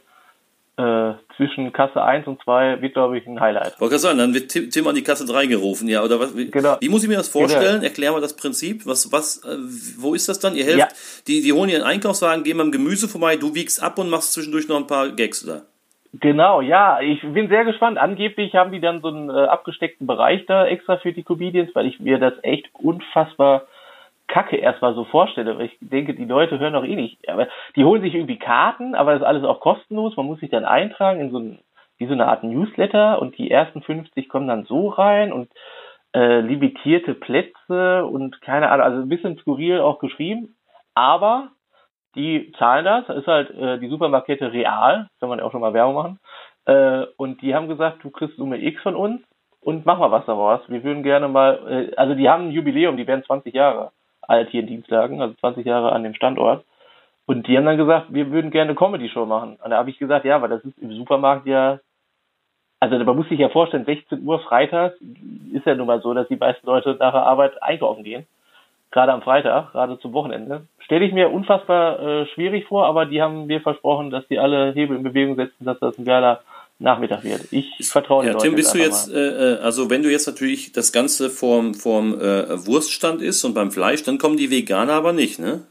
äh, 0.78 1.14
zwischen 1.36 1.72
Kasse 1.72 2.02
1 2.02 2.28
und 2.28 2.40
2 2.42 2.80
wird, 2.80 2.94
glaube 2.94 3.18
ich, 3.18 3.26
ein 3.26 3.40
Highlight. 3.40 3.80
Wollte 3.80 3.98
sagen, 3.98 4.18
dann 4.18 4.32
wird 4.32 4.50
Tim, 4.50 4.70
Tim 4.70 4.86
an 4.86 4.94
die 4.94 5.02
Kasse 5.02 5.26
3 5.26 5.46
gerufen, 5.46 5.88
ja, 5.88 6.04
oder 6.04 6.20
was? 6.20 6.36
Wie, 6.36 6.50
genau. 6.50 6.76
wie 6.80 6.88
muss 6.88 7.02
ich 7.02 7.08
mir 7.08 7.16
das 7.16 7.28
vorstellen? 7.28 7.80
Genau. 7.80 7.84
Erklär 7.84 8.12
mal 8.12 8.20
das 8.20 8.36
Prinzip. 8.36 8.86
Was, 8.86 9.10
was, 9.10 9.38
äh, 9.44 9.56
wo 9.98 10.14
ist 10.14 10.28
das 10.28 10.38
dann? 10.38 10.54
Ihr 10.54 10.64
helft, 10.64 10.78
ja. 10.78 10.88
die, 11.26 11.42
die 11.42 11.52
holen 11.52 11.68
ihren 11.68 11.82
Einkaufswagen, 11.82 12.44
gehen 12.44 12.58
beim 12.58 12.70
Gemüse 12.70 13.08
vorbei, 13.08 13.36
du 13.36 13.56
wiegst 13.56 13.82
ab 13.82 13.98
und 13.98 14.08
machst 14.08 14.32
zwischendurch 14.34 14.68
noch 14.68 14.76
ein 14.76 14.86
paar 14.86 15.10
Gags, 15.10 15.44
oder? 15.44 15.66
Genau, 16.14 16.62
ja, 16.62 17.00
ich 17.00 17.20
bin 17.20 17.48
sehr 17.48 17.64
gespannt. 17.64 17.98
Angeblich 17.98 18.54
haben 18.54 18.72
die 18.72 18.80
dann 18.80 19.02
so 19.02 19.08
einen 19.08 19.28
äh, 19.28 19.44
abgesteckten 19.44 20.06
Bereich 20.06 20.46
da 20.46 20.66
extra 20.66 20.96
für 20.96 21.12
die 21.12 21.22
Comedians, 21.22 21.74
weil 21.74 21.86
ich 21.86 22.00
mir 22.00 22.18
das 22.18 22.32
echt 22.42 22.70
unfassbar 22.74 23.66
kacke 24.26 24.56
erstmal 24.56 24.94
so 24.94 25.04
vorstelle. 25.04 25.62
Ich 25.62 25.76
denke, 25.80 26.14
die 26.14 26.24
Leute 26.24 26.58
hören 26.58 26.74
doch 26.74 26.84
eh 26.84 26.96
nicht. 26.96 27.28
Aber 27.28 27.48
die 27.76 27.84
holen 27.84 28.02
sich 28.02 28.14
irgendwie 28.14 28.38
Karten, 28.38 28.94
aber 28.94 29.12
das 29.12 29.20
ist 29.20 29.26
alles 29.26 29.44
auch 29.44 29.60
kostenlos. 29.60 30.16
Man 30.16 30.26
muss 30.26 30.40
sich 30.40 30.50
dann 30.50 30.64
eintragen 30.64 31.20
in 31.20 31.30
so 31.30 31.38
ein, 31.38 31.58
wie 31.98 32.06
so 32.06 32.12
eine 32.12 32.26
Art 32.26 32.44
Newsletter 32.44 33.20
und 33.20 33.36
die 33.36 33.50
ersten 33.50 33.82
50 33.82 34.28
kommen 34.28 34.48
dann 34.48 34.64
so 34.64 34.88
rein 34.88 35.32
und 35.32 35.50
äh, 36.14 36.40
limitierte 36.40 37.14
Plätze 37.14 38.04
und 38.06 38.40
keine 38.40 38.70
Ahnung, 38.70 38.86
also 38.86 39.02
ein 39.02 39.08
bisschen 39.08 39.38
skurril 39.38 39.80
auch 39.80 39.98
geschrieben. 39.98 40.56
Aber 40.94 41.48
die 42.18 42.52
zahlen 42.58 42.84
das, 42.84 43.06
das 43.06 43.18
ist 43.18 43.26
halt 43.26 43.50
äh, 43.50 43.78
die 43.78 43.88
Supermarkette 43.88 44.52
real, 44.52 45.08
kann 45.20 45.28
man 45.28 45.38
ja 45.38 45.44
auch 45.44 45.52
schon 45.52 45.60
mal 45.60 45.72
Werbung 45.72 45.94
machen. 45.94 46.20
Äh, 46.66 47.06
und 47.16 47.40
die 47.40 47.54
haben 47.54 47.68
gesagt, 47.68 48.02
du 48.02 48.10
kriegst 48.10 48.36
Summe 48.36 48.60
X 48.60 48.82
von 48.82 48.96
uns 48.96 49.22
und 49.60 49.86
mach 49.86 49.98
mal 49.98 50.10
was 50.10 50.26
daraus. 50.26 50.60
Wir 50.68 50.82
würden 50.82 51.02
gerne 51.02 51.28
mal, 51.28 51.90
äh, 51.92 51.96
also 51.96 52.14
die 52.14 52.28
haben 52.28 52.48
ein 52.48 52.50
Jubiläum, 52.50 52.96
die 52.96 53.06
werden 53.06 53.24
20 53.24 53.54
Jahre 53.54 53.92
alt 54.22 54.50
hier 54.50 54.60
in 54.60 54.66
Dienstlagen, 54.66 55.22
also 55.22 55.34
20 55.36 55.64
Jahre 55.64 55.92
an 55.92 56.02
dem 56.02 56.14
Standort. 56.14 56.64
Und 57.26 57.46
die 57.46 57.56
haben 57.56 57.66
dann 57.66 57.76
gesagt, 57.76 58.06
wir 58.10 58.30
würden 58.30 58.50
gerne 58.50 58.70
eine 58.70 58.78
Comedy-Show 58.78 59.26
machen. 59.26 59.58
Und 59.62 59.70
da 59.70 59.78
habe 59.78 59.90
ich 59.90 59.98
gesagt, 59.98 60.24
ja, 60.24 60.42
weil 60.42 60.48
das 60.48 60.64
ist 60.64 60.78
im 60.78 60.92
Supermarkt 60.92 61.46
ja, 61.46 61.78
also 62.80 62.98
man 62.98 63.16
muss 63.16 63.28
sich 63.28 63.38
ja 63.38 63.48
vorstellen, 63.48 63.84
16 63.84 64.24
Uhr 64.24 64.40
freitags 64.40 64.96
ist 65.52 65.66
ja 65.66 65.74
nun 65.74 65.86
mal 65.86 66.00
so, 66.00 66.14
dass 66.14 66.28
die 66.28 66.36
meisten 66.36 66.66
Leute 66.66 66.96
nach 66.98 67.12
der 67.12 67.22
Arbeit 67.22 67.62
einkaufen 67.62 68.02
gehen 68.02 68.26
gerade 68.90 69.12
am 69.12 69.22
Freitag, 69.22 69.72
gerade 69.72 69.98
zum 70.00 70.12
Wochenende. 70.12 70.66
Stelle 70.80 71.04
ich 71.04 71.12
mir 71.12 71.30
unfassbar 71.30 72.00
äh, 72.00 72.26
schwierig 72.28 72.66
vor, 72.66 72.86
aber 72.86 73.06
die 73.06 73.20
haben 73.20 73.46
mir 73.46 73.60
versprochen, 73.60 74.10
dass 74.10 74.26
die 74.28 74.38
alle 74.38 74.72
Hebel 74.72 74.96
in 74.96 75.02
Bewegung 75.02 75.36
setzen, 75.36 75.64
dass 75.64 75.78
das 75.78 75.98
ein 75.98 76.04
geiler 76.04 76.40
Nachmittag 76.78 77.24
wird. 77.24 77.52
Ich 77.52 77.74
vertraue 77.88 78.24
ja, 78.24 78.34
Tim, 78.34 78.54
bist 78.54 78.74
du 78.74 78.78
jetzt, 78.78 79.12
äh, 79.12 79.54
äh, 79.54 79.58
also 79.58 79.90
wenn 79.90 80.02
du 80.02 80.10
jetzt 80.10 80.26
natürlich 80.26 80.72
das 80.72 80.92
Ganze 80.92 81.28
vorm, 81.28 81.74
vorm 81.74 82.14
äh, 82.14 82.66
Wurststand 82.66 83.20
ist 83.20 83.44
und 83.44 83.54
beim 83.54 83.72
Fleisch, 83.72 84.04
dann 84.04 84.18
kommen 84.18 84.36
die 84.36 84.50
Veganer 84.50 84.92
aber 84.92 85.12
nicht, 85.12 85.40
ne? 85.40 85.62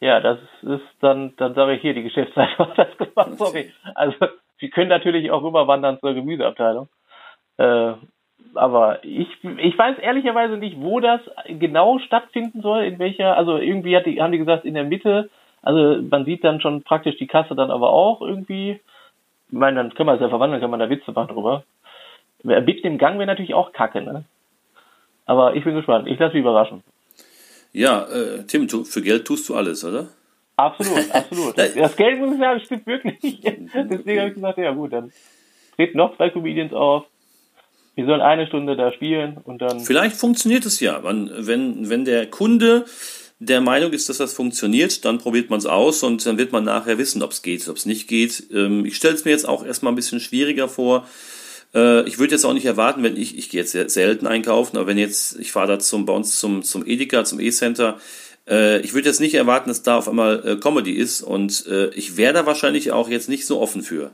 Ja, 0.00 0.20
das 0.20 0.38
ist 0.60 0.84
dann, 1.00 1.32
dann 1.38 1.54
sage 1.54 1.76
ich 1.76 1.80
hier, 1.80 1.94
die 1.94 2.02
Geschäftsleitung 2.02 2.68
hat 2.76 2.78
das 2.78 2.98
gemacht, 2.98 3.38
sorry. 3.38 3.72
Also, 3.94 4.26
sie 4.60 4.68
können 4.68 4.90
natürlich 4.90 5.30
auch 5.30 5.42
rüberwandern 5.42 5.98
zur 6.00 6.12
Gemüseabteilung. 6.12 6.88
Äh, 7.56 7.94
aber 8.54 9.04
ich, 9.04 9.28
ich 9.58 9.78
weiß 9.78 9.98
ehrlicherweise 9.98 10.56
nicht, 10.56 10.80
wo 10.80 11.00
das 11.00 11.20
genau 11.46 11.98
stattfinden 11.98 12.62
soll, 12.62 12.84
in 12.84 12.98
welcher, 12.98 13.36
also 13.36 13.58
irgendwie 13.58 13.98
die, 14.04 14.20
haben 14.20 14.32
die 14.32 14.38
gesagt, 14.38 14.64
in 14.64 14.74
der 14.74 14.84
Mitte, 14.84 15.30
also 15.62 16.00
man 16.02 16.24
sieht 16.24 16.44
dann 16.44 16.60
schon 16.60 16.82
praktisch 16.82 17.16
die 17.18 17.26
Kasse 17.26 17.54
dann 17.54 17.70
aber 17.70 17.90
auch 17.90 18.20
irgendwie. 18.22 18.80
Ich 19.48 19.58
meine, 19.58 19.76
dann 19.76 19.94
können 19.94 20.08
wir 20.08 20.14
es 20.14 20.20
ja 20.20 20.28
verwandeln, 20.28 20.60
kann 20.60 20.70
man 20.70 20.80
da 20.80 20.90
Witze 20.90 21.12
machen 21.12 21.34
drüber. 21.34 21.64
Mitten 22.42 22.86
im 22.86 22.98
Gang 22.98 23.18
wäre 23.18 23.26
natürlich 23.26 23.54
auch 23.54 23.72
kacke, 23.72 24.02
ne? 24.02 24.24
Aber 25.24 25.56
ich 25.56 25.64
bin 25.64 25.74
gespannt. 25.74 26.06
Ich 26.06 26.18
lasse 26.18 26.34
mich 26.34 26.42
überraschen. 26.42 26.82
Ja, 27.72 28.04
äh, 28.04 28.44
Tim, 28.46 28.68
tu, 28.68 28.84
für 28.84 29.02
Geld 29.02 29.26
tust 29.26 29.48
du 29.48 29.56
alles, 29.56 29.84
oder? 29.84 30.06
Absolut, 30.56 31.10
absolut. 31.12 31.58
das 31.76 31.96
Geld 31.96 32.18
muss 32.18 32.34
ich 32.34 32.38
sagen, 32.38 32.60
stimmt 32.60 32.86
wirklich. 32.86 33.40
Deswegen 33.40 34.20
habe 34.20 34.28
ich 34.28 34.34
gesagt, 34.34 34.58
ja 34.58 34.72
gut, 34.72 34.92
dann 34.92 35.12
treten 35.76 35.98
noch 35.98 36.16
zwei 36.16 36.30
Comedians 36.30 36.72
auf 36.72 37.06
wir 37.96 38.04
sollen 38.04 38.20
eine 38.20 38.46
Stunde 38.46 38.76
da 38.76 38.92
spielen 38.92 39.38
und 39.42 39.62
dann. 39.62 39.80
Vielleicht 39.80 40.16
funktioniert 40.16 40.66
es 40.66 40.80
ja. 40.80 41.02
Wenn, 41.02 41.88
wenn 41.88 42.04
der 42.04 42.26
Kunde 42.26 42.84
der 43.38 43.62
Meinung 43.62 43.92
ist, 43.92 44.08
dass 44.08 44.18
das 44.18 44.34
funktioniert, 44.34 45.04
dann 45.04 45.18
probiert 45.18 45.48
man 45.48 45.58
es 45.58 45.66
aus 45.66 46.02
und 46.02 46.24
dann 46.24 46.38
wird 46.38 46.52
man 46.52 46.64
nachher 46.64 46.98
wissen, 46.98 47.22
ob 47.22 47.32
es 47.32 47.42
geht, 47.42 47.66
ob 47.68 47.76
es 47.76 47.86
nicht 47.86 48.06
geht. 48.06 48.48
Ähm, 48.52 48.84
ich 48.84 48.96
stelle 48.96 49.14
es 49.14 49.24
mir 49.24 49.30
jetzt 49.30 49.48
auch 49.48 49.64
erstmal 49.64 49.92
ein 49.92 49.96
bisschen 49.96 50.20
schwieriger 50.20 50.68
vor. 50.68 51.06
Äh, 51.74 52.06
ich 52.06 52.18
würde 52.18 52.32
jetzt 52.32 52.44
auch 52.44 52.52
nicht 52.52 52.66
erwarten, 52.66 53.02
wenn 53.02 53.16
ich, 53.16 53.36
ich 53.38 53.48
gehe 53.48 53.60
jetzt 53.60 53.72
sehr 53.72 53.88
selten 53.88 54.26
einkaufen, 54.26 54.76
aber 54.76 54.86
wenn 54.86 54.98
jetzt, 54.98 55.38
ich 55.40 55.52
fahre 55.52 55.68
da 55.68 55.78
zum, 55.78 56.04
bei 56.04 56.12
uns 56.12 56.38
zum, 56.38 56.62
zum 56.62 56.86
Edeka, 56.86 57.24
zum 57.24 57.40
E-Center, 57.40 57.98
äh, 58.46 58.80
ich 58.80 58.92
würde 58.92 59.08
jetzt 59.08 59.20
nicht 59.20 59.34
erwarten, 59.34 59.68
dass 59.68 59.82
da 59.82 59.96
auf 59.96 60.08
einmal 60.08 60.46
äh, 60.46 60.56
Comedy 60.56 60.92
ist 60.92 61.22
und 61.22 61.66
ich 61.94 62.18
wäre 62.18 62.34
da 62.34 62.46
wahrscheinlich 62.46 62.92
auch 62.92 63.08
jetzt 63.08 63.30
nicht 63.30 63.46
so 63.46 63.60
offen 63.60 63.80
für. 63.82 64.12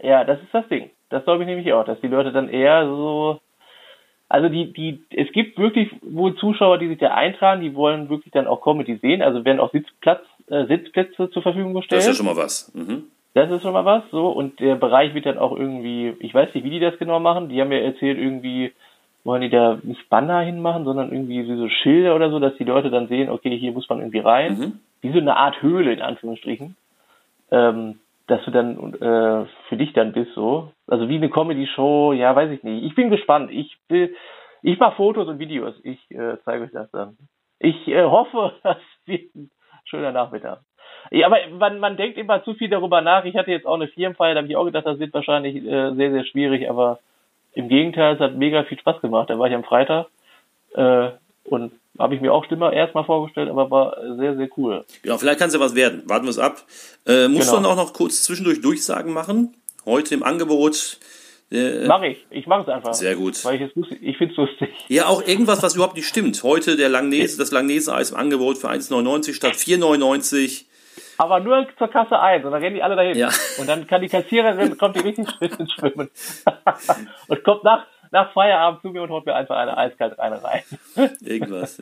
Ja, 0.00 0.24
das 0.24 0.40
ist 0.40 0.52
das 0.52 0.66
Ding. 0.68 0.90
Das 1.12 1.24
glaube 1.24 1.42
ich 1.42 1.46
nämlich 1.46 1.72
auch, 1.72 1.84
dass 1.84 2.00
die 2.00 2.08
Leute 2.08 2.32
dann 2.32 2.48
eher 2.48 2.86
so, 2.86 3.40
also 4.28 4.48
die, 4.48 4.72
die, 4.72 5.04
es 5.10 5.30
gibt 5.32 5.58
wirklich 5.58 5.90
wohl 6.00 6.34
Zuschauer, 6.36 6.78
die 6.78 6.88
sich 6.88 6.98
da 6.98 7.14
eintragen, 7.14 7.60
die 7.60 7.74
wollen 7.74 8.08
wirklich 8.08 8.32
dann 8.32 8.46
auch 8.46 8.62
Comedy 8.62 8.96
sehen, 8.96 9.20
also 9.20 9.44
werden 9.44 9.60
auch 9.60 9.72
Sitzplatz, 9.72 10.22
äh, 10.48 10.64
Sitzplätze 10.66 11.30
zur 11.30 11.42
Verfügung 11.42 11.74
gestellt. 11.74 12.00
Das 12.00 12.08
ist 12.08 12.18
ja 12.18 12.24
schon 12.24 12.34
mal 12.34 12.42
was. 12.42 12.72
Mhm. 12.74 13.04
Das 13.34 13.50
ist 13.50 13.62
schon 13.62 13.72
mal 13.72 13.84
was, 13.84 14.02
so, 14.10 14.28
und 14.28 14.60
der 14.60 14.76
Bereich 14.76 15.14
wird 15.14 15.26
dann 15.26 15.38
auch 15.38 15.56
irgendwie, 15.56 16.14
ich 16.20 16.34
weiß 16.34 16.54
nicht, 16.54 16.64
wie 16.64 16.70
die 16.70 16.80
das 16.80 16.98
genau 16.98 17.20
machen, 17.20 17.48
die 17.48 17.60
haben 17.60 17.68
mir 17.68 17.82
erzählt, 17.82 18.18
irgendwie 18.18 18.72
wollen 19.24 19.42
die 19.42 19.50
da 19.50 19.78
nicht 19.82 20.08
Banner 20.08 20.40
hinmachen, 20.40 20.84
sondern 20.84 21.12
irgendwie 21.12 21.44
so 21.44 21.68
Schilder 21.68 22.16
oder 22.16 22.30
so, 22.30 22.38
dass 22.40 22.56
die 22.56 22.64
Leute 22.64 22.90
dann 22.90 23.08
sehen, 23.08 23.30
okay, 23.30 23.56
hier 23.56 23.72
muss 23.72 23.88
man 23.88 24.00
irgendwie 24.00 24.18
rein. 24.18 24.58
Mhm. 24.58 24.72
Wie 25.00 25.12
so 25.12 25.18
eine 25.18 25.36
Art 25.36 25.62
Höhle, 25.62 25.92
in 25.92 26.02
Anführungsstrichen. 26.02 26.76
Ähm, 27.50 27.98
dass 28.32 28.44
du 28.44 28.50
dann 28.50 28.94
äh, 28.94 29.46
für 29.68 29.76
dich 29.76 29.92
dann 29.92 30.12
bist 30.12 30.32
so. 30.34 30.72
Also 30.86 31.08
wie 31.08 31.16
eine 31.16 31.30
Comedy-Show, 31.30 32.14
ja, 32.14 32.34
weiß 32.34 32.50
ich 32.50 32.62
nicht. 32.62 32.84
Ich 32.84 32.94
bin 32.94 33.10
gespannt. 33.10 33.50
Ich 33.52 33.76
will, 33.88 34.14
ich 34.62 34.78
mache 34.78 34.96
Fotos 34.96 35.28
und 35.28 35.38
Videos. 35.38 35.74
Ich 35.84 36.10
äh, 36.10 36.38
zeige 36.44 36.64
euch 36.64 36.72
das 36.72 36.90
dann. 36.92 37.16
Ich 37.58 37.86
äh, 37.88 38.04
hoffe, 38.04 38.54
das 38.62 38.78
wird 39.04 39.34
ein 39.34 39.50
schöner 39.84 40.12
Nachmittag. 40.12 40.60
Ja, 41.10 41.26
aber 41.26 41.36
man, 41.58 41.78
man 41.78 41.96
denkt 41.96 42.16
immer 42.16 42.42
zu 42.42 42.54
viel 42.54 42.70
darüber 42.70 43.02
nach. 43.02 43.24
Ich 43.24 43.36
hatte 43.36 43.50
jetzt 43.50 43.66
auch 43.66 43.74
eine 43.74 43.88
Firmenfeier, 43.88 44.34
da 44.34 44.40
habe 44.40 44.48
ich 44.48 44.56
auch 44.56 44.64
gedacht, 44.64 44.86
das 44.86 44.98
wird 44.98 45.12
wahrscheinlich 45.12 45.56
äh, 45.56 45.94
sehr, 45.94 46.10
sehr 46.10 46.24
schwierig, 46.24 46.70
aber 46.70 46.98
Im 47.54 47.68
Gegenteil, 47.68 48.14
es 48.14 48.20
hat 48.20 48.34
mega 48.34 48.64
viel 48.64 48.78
Spaß 48.78 49.00
gemacht. 49.02 49.28
Da 49.28 49.38
war 49.38 49.46
ich 49.46 49.54
am 49.54 49.64
Freitag 49.64 50.06
äh, 50.74 51.10
und 51.44 51.72
habe 51.98 52.14
ich 52.14 52.20
mir 52.20 52.32
auch 52.32 52.44
Stimme 52.44 52.74
erstmal 52.74 53.04
vorgestellt, 53.04 53.50
aber 53.50 53.70
war 53.70 53.96
sehr, 54.16 54.36
sehr 54.36 54.48
cool. 54.56 54.84
Ja, 55.04 55.18
vielleicht 55.18 55.38
kann 55.38 55.48
es 55.48 55.54
ja 55.54 55.60
was 55.60 55.74
werden. 55.74 56.02
Warten 56.06 56.24
wir 56.24 56.30
es 56.30 56.38
ab. 56.38 56.64
Äh, 57.06 57.28
musst 57.28 57.48
genau. 57.48 57.58
du 57.58 57.62
dann 57.62 57.66
auch 57.66 57.76
noch 57.76 57.92
kurz 57.92 58.24
zwischendurch 58.24 58.60
Durchsagen 58.60 59.12
machen? 59.12 59.54
Heute 59.84 60.14
im 60.14 60.22
Angebot. 60.22 60.98
Äh, 61.50 61.86
Mach 61.86 62.02
ich. 62.02 62.24
Ich 62.30 62.46
mache 62.46 62.62
es 62.62 62.68
einfach. 62.68 62.94
Sehr 62.94 63.14
gut. 63.14 63.44
Weil 63.44 63.56
ich 63.56 63.62
es 63.62 63.74
lustig, 63.74 63.98
ich 64.00 64.16
finde 64.16 64.32
es 64.32 64.38
lustig. 64.38 64.70
Ja, 64.88 65.06
auch 65.06 65.26
irgendwas, 65.26 65.62
was 65.62 65.74
überhaupt 65.74 65.96
nicht 65.96 66.08
stimmt. 66.08 66.42
Heute 66.42 66.76
der 66.76 66.88
Langnese, 66.88 67.36
das 67.36 67.50
Langnese-Eis 67.50 68.12
im 68.12 68.16
Angebot 68.16 68.58
für 68.58 68.70
1,99 68.70 69.34
statt 69.34 69.52
4,99. 69.52 70.64
Aber 71.18 71.40
nur 71.40 71.66
zur 71.76 71.88
Kasse 71.88 72.18
1 72.18 72.44
und 72.44 72.52
dann 72.52 72.62
rennen 72.62 72.76
die 72.76 72.82
alle 72.82 72.96
dahin. 72.96 73.16
Ja. 73.16 73.30
Und 73.58 73.68
dann 73.68 73.86
kann 73.86 74.00
die 74.00 74.08
Kassiererin, 74.08 74.78
kommt 74.78 74.96
die 74.96 75.00
richtig 75.00 75.28
Schwimmen. 75.76 76.10
und 77.28 77.44
kommt 77.44 77.64
nach, 77.64 77.86
nach 78.12 78.32
Feierabend 78.32 78.82
zu 78.82 78.90
mir 78.90 79.02
und 79.02 79.10
holt 79.10 79.26
mir 79.26 79.34
einfach 79.34 79.56
eine 79.56 79.76
eiskalt 79.76 80.18
reine 80.18 80.42
rein. 80.44 80.62
Irgendwas. 81.20 81.80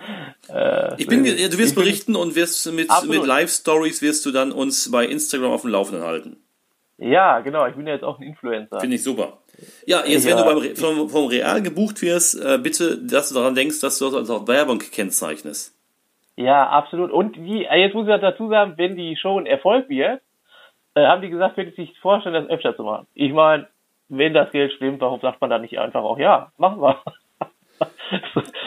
äh, 0.48 0.94
ich 0.96 1.06
bin, 1.06 1.24
du 1.24 1.58
wirst 1.58 1.74
berichten 1.74 2.16
und 2.16 2.34
wirst 2.36 2.72
mit, 2.72 2.88
mit 3.08 3.26
Live-Stories 3.26 4.00
wirst 4.00 4.24
du 4.24 4.30
dann 4.30 4.52
uns 4.52 4.90
bei 4.90 5.04
Instagram 5.04 5.50
auf 5.50 5.62
dem 5.62 5.70
Laufenden 5.70 6.04
halten. 6.04 6.36
Ja, 6.98 7.40
genau. 7.40 7.66
Ich 7.66 7.74
bin 7.74 7.86
ja 7.86 7.94
jetzt 7.94 8.04
auch 8.04 8.18
ein 8.18 8.22
Influencer. 8.22 8.78
Finde 8.78 8.96
ich 8.96 9.02
super. 9.02 9.38
Ja, 9.86 10.04
jetzt, 10.06 10.26
ja. 10.26 10.36
wenn 10.36 10.60
du 10.60 10.60
beim, 10.60 10.76
vom, 10.76 11.08
vom 11.08 11.26
Real 11.26 11.62
gebucht 11.62 12.00
wirst, 12.00 12.40
äh, 12.40 12.58
bitte, 12.58 12.98
dass 12.98 13.30
du 13.30 13.34
daran 13.34 13.54
denkst, 13.54 13.80
dass 13.80 13.98
du 13.98 14.04
das 14.06 14.14
als 14.14 14.30
auch 14.30 14.46
Werbung 14.46 14.78
kennzeichnest. 14.78 15.74
Ja, 16.36 16.68
absolut. 16.68 17.10
Und 17.10 17.36
die, 17.36 17.64
äh, 17.64 17.80
jetzt 17.80 17.94
muss 17.94 18.06
ich 18.06 18.20
dazu 18.20 18.48
sagen, 18.48 18.74
wenn 18.76 18.96
die 18.96 19.16
Show 19.16 19.38
ein 19.38 19.46
Erfolg 19.46 19.88
wird, 19.88 20.22
äh, 20.94 21.06
haben 21.06 21.22
die 21.22 21.30
gesagt, 21.30 21.56
würde 21.56 21.70
ich 21.70 21.76
sich 21.76 21.98
vorstellen, 21.98 22.34
das 22.34 22.48
öfter 22.48 22.76
zu 22.76 22.84
machen. 22.84 23.06
Ich 23.14 23.32
meine, 23.32 23.66
wenn 24.10 24.34
das 24.34 24.50
Geld 24.50 24.72
stimmt, 24.72 25.00
warum 25.00 25.20
sagt 25.20 25.40
man 25.40 25.50
da 25.50 25.58
nicht 25.58 25.78
einfach 25.78 26.02
auch, 26.02 26.18
ja, 26.18 26.52
machen 26.58 26.80
wir. 26.80 27.02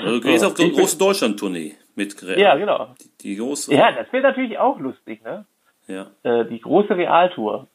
Also, 0.02 0.20
du 0.20 0.22
gehst 0.22 0.44
auf 0.44 0.58
so 0.58 0.64
eine 0.64 0.72
große 0.72 0.98
Deutschland-Tournee 0.98 1.76
mit 1.96 2.24
Real. 2.24 2.40
Ja, 2.40 2.56
genau. 2.56 2.96
Die, 3.02 3.10
die 3.28 3.36
große. 3.36 3.74
Ja, 3.74 3.92
das 3.92 4.12
wäre 4.12 4.24
natürlich 4.24 4.58
auch 4.58 4.80
lustig, 4.80 5.22
ne? 5.24 5.46
Ja. 5.88 6.08
Äh, 6.24 6.46
die 6.46 6.60
große 6.60 6.96
Realtour. 6.96 7.68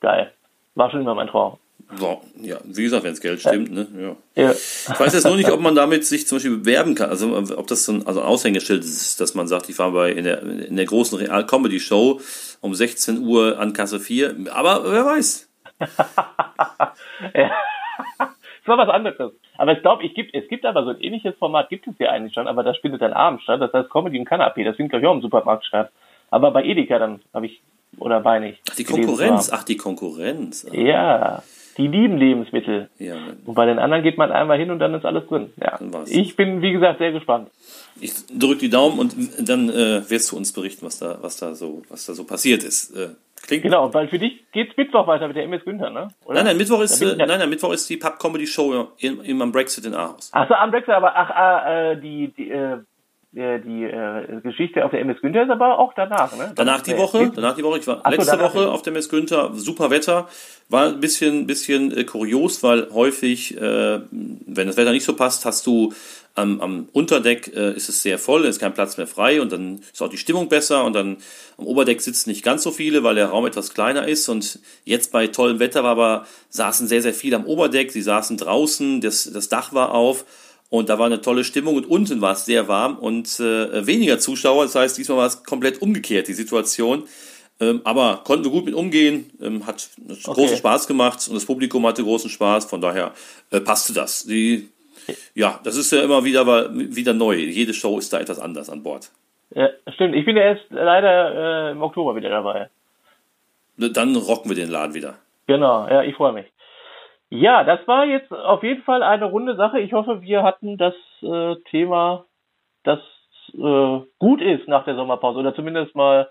Geil. 0.00 0.32
War 0.74 0.90
schon 0.90 1.02
immer 1.02 1.14
mein 1.14 1.28
Traum. 1.28 1.58
So, 1.98 2.22
ja, 2.40 2.56
wie 2.64 2.84
gesagt, 2.84 3.04
wenn 3.04 3.12
das 3.12 3.20
Geld 3.20 3.40
stimmt, 3.40 3.70
ne? 3.70 3.86
Ja. 4.34 4.44
ja. 4.44 4.50
Ich 4.52 4.98
weiß 5.00 5.12
jetzt 5.12 5.26
nur 5.26 5.36
nicht, 5.36 5.50
ob 5.52 5.60
man 5.60 5.74
damit 5.74 6.06
sich 6.06 6.26
zum 6.26 6.36
Beispiel 6.36 6.56
bewerben 6.56 6.94
kann. 6.94 7.10
Also 7.10 7.36
ob 7.36 7.66
das 7.66 7.84
so 7.84 7.92
ein, 7.92 8.06
also 8.06 8.20
ein 8.20 8.26
Aushängeschild 8.26 8.82
ist, 8.82 9.20
dass 9.20 9.34
man 9.34 9.46
sagt, 9.46 9.68
ich 9.68 9.78
war 9.78 9.92
bei 9.92 10.12
in 10.12 10.24
der, 10.24 10.42
in 10.42 10.76
der 10.76 10.86
großen 10.86 11.18
Real 11.18 11.46
Comedy 11.46 11.80
Show 11.80 12.20
um 12.60 12.74
16 12.74 13.18
Uhr 13.18 13.58
an 13.58 13.72
Kasse 13.72 14.00
4. 14.00 14.36
Aber 14.52 14.90
wer 14.90 15.04
weiß. 15.04 15.48
Das 17.32 17.50
war 18.66 18.78
was 18.78 18.88
anderes. 18.88 19.32
Aber 19.56 19.72
ich 19.72 19.80
glaube, 19.80 20.08
gibt, 20.08 20.34
es 20.34 20.48
gibt 20.48 20.64
aber 20.64 20.84
so 20.84 20.90
ein 20.90 21.00
ähnliches 21.00 21.34
Format, 21.36 21.68
gibt 21.68 21.86
es 21.86 21.94
ja 21.98 22.10
eigentlich 22.10 22.34
schon, 22.34 22.48
aber 22.48 22.62
das 22.62 22.78
findet 22.78 23.02
dann 23.02 23.12
abends 23.12 23.44
statt. 23.44 23.60
Das 23.60 23.72
heißt 23.72 23.90
Comedy 23.90 24.16
im 24.16 24.24
Kanapé. 24.24 24.64
Das 24.64 24.76
findet, 24.76 24.90
glaube 24.90 25.02
ich, 25.02 25.06
auch 25.06 25.14
im 25.14 25.22
Supermarkt 25.22 25.64
statt. 25.64 25.90
Aber 26.30 26.50
bei 26.50 26.64
Edeka 26.64 26.98
dann 26.98 27.20
habe 27.34 27.46
ich, 27.46 27.60
oder 27.98 28.20
bei 28.20 28.38
nicht. 28.38 28.60
Ach, 28.70 28.74
die 28.74 28.84
Konkurrenz. 28.84 29.50
Ach, 29.52 29.64
die 29.64 29.76
Konkurrenz. 29.76 30.66
Ja. 30.72 31.42
Die 31.76 31.86
lieben 31.86 32.18
Lebensmittel. 32.18 32.90
Ja. 32.98 33.16
Und 33.44 33.54
bei 33.54 33.64
den 33.66 33.78
anderen 33.78 34.02
geht 34.02 34.18
man 34.18 34.30
einmal 34.30 34.58
hin 34.58 34.70
und 34.70 34.78
dann 34.78 34.94
ist 34.94 35.06
alles 35.06 35.26
drin. 35.26 35.52
Ja. 35.60 35.78
Ich 36.06 36.36
bin, 36.36 36.60
wie 36.60 36.72
gesagt, 36.72 36.98
sehr 36.98 37.12
gespannt. 37.12 37.50
Ich 38.00 38.12
drücke 38.26 38.58
die 38.58 38.70
Daumen 38.70 38.98
und 38.98 39.14
dann 39.38 39.70
äh, 39.70 40.08
wirst 40.10 40.32
du 40.32 40.36
uns 40.36 40.52
berichten, 40.52 40.84
was 40.84 40.98
da, 40.98 41.18
was 41.22 41.38
da 41.38 41.54
so, 41.54 41.82
was 41.88 42.04
da 42.06 42.14
so 42.14 42.24
passiert 42.24 42.62
ist. 42.62 42.94
Äh, 42.94 43.10
klingt 43.42 43.62
genau, 43.62 43.92
weil 43.92 44.08
für 44.08 44.18
dich 44.18 44.44
geht's 44.52 44.76
Mittwoch 44.76 45.06
weiter 45.06 45.26
mit 45.28 45.36
der 45.36 45.44
MS 45.44 45.64
Günther, 45.64 45.90
ne? 45.90 46.08
Oder? 46.24 46.36
Nein, 46.36 46.44
nein, 46.46 46.56
Mittwoch 46.56 46.80
ist, 46.80 47.00
äh, 47.00 47.16
nein, 47.16 47.28
nein, 47.28 47.50
Mittwoch 47.50 47.72
ist 47.72 47.88
die 47.88 47.96
Pub 47.96 48.18
Comedy 48.18 48.46
Show 48.46 48.88
im, 48.98 49.20
im, 49.22 49.42
am 49.42 49.52
Brexit 49.52 49.84
in 49.84 49.94
Aarhus. 49.94 50.30
Achso, 50.32 50.54
am 50.54 50.70
Brexit, 50.70 50.94
aber 50.94 51.12
ach, 51.14 51.66
äh, 51.66 51.96
die, 51.96 52.28
die 52.28 52.50
äh, 52.50 52.78
äh, 53.34 53.60
die 53.60 53.84
äh, 53.84 54.42
Geschichte 54.42 54.84
auf 54.84 54.90
der 54.90 55.00
MS 55.00 55.22
Günther 55.22 55.44
ist 55.44 55.50
aber 55.50 55.78
auch 55.78 55.94
danach, 55.94 56.36
ne? 56.36 56.52
Danach 56.54 56.82
die 56.82 56.98
Woche, 56.98 57.32
danach 57.34 57.56
die 57.56 57.64
Woche. 57.64 57.78
Ich 57.78 57.86
war 57.86 58.00
Ach 58.02 58.10
letzte 58.10 58.36
so, 58.36 58.42
Woche 58.42 58.70
auf 58.70 58.82
der 58.82 58.92
MS 58.92 59.08
Günther, 59.08 59.52
super 59.54 59.88
Wetter. 59.88 60.28
War 60.68 60.88
ein 60.88 61.00
bisschen, 61.00 61.46
bisschen 61.46 61.96
äh, 61.96 62.04
kurios, 62.04 62.62
weil 62.62 62.90
häufig, 62.92 63.56
äh, 63.56 64.00
wenn 64.10 64.66
das 64.66 64.76
Wetter 64.76 64.92
nicht 64.92 65.04
so 65.04 65.16
passt, 65.16 65.46
hast 65.46 65.66
du 65.66 65.94
am, 66.34 66.60
am 66.60 66.88
Unterdeck 66.92 67.52
äh, 67.54 67.74
ist 67.74 67.88
es 67.88 68.02
sehr 68.02 68.18
voll, 68.18 68.44
ist 68.44 68.60
kein 68.60 68.74
Platz 68.74 68.96
mehr 68.96 69.06
frei 69.06 69.40
und 69.40 69.52
dann 69.52 69.80
ist 69.92 70.00
auch 70.00 70.08
die 70.08 70.18
Stimmung 70.18 70.48
besser 70.48 70.84
und 70.84 70.94
dann 70.94 71.18
am 71.58 71.66
Oberdeck 71.66 72.00
sitzen 72.00 72.30
nicht 72.30 72.42
ganz 72.42 72.62
so 72.62 72.70
viele, 72.70 73.02
weil 73.02 73.16
der 73.16 73.28
Raum 73.28 73.46
etwas 73.46 73.74
kleiner 73.74 74.08
ist 74.08 74.28
und 74.28 74.58
jetzt 74.84 75.12
bei 75.12 75.26
tollem 75.26 75.58
Wetter 75.58 75.82
war 75.82 75.90
aber, 75.90 76.26
saßen 76.48 76.88
sehr, 76.88 77.02
sehr 77.02 77.14
viele 77.14 77.36
am 77.36 77.44
Oberdeck, 77.44 77.92
sie 77.92 78.02
saßen 78.02 78.38
draußen, 78.38 79.00
das, 79.00 79.30
das 79.30 79.48
Dach 79.48 79.74
war 79.74 79.92
auf 79.92 80.24
und 80.70 80.88
da 80.88 80.98
war 80.98 81.04
eine 81.04 81.20
tolle 81.20 81.44
Stimmung 81.44 81.76
und 81.76 81.84
unten 81.84 82.22
war 82.22 82.32
es 82.32 82.46
sehr 82.46 82.66
warm 82.66 82.96
und 82.96 83.38
äh, 83.40 83.86
weniger 83.86 84.18
Zuschauer. 84.18 84.64
Das 84.64 84.74
heißt, 84.74 84.96
diesmal 84.96 85.18
war 85.18 85.26
es 85.26 85.42
komplett 85.44 85.82
umgekehrt, 85.82 86.28
die 86.28 86.32
Situation. 86.32 87.04
Ähm, 87.60 87.82
aber 87.84 88.22
konnten 88.24 88.46
wir 88.46 88.50
gut 88.50 88.64
mit 88.64 88.74
umgehen, 88.74 89.30
ähm, 89.42 89.66
hat 89.66 89.90
okay. 90.08 90.32
großen 90.32 90.56
Spaß 90.56 90.86
gemacht 90.86 91.28
und 91.28 91.34
das 91.34 91.44
Publikum 91.44 91.86
hatte 91.86 92.02
großen 92.02 92.30
Spaß. 92.30 92.64
Von 92.64 92.80
daher 92.80 93.12
äh, 93.50 93.60
passte 93.60 93.92
das. 93.92 94.24
Die, 94.24 94.70
ja, 95.34 95.60
das 95.64 95.76
ist 95.76 95.92
ja 95.92 96.02
immer 96.02 96.24
wieder, 96.24 96.46
wieder 96.72 97.14
neu. 97.14 97.34
Jede 97.34 97.74
Show 97.74 97.98
ist 97.98 98.12
da 98.12 98.20
etwas 98.20 98.38
anders 98.40 98.70
an 98.70 98.82
Bord. 98.82 99.10
Ja, 99.54 99.68
stimmt. 99.94 100.14
Ich 100.14 100.24
bin 100.24 100.36
ja 100.36 100.44
erst 100.44 100.64
leider 100.70 101.68
äh, 101.68 101.70
im 101.72 101.82
Oktober 101.82 102.16
wieder 102.16 102.30
dabei. 102.30 102.70
Dann 103.76 104.16
rocken 104.16 104.50
wir 104.50 104.56
den 104.56 104.70
Laden 104.70 104.94
wieder. 104.94 105.14
Genau, 105.46 105.88
ja, 105.88 106.02
ich 106.02 106.14
freue 106.14 106.32
mich. 106.32 106.46
Ja, 107.30 107.64
das 107.64 107.86
war 107.88 108.04
jetzt 108.04 108.30
auf 108.30 108.62
jeden 108.62 108.82
Fall 108.82 109.02
eine 109.02 109.24
runde 109.24 109.56
Sache. 109.56 109.80
Ich 109.80 109.92
hoffe, 109.92 110.20
wir 110.20 110.42
hatten 110.42 110.76
das 110.76 110.94
äh, 111.22 111.56
Thema, 111.70 112.26
das 112.84 113.00
äh, 113.54 114.00
gut 114.18 114.40
ist 114.42 114.68
nach 114.68 114.84
der 114.84 114.96
Sommerpause 114.96 115.38
oder 115.38 115.54
zumindest 115.54 115.94
mal 115.94 116.28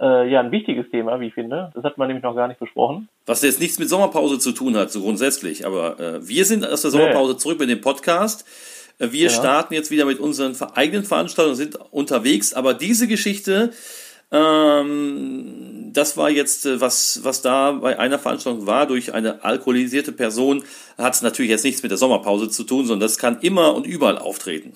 äh, 0.00 0.30
ja 0.30 0.40
ein 0.40 0.50
wichtiges 0.50 0.90
Thema, 0.90 1.20
wie 1.20 1.28
ich 1.28 1.34
finde. 1.34 1.70
Das 1.74 1.84
hat 1.84 1.98
man 1.98 2.08
nämlich 2.08 2.22
noch 2.22 2.34
gar 2.34 2.48
nicht 2.48 2.60
besprochen. 2.60 3.08
Was 3.26 3.42
jetzt 3.42 3.60
nichts 3.60 3.78
mit 3.78 3.88
Sommerpause 3.88 4.38
zu 4.38 4.52
tun 4.52 4.76
hat, 4.76 4.90
so 4.90 5.00
grundsätzlich. 5.00 5.66
Aber 5.66 5.98
äh, 6.00 6.28
wir 6.28 6.44
sind 6.44 6.66
aus 6.66 6.82
der 6.82 6.90
Sommerpause 6.90 7.32
nee. 7.32 7.38
zurück 7.38 7.58
mit 7.58 7.70
dem 7.70 7.80
Podcast. 7.80 8.44
Äh, 8.98 9.12
wir 9.12 9.24
ja. 9.24 9.30
starten 9.30 9.74
jetzt 9.74 9.90
wieder 9.90 10.04
mit 10.04 10.18
unseren 10.18 10.54
eigenen 10.74 11.04
Veranstaltungen, 11.04 11.56
sind 11.56 11.78
unterwegs. 11.90 12.54
Aber 12.54 12.74
diese 12.74 13.06
Geschichte 13.06 13.70
ähm, 14.34 15.90
das 15.92 16.16
war 16.16 16.28
jetzt, 16.28 16.66
äh, 16.66 16.80
was, 16.80 17.20
was 17.22 17.40
da 17.40 17.72
bei 17.72 17.98
einer 17.98 18.18
Veranstaltung 18.18 18.66
war, 18.66 18.86
durch 18.86 19.14
eine 19.14 19.44
alkoholisierte 19.44 20.10
Person, 20.10 20.64
hat 20.98 21.14
es 21.14 21.22
natürlich 21.22 21.50
jetzt 21.50 21.64
nichts 21.64 21.82
mit 21.82 21.92
der 21.92 21.98
Sommerpause 21.98 22.48
zu 22.50 22.64
tun, 22.64 22.86
sondern 22.86 23.08
das 23.08 23.18
kann 23.18 23.38
immer 23.40 23.74
und 23.74 23.86
überall 23.86 24.18
auftreten. 24.18 24.72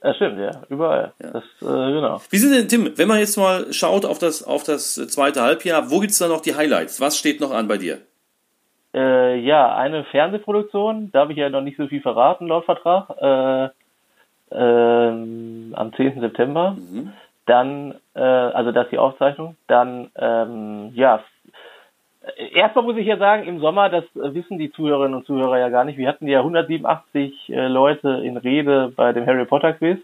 Das 0.00 0.16
stimmt, 0.16 0.38
ja, 0.38 0.50
überall. 0.68 1.12
Ja. 1.18 1.30
Das, 1.30 1.44
äh, 1.62 1.92
genau. 1.92 2.20
Wie 2.30 2.36
sind 2.36 2.54
denn, 2.54 2.68
Tim, 2.68 2.92
wenn 2.96 3.08
man 3.08 3.18
jetzt 3.18 3.36
mal 3.36 3.72
schaut 3.72 4.04
auf 4.04 4.18
das, 4.18 4.42
auf 4.42 4.62
das 4.62 4.94
zweite 4.94 5.42
Halbjahr, 5.42 5.90
wo 5.90 6.00
gibt 6.00 6.12
es 6.12 6.18
da 6.18 6.28
noch 6.28 6.42
die 6.42 6.54
Highlights? 6.54 7.00
Was 7.00 7.18
steht 7.18 7.40
noch 7.40 7.50
an 7.50 7.66
bei 7.66 7.78
dir? 7.78 7.98
Äh, 8.94 9.40
ja, 9.40 9.74
eine 9.74 10.04
Fernsehproduktion, 10.04 11.10
da 11.12 11.20
habe 11.20 11.32
ich 11.32 11.38
ja 11.38 11.50
noch 11.50 11.60
nicht 11.60 11.76
so 11.76 11.86
viel 11.86 12.00
verraten 12.00 12.46
laut 12.46 12.64
Vertrag, 12.64 13.10
äh, 13.20 13.68
äh, 14.54 15.08
am 15.74 15.92
10. 15.96 16.20
September. 16.20 16.72
Mhm. 16.72 17.12
Dann, 17.46 17.94
äh, 18.14 18.20
also 18.20 18.72
das 18.72 18.86
ist 18.86 18.92
die 18.92 18.98
Aufzeichnung. 18.98 19.56
Dann, 19.66 20.10
ähm, 20.16 20.92
ja, 20.94 21.22
erstmal 22.52 22.84
muss 22.84 22.96
ich 22.96 23.06
ja 23.06 23.16
sagen, 23.18 23.44
im 23.44 23.60
Sommer, 23.60 23.88
das 23.88 24.04
wissen 24.14 24.58
die 24.58 24.70
Zuhörerinnen 24.72 25.14
und 25.14 25.26
Zuhörer 25.26 25.58
ja 25.58 25.68
gar 25.68 25.84
nicht. 25.84 25.98
Wir 25.98 26.08
hatten 26.08 26.26
ja 26.26 26.38
187 26.38 27.48
äh, 27.48 27.68
Leute 27.68 28.22
in 28.24 28.36
Rede 28.36 28.92
bei 28.94 29.12
dem 29.12 29.26
Harry 29.26 29.44
Potter 29.44 29.72
Quiz. 29.72 29.98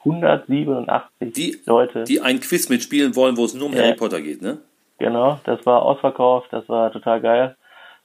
187 0.00 1.32
die, 1.32 1.56
Leute. 1.66 2.04
Die 2.04 2.20
ein 2.20 2.40
Quiz 2.40 2.68
mitspielen 2.68 3.16
wollen, 3.16 3.36
wo 3.36 3.44
es 3.44 3.54
nur 3.54 3.66
um 3.66 3.74
ja. 3.74 3.82
Harry 3.82 3.96
Potter 3.96 4.20
geht, 4.20 4.40
ne? 4.40 4.58
Genau, 4.98 5.40
das 5.44 5.64
war 5.66 5.82
ausverkauft, 5.82 6.52
das 6.52 6.68
war 6.68 6.92
total 6.92 7.20
geil. 7.20 7.56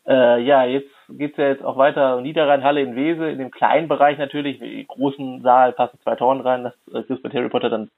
Äh, 0.07 0.41
ja, 0.43 0.65
jetzt 0.65 0.89
geht's 1.09 1.37
ja 1.37 1.47
jetzt 1.49 1.63
auch 1.63 1.77
weiter 1.77 2.19
Niederrhein-Halle 2.21 2.81
in 2.81 2.95
Wese, 2.95 3.29
in 3.29 3.37
dem 3.37 3.51
kleinen 3.51 3.87
Bereich 3.87 4.17
natürlich, 4.17 4.61
im 4.61 4.87
großen 4.87 5.41
Saal 5.41 5.73
passen 5.73 5.99
zwei 6.03 6.15
Toren 6.15 6.41
rein, 6.41 6.63
das 6.63 6.73
äh, 6.93 7.13
ist 7.13 7.21
bei 7.21 7.29
Harry 7.29 7.49
Potter 7.49 7.69
dann 7.69 7.89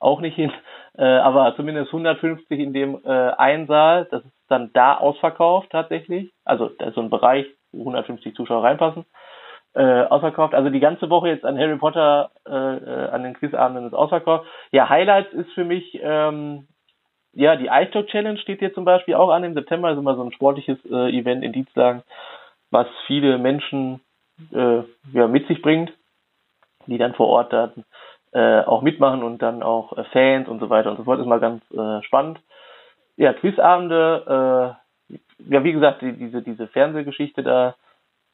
auch 0.00 0.20
nicht 0.20 0.36
hin, 0.36 0.52
äh, 0.96 1.04
aber 1.04 1.54
zumindest 1.56 1.88
150 1.88 2.58
in 2.58 2.72
dem 2.72 3.00
äh, 3.04 3.08
Einsaal, 3.08 4.06
das 4.10 4.24
ist 4.24 4.34
dann 4.48 4.70
da 4.72 4.96
ausverkauft 4.96 5.70
tatsächlich, 5.70 6.32
also 6.44 6.68
da 6.78 6.86
ist 6.86 6.94
so 6.94 7.00
ein 7.00 7.10
Bereich, 7.10 7.46
wo 7.72 7.80
150 7.80 8.34
Zuschauer 8.34 8.64
reinpassen, 8.64 9.04
äh, 9.74 10.02
ausverkauft, 10.04 10.54
also 10.54 10.70
die 10.70 10.80
ganze 10.80 11.10
Woche 11.10 11.28
jetzt 11.28 11.44
an 11.44 11.58
Harry 11.58 11.76
Potter, 11.76 12.30
äh, 12.46 12.50
äh, 12.52 13.08
an 13.10 13.22
den 13.22 13.34
Quizabenden 13.34 13.86
ist 13.86 13.94
ausverkauft. 13.94 14.46
Ja, 14.72 14.88
Highlights 14.88 15.32
ist 15.32 15.52
für 15.52 15.64
mich, 15.64 15.98
ähm, 16.02 16.66
ja, 17.32 17.56
die 17.56 17.66
Talk 17.66 18.08
Challenge 18.08 18.38
steht 18.38 18.60
hier 18.60 18.72
zum 18.74 18.84
Beispiel 18.84 19.14
auch 19.14 19.30
an. 19.30 19.44
Im 19.44 19.54
September, 19.54 19.92
ist 19.92 19.98
immer 19.98 20.16
so 20.16 20.24
ein 20.24 20.32
sportliches 20.32 20.78
äh, 20.90 21.10
Event 21.16 21.44
in 21.44 21.52
Dienstlagen, 21.52 22.02
was 22.70 22.86
viele 23.06 23.38
Menschen 23.38 24.00
äh, 24.52 24.82
ja, 25.12 25.28
mit 25.28 25.46
sich 25.46 25.62
bringt, 25.62 25.92
die 26.86 26.98
dann 26.98 27.14
vor 27.14 27.28
Ort 27.28 27.52
dann 27.52 27.84
äh, 28.32 28.60
auch 28.60 28.82
mitmachen 28.82 29.22
und 29.22 29.40
dann 29.42 29.62
auch 29.62 29.96
äh, 29.96 30.04
Fans 30.12 30.48
und 30.48 30.60
so 30.60 30.70
weiter 30.70 30.90
und 30.90 30.96
so 30.96 31.04
fort. 31.04 31.20
Ist 31.20 31.26
mal 31.26 31.40
ganz 31.40 31.62
äh, 31.70 32.02
spannend. 32.02 32.40
Ja, 33.16 33.32
Quizabende, 33.32 34.76
äh, 35.10 35.14
ja, 35.50 35.64
wie 35.64 35.72
gesagt, 35.72 36.02
die, 36.02 36.12
diese, 36.12 36.42
diese 36.42 36.66
Fernsehgeschichte 36.68 37.42
da. 37.42 37.74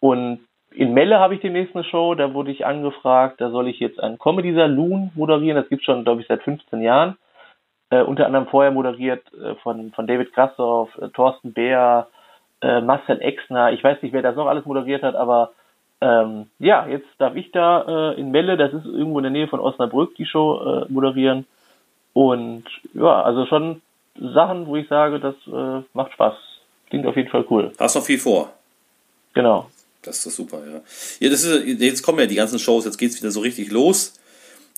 Und 0.00 0.40
in 0.70 0.92
Melle 0.92 1.18
habe 1.18 1.34
ich 1.34 1.40
demnächst 1.40 1.74
eine 1.74 1.84
Show, 1.84 2.14
da 2.14 2.34
wurde 2.34 2.50
ich 2.50 2.66
angefragt, 2.66 3.40
da 3.40 3.50
soll 3.50 3.68
ich 3.68 3.78
jetzt 3.78 4.00
einen 4.00 4.18
Comedy 4.18 4.52
Saloon 4.54 5.12
moderieren. 5.14 5.56
Das 5.56 5.68
gibt 5.68 5.84
schon, 5.84 6.04
glaube 6.04 6.20
ich, 6.20 6.26
seit 6.26 6.42
15 6.42 6.82
Jahren. 6.82 7.16
Äh, 7.90 8.02
unter 8.02 8.26
anderem 8.26 8.46
vorher 8.48 8.72
moderiert 8.72 9.22
äh, 9.34 9.54
von, 9.56 9.92
von 9.92 10.06
David 10.06 10.32
Krassoff, 10.32 10.90
Thorsten 11.14 11.52
Beer, 11.52 12.08
Marcel 12.62 13.20
Exner. 13.20 13.72
Ich 13.72 13.84
weiß 13.84 14.00
nicht, 14.00 14.14
wer 14.14 14.22
das 14.22 14.36
noch 14.36 14.46
alles 14.46 14.64
moderiert 14.64 15.02
hat, 15.02 15.14
aber 15.14 15.50
ähm, 16.00 16.46
ja, 16.58 16.86
jetzt 16.86 17.08
darf 17.18 17.34
ich 17.36 17.50
da 17.52 18.12
äh, 18.12 18.20
in 18.20 18.30
Melle, 18.30 18.56
das 18.56 18.72
ist 18.72 18.84
irgendwo 18.84 19.18
in 19.18 19.24
der 19.24 19.32
Nähe 19.32 19.48
von 19.48 19.60
Osnabrück, 19.60 20.14
die 20.16 20.26
Show 20.26 20.84
äh, 20.86 20.92
moderieren. 20.92 21.46
Und 22.12 22.64
ja, 22.92 23.22
also 23.22 23.46
schon 23.46 23.80
Sachen, 24.18 24.66
wo 24.66 24.76
ich 24.76 24.88
sage, 24.88 25.18
das 25.18 25.34
äh, 25.46 25.82
macht 25.92 26.12
Spaß. 26.12 26.34
Klingt 26.90 27.06
auf 27.06 27.16
jeden 27.16 27.30
Fall 27.30 27.44
cool. 27.50 27.72
Hast 27.78 27.96
noch 27.96 28.04
viel 28.04 28.18
vor. 28.18 28.52
Genau. 29.32 29.68
Das 30.02 30.24
ist 30.24 30.36
super, 30.36 30.58
ja. 30.66 30.80
ja 31.20 31.30
das 31.30 31.44
ist, 31.44 31.80
jetzt 31.80 32.02
kommen 32.02 32.18
ja 32.18 32.26
die 32.26 32.34
ganzen 32.34 32.58
Shows, 32.58 32.84
jetzt 32.84 32.98
geht 32.98 33.10
es 33.10 33.20
wieder 33.20 33.30
so 33.30 33.40
richtig 33.40 33.70
los. 33.72 34.14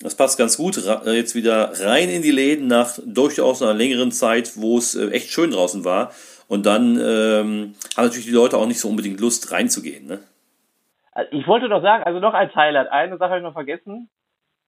Das 0.01 0.15
passt 0.15 0.39
ganz 0.39 0.57
gut. 0.57 0.77
Äh, 0.77 1.13
jetzt 1.13 1.35
wieder 1.35 1.73
rein 1.81 2.09
in 2.09 2.23
die 2.23 2.31
Läden 2.31 2.67
nach 2.67 2.99
durchaus 3.05 3.63
einer 3.63 3.75
längeren 3.75 4.13
Zeit, 4.13 4.53
wo 4.57 4.79
es 4.79 4.95
äh, 4.95 5.09
echt 5.09 5.31
schön 5.31 5.51
draußen 5.51 5.85
war. 5.85 6.13
Und 6.49 6.67
dann 6.67 6.97
ähm, 6.97 7.75
haben 7.97 8.05
natürlich 8.05 8.27
die 8.27 8.33
Leute 8.33 8.57
auch 8.57 8.67
nicht 8.67 8.79
so 8.79 8.89
unbedingt 8.89 9.21
Lust 9.21 9.51
reinzugehen. 9.51 10.07
Ne? 10.07 10.21
Ich 11.31 11.47
wollte 11.47 11.69
noch 11.69 11.83
sagen, 11.83 12.05
also 12.05 12.21
noch 12.21 12.35
als 12.35 12.55
Highlight, 12.55 12.91
eine 12.91 13.17
Sache 13.17 13.31
habe 13.31 13.39
ich 13.39 13.45
noch 13.45 13.53
vergessen. 13.53 14.09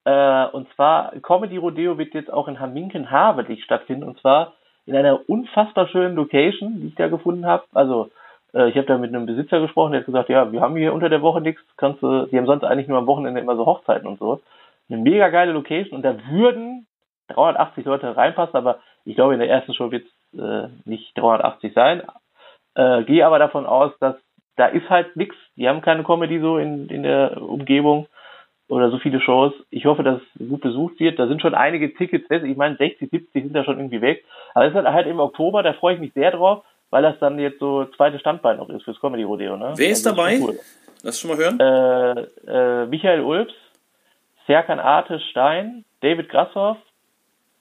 Äh, 0.05 0.45
und 0.47 0.67
zwar, 0.73 1.11
Comedy 1.21 1.57
Rodeo 1.57 1.97
wird 1.97 2.13
jetzt 2.13 2.31
auch 2.31 2.47
in 2.47 2.59
Hamminken-Havellich 2.59 3.63
stattfinden. 3.63 4.03
Und 4.03 4.19
zwar 4.19 4.53
in 4.85 4.95
einer 4.95 5.29
unfassbar 5.29 5.87
schönen 5.87 6.15
Location, 6.15 6.81
die 6.81 6.87
ich 6.87 6.95
da 6.95 7.07
gefunden 7.07 7.45
habe. 7.45 7.63
Also 7.73 8.09
äh, 8.53 8.69
ich 8.69 8.75
habe 8.75 8.87
da 8.87 8.97
mit 8.97 9.13
einem 9.13 9.25
Besitzer 9.25 9.59
gesprochen, 9.59 9.91
der 9.91 10.01
hat 10.01 10.07
gesagt, 10.07 10.29
ja, 10.29 10.51
wir 10.51 10.61
haben 10.61 10.75
hier 10.75 10.93
unter 10.93 11.09
der 11.09 11.21
Woche 11.21 11.41
nichts, 11.41 11.61
kannst 11.77 12.01
du, 12.01 12.25
die 12.25 12.37
haben 12.37 12.47
sonst 12.47 12.63
eigentlich 12.63 12.87
nur 12.87 12.97
am 12.97 13.07
Wochenende 13.07 13.39
immer 13.39 13.55
so 13.55 13.65
Hochzeiten 13.65 14.07
und 14.07 14.19
so. 14.19 14.41
Eine 14.89 14.99
mega 14.99 15.29
geile 15.29 15.51
Location 15.51 15.95
und 15.95 16.03
da 16.03 16.15
würden 16.29 16.87
380 17.27 17.85
Leute 17.85 18.17
reinpassen, 18.17 18.55
aber 18.55 18.79
ich 19.05 19.15
glaube, 19.15 19.33
in 19.33 19.39
der 19.39 19.49
ersten 19.49 19.75
Show 19.75 19.91
wird 19.91 20.07
es 20.33 20.39
äh, 20.39 20.69
nicht 20.85 21.15
380 21.17 21.73
sein. 21.73 22.01
Äh, 22.73 23.03
Gehe 23.03 23.25
aber 23.25 23.37
davon 23.37 23.67
aus, 23.67 23.91
dass 23.99 24.15
da 24.59 24.67
ist 24.67 24.89
halt 24.89 25.15
nichts. 25.15 25.35
Die 25.55 25.67
haben 25.67 25.81
keine 25.81 26.03
Comedy 26.03 26.39
so 26.39 26.57
in, 26.57 26.87
in 26.89 27.03
der 27.03 27.41
Umgebung 27.41 28.07
oder 28.67 28.91
so 28.91 28.99
viele 28.99 29.19
Shows. 29.21 29.53
Ich 29.69 29.85
hoffe, 29.85 30.03
dass 30.03 30.21
es 30.39 30.47
gut 30.47 30.61
besucht 30.61 30.99
wird. 30.99 31.17
Da 31.17 31.27
sind 31.27 31.41
schon 31.41 31.55
einige 31.55 31.93
Tickets, 31.93 32.29
ich 32.29 32.57
meine 32.57 32.75
60, 32.75 33.09
70 33.09 33.43
sind 33.43 33.53
da 33.53 33.63
schon 33.63 33.77
irgendwie 33.77 34.01
weg. 34.01 34.23
Aber 34.53 34.65
es 34.65 34.75
ist 34.75 34.83
halt 34.83 35.07
im 35.07 35.19
Oktober, 35.19 35.63
da 35.63 35.73
freue 35.73 35.95
ich 35.95 35.99
mich 35.99 36.13
sehr 36.13 36.31
drauf 36.31 36.63
weil 36.89 37.03
das 37.03 37.19
dann 37.19 37.39
jetzt 37.39 37.59
so 37.59 37.85
zweites 37.95 38.19
Standbein 38.21 38.57
noch 38.57 38.69
ist 38.69 38.83
fürs 38.83 38.99
Comedy 38.99 39.23
Rodeo. 39.23 39.57
Ne? 39.57 39.73
Wer 39.75 39.89
ist 39.89 40.05
also 40.05 40.15
dabei? 40.15 40.33
Ist 40.35 40.43
cool. 40.43 40.59
Lass 41.03 41.19
schon 41.19 41.29
mal 41.29 41.37
hören. 41.37 41.59
Äh, 41.59 42.83
äh, 42.83 42.85
Michael 42.87 43.21
Ulbs, 43.21 43.53
Serkan 44.47 44.79
Arte 44.79 45.19
Stein, 45.31 45.85
David 46.01 46.29
Grasshoff 46.29 46.77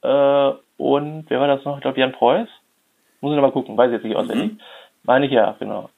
äh, 0.02 0.52
und 0.76 1.26
wer 1.28 1.40
war 1.40 1.48
das 1.48 1.64
noch? 1.64 1.76
Ich 1.76 1.82
glaube 1.82 2.00
Jan 2.00 2.12
Preuß. 2.12 2.48
Muss 3.20 3.32
ich 3.32 3.36
noch 3.36 3.42
mal 3.42 3.52
gucken, 3.52 3.76
weiß 3.76 3.88
ich 3.88 3.94
jetzt 3.94 4.04
nicht 4.04 4.16
auswendig. 4.16 4.52
Mhm. 4.52 4.60
Meine 5.02 5.26
ich 5.26 5.32
ja, 5.32 5.56
genau. 5.58 5.90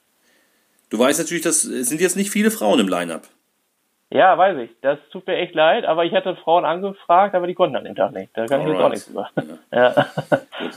Du 0.91 0.99
weißt 0.99 1.19
natürlich, 1.19 1.43
das 1.43 1.63
sind 1.63 2.01
jetzt 2.01 2.17
nicht 2.17 2.31
viele 2.31 2.51
Frauen 2.51 2.81
im 2.81 2.89
Line-Up. 2.89 3.23
Ja, 4.13 4.37
weiß 4.37 4.59
ich. 4.59 4.71
Das 4.83 4.99
tut 5.13 5.27
mir 5.27 5.37
echt 5.37 5.55
leid, 5.55 5.85
aber 5.85 6.05
ich 6.05 6.13
hatte 6.13 6.35
Frauen 6.37 6.65
angefragt, 6.65 7.35
aber 7.35 7.47
die 7.47 7.55
konnten 7.55 7.77
an 7.77 7.85
dem 7.85 7.95
Tag 7.95 8.13
nicht. 8.13 8.31
Da 8.35 8.47
kann 8.47 8.61
Alright. 8.61 8.99
ich 8.99 9.07
jetzt 9.07 9.17
auch 9.17 9.35
nichts 9.35 9.37
über. 9.39 9.59
Ja. 9.73 9.95
ja. 9.95 10.07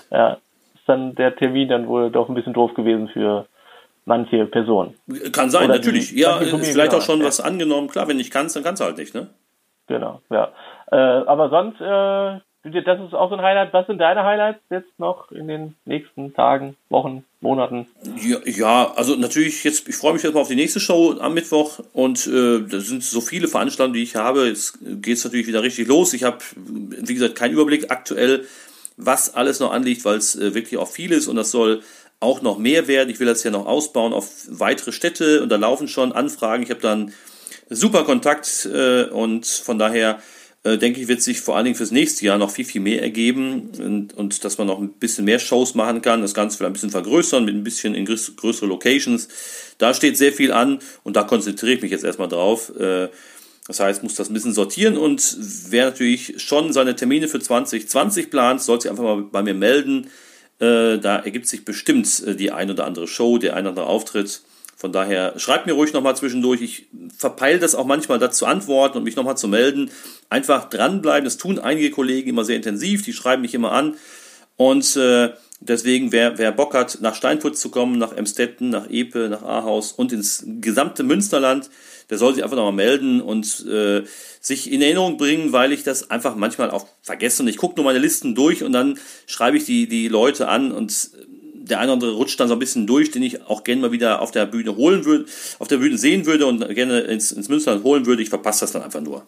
ja 0.11 0.38
dann 0.86 1.16
der 1.16 1.36
Termin 1.36 1.70
dann 1.70 1.88
wohl 1.88 2.11
doch 2.11 2.30
ein 2.30 2.36
bisschen 2.36 2.53
doof 2.53 2.74
gewesen 2.74 3.09
für 3.09 3.47
manche 4.05 4.45
Personen. 4.45 4.95
Kann 5.32 5.49
sein, 5.49 5.66
Oder 5.66 5.76
natürlich. 5.76 6.09
Die, 6.09 6.20
ja, 6.20 6.38
vielleicht 6.39 6.76
genau, 6.76 6.97
auch 6.97 7.01
schon 7.01 7.20
ja. 7.20 7.26
was 7.26 7.39
angenommen. 7.39 7.88
Klar, 7.88 8.07
wenn 8.07 8.18
nicht 8.18 8.32
kannst, 8.32 8.55
dann 8.55 8.64
kannst 8.64 8.82
du 8.82 8.86
halt 8.86 8.97
nicht, 8.97 9.14
ne? 9.14 9.28
Genau, 9.88 10.22
ja. 10.30 10.51
Äh, 10.91 10.95
aber 10.95 11.49
sonst, 11.49 11.80
äh, 11.82 12.39
das 12.64 12.99
ist 13.01 13.14
auch 13.14 13.30
so 13.30 13.36
ein 13.36 13.41
Highlight. 13.41 13.74
Was 13.74 13.88
sind 13.88 13.97
deine 13.97 14.24
Highlights 14.24 14.59
jetzt 14.70 14.97
noch 14.97 15.32
in 15.32 15.47
den 15.47 15.76
nächsten 15.86 16.34
Tagen, 16.34 16.78
Wochen, 16.89 17.26
Monaten? 17.41 17.88
Ja, 18.18 18.38
ja 18.45 18.93
also 18.95 19.16
natürlich 19.16 19.64
jetzt, 19.64 19.88
ich 19.89 19.95
freue 19.95 20.14
mich 20.14 20.24
jetzt 20.24 20.34
mal 20.34 20.41
auf 20.41 20.47
die 20.47 20.55
nächste 20.55 20.80
Show 20.80 21.16
am 21.20 21.34
Mittwoch 21.34 21.80
und 21.91 22.26
äh, 22.28 22.61
das 22.61 22.88
sind 22.88 23.03
so 23.03 23.20
viele 23.20 23.47
Veranstaltungen, 23.47 23.95
die 23.95 24.03
ich 24.03 24.16
habe. 24.16 24.47
Jetzt 24.47 24.80
geht 24.82 25.18
es 25.18 25.26
natürlich 25.26 25.47
wieder 25.47 25.61
richtig 25.61 25.88
los. 25.88 26.14
Ich 26.14 26.24
habe, 26.24 26.38
wie 26.55 27.14
gesagt, 27.14 27.36
keinen 27.36 27.53
Überblick 27.53 27.91
aktuell 27.91 28.45
was 28.97 29.34
alles 29.34 29.59
noch 29.59 29.72
anliegt, 29.72 30.05
weil 30.05 30.18
es 30.18 30.36
äh, 30.36 30.53
wirklich 30.53 30.78
auch 30.78 30.89
viel 30.89 31.11
ist 31.11 31.28
und 31.28 31.36
das 31.36 31.51
soll 31.51 31.82
auch 32.20 32.41
noch 32.41 32.57
mehr 32.57 32.88
werden. 32.88 33.09
Ich 33.09 33.20
will 33.20 33.28
das 33.28 33.43
ja 33.43 33.51
noch 33.51 33.66
ausbauen 33.66 34.14
auf 34.14 34.30
weitere 34.49 34.91
Städte 34.91 35.43
und 35.43 35.49
da 35.49 35.57
laufen 35.57 35.88
schon 35.88 36.11
Anfragen. 36.11 36.64
Ich 36.64 36.70
habe 36.70 36.80
dann 36.80 37.14
super 37.70 38.03
Kontakt 38.03 38.66
äh, 38.72 39.05
und 39.05 39.45
von 39.45 39.78
daher 39.78 40.20
äh, 40.64 40.78
denke 40.78 41.01
ich, 41.01 41.07
wird 41.07 41.22
sich 41.22 41.41
vor 41.41 41.55
allen 41.55 41.66
Dingen 41.66 41.76
fürs 41.76 41.91
nächste 41.91 42.26
Jahr 42.26 42.38
noch 42.38 42.49
viel, 42.49 42.66
viel 42.66 42.82
mehr 42.82 43.01
ergeben 43.01 43.72
und, 43.78 44.14
und 44.14 44.43
dass 44.45 44.57
man 44.57 44.68
noch 44.68 44.80
ein 44.80 44.93
bisschen 44.93 45.26
mehr 45.26 45.39
Shows 45.39 45.76
machen 45.76 46.01
kann, 46.01 46.22
das 46.22 46.34
Ganze 46.34 46.57
vielleicht 46.57 46.72
ein 46.72 46.74
bisschen 46.74 46.89
vergrößern 46.89 47.43
mit 47.43 47.55
ein 47.55 47.64
bisschen 47.64 47.95
in 47.95 48.05
größere 48.05 48.66
Locations. 48.66 49.28
Da 49.78 49.93
steht 49.93 50.18
sehr 50.18 50.32
viel 50.32 50.51
an 50.51 50.80
und 51.03 51.16
da 51.16 51.24
konzentriere 51.24 51.74
ich 51.74 51.82
mich 51.82 51.91
jetzt 51.91 52.05
erstmal 52.05 52.30
drauf. 52.30 52.72
Äh, 52.80 53.09
das 53.68 53.80
heißt, 53.80 54.03
muss 54.03 54.16
das 54.16 54.30
ein 54.30 54.34
bisschen 54.34 54.53
sortieren 54.53 54.97
und 54.97 55.38
wer 55.70 55.86
natürlich 55.86 56.41
schon 56.41 56.74
seine 56.74 56.95
Termine 56.95 57.28
für 57.28 57.39
2020 57.39 58.30
plant, 58.30 58.61
soll 58.61 58.82
sich 58.82 58.91
einfach 58.91 59.03
mal 59.03 59.22
bei 59.22 59.41
mir 59.41 59.53
melden. 59.53 60.07
Äh, 60.59 60.97
da 60.99 61.18
ergibt 61.18 61.47
sich 61.47 61.66
bestimmt 61.66 62.24
äh, 62.26 62.36
die 62.36 62.51
ein 62.51 62.72
oder 62.72 62.86
andere 62.86 63.07
Show, 63.07 63.38
der 63.38 63.55
ein 63.55 63.64
oder 63.64 63.70
andere 63.70 63.86
Auftritt. 63.88 64.41
Von 64.84 64.92
daher 64.92 65.40
schreibt 65.40 65.66
mir 65.66 65.72
ruhig 65.72 65.94
nochmal 65.94 66.18
zwischendurch. 66.18 66.62
Ich 66.62 66.88
verpeile 67.18 67.58
das 67.58 67.74
auch 67.74 67.86
manchmal 67.86 68.20
dazu 68.20 68.40
zu 68.40 68.46
antworten 68.48 68.98
und 68.98 69.06
mich 69.06 69.16
nochmal 69.16 69.38
zu 69.38 69.48
melden. 69.48 69.90
Einfach 70.30 70.70
dranbleiben. 70.70 71.24
Das 71.24 71.38
tun 71.38 71.58
einige 71.58 71.90
Kollegen 71.90 72.28
immer 72.28 72.44
sehr 72.44 72.58
intensiv. 72.58 73.02
Die 73.02 73.14
schreiben 73.14 73.44
mich 73.44 73.54
immer 73.54 73.72
an. 73.72 73.96
Und 74.58 74.98
äh, 74.98 75.30
deswegen, 75.62 76.12
wer, 76.12 76.38
wer 76.38 76.52
Bock 76.52 76.74
hat, 76.74 76.98
nach 77.00 77.16
Steinputz 77.16 77.62
zu 77.62 77.70
kommen, 77.70 77.98
nach 77.98 78.12
Emstetten, 78.12 78.72
nach 78.72 78.90
Epe, 78.90 79.30
nach 79.30 79.44
Ahaus 79.44 79.94
und 79.94 80.12
ins 80.12 80.44
gesamte 80.60 81.04
Münsterland, 81.04 81.70
der 82.10 82.18
soll 82.18 82.36
sich 82.36 82.44
einfach 82.44 82.58
nochmal 82.58 82.74
melden 82.74 83.22
und 83.22 83.66
äh, 83.66 84.04
sich 84.42 84.70
in 84.70 84.82
Erinnerung 84.82 85.16
bringen, 85.16 85.54
weil 85.54 85.72
ich 85.72 85.84
das 85.84 86.12
einfach 86.12 86.36
manchmal 86.36 86.72
auch 86.72 86.88
vergesse. 87.02 87.44
Und 87.44 87.48
ich 87.48 87.56
gucke 87.56 87.76
nur 87.78 87.86
meine 87.86 88.00
Listen 88.00 88.36
durch 88.36 88.64
und 88.64 88.74
dann 88.74 89.00
schreibe 89.28 89.56
ich 89.56 89.64
die, 89.64 89.88
die 89.88 90.10
Leute 90.10 90.50
an 90.50 90.74
und 90.74 91.12
der 91.64 91.80
eine 91.80 91.91
oder 91.91 91.93
andere 91.93 92.11
rutscht 92.14 92.39
dann 92.39 92.47
so 92.47 92.53
ein 92.53 92.59
bisschen 92.59 92.88
durch, 92.88 93.11
den 93.11 93.24
ich 93.24 93.43
auch 93.47 93.64
gerne 93.64 93.82
mal 93.82 93.91
wieder 93.91 94.22
auf 94.22 94.32
der 94.32 94.45
Bühne 94.45 94.76
holen 94.76 95.05
würde, 95.05 95.26
auf 95.59 95.68
der 95.68 95.78
Bühne 95.78 95.97
sehen 95.97 96.26
würde 96.26 96.45
und 96.45 96.68
gerne 96.76 97.01
ins, 97.01 97.32
ins 97.32 97.49
Münsterland 97.49 97.84
holen 97.84 98.05
würde. 98.05 98.22
Ich 98.22 98.30
verpasse 98.30 98.61
das 98.61 98.72
dann 98.72 98.84
einfach 98.84 99.01
nur. 99.01 99.26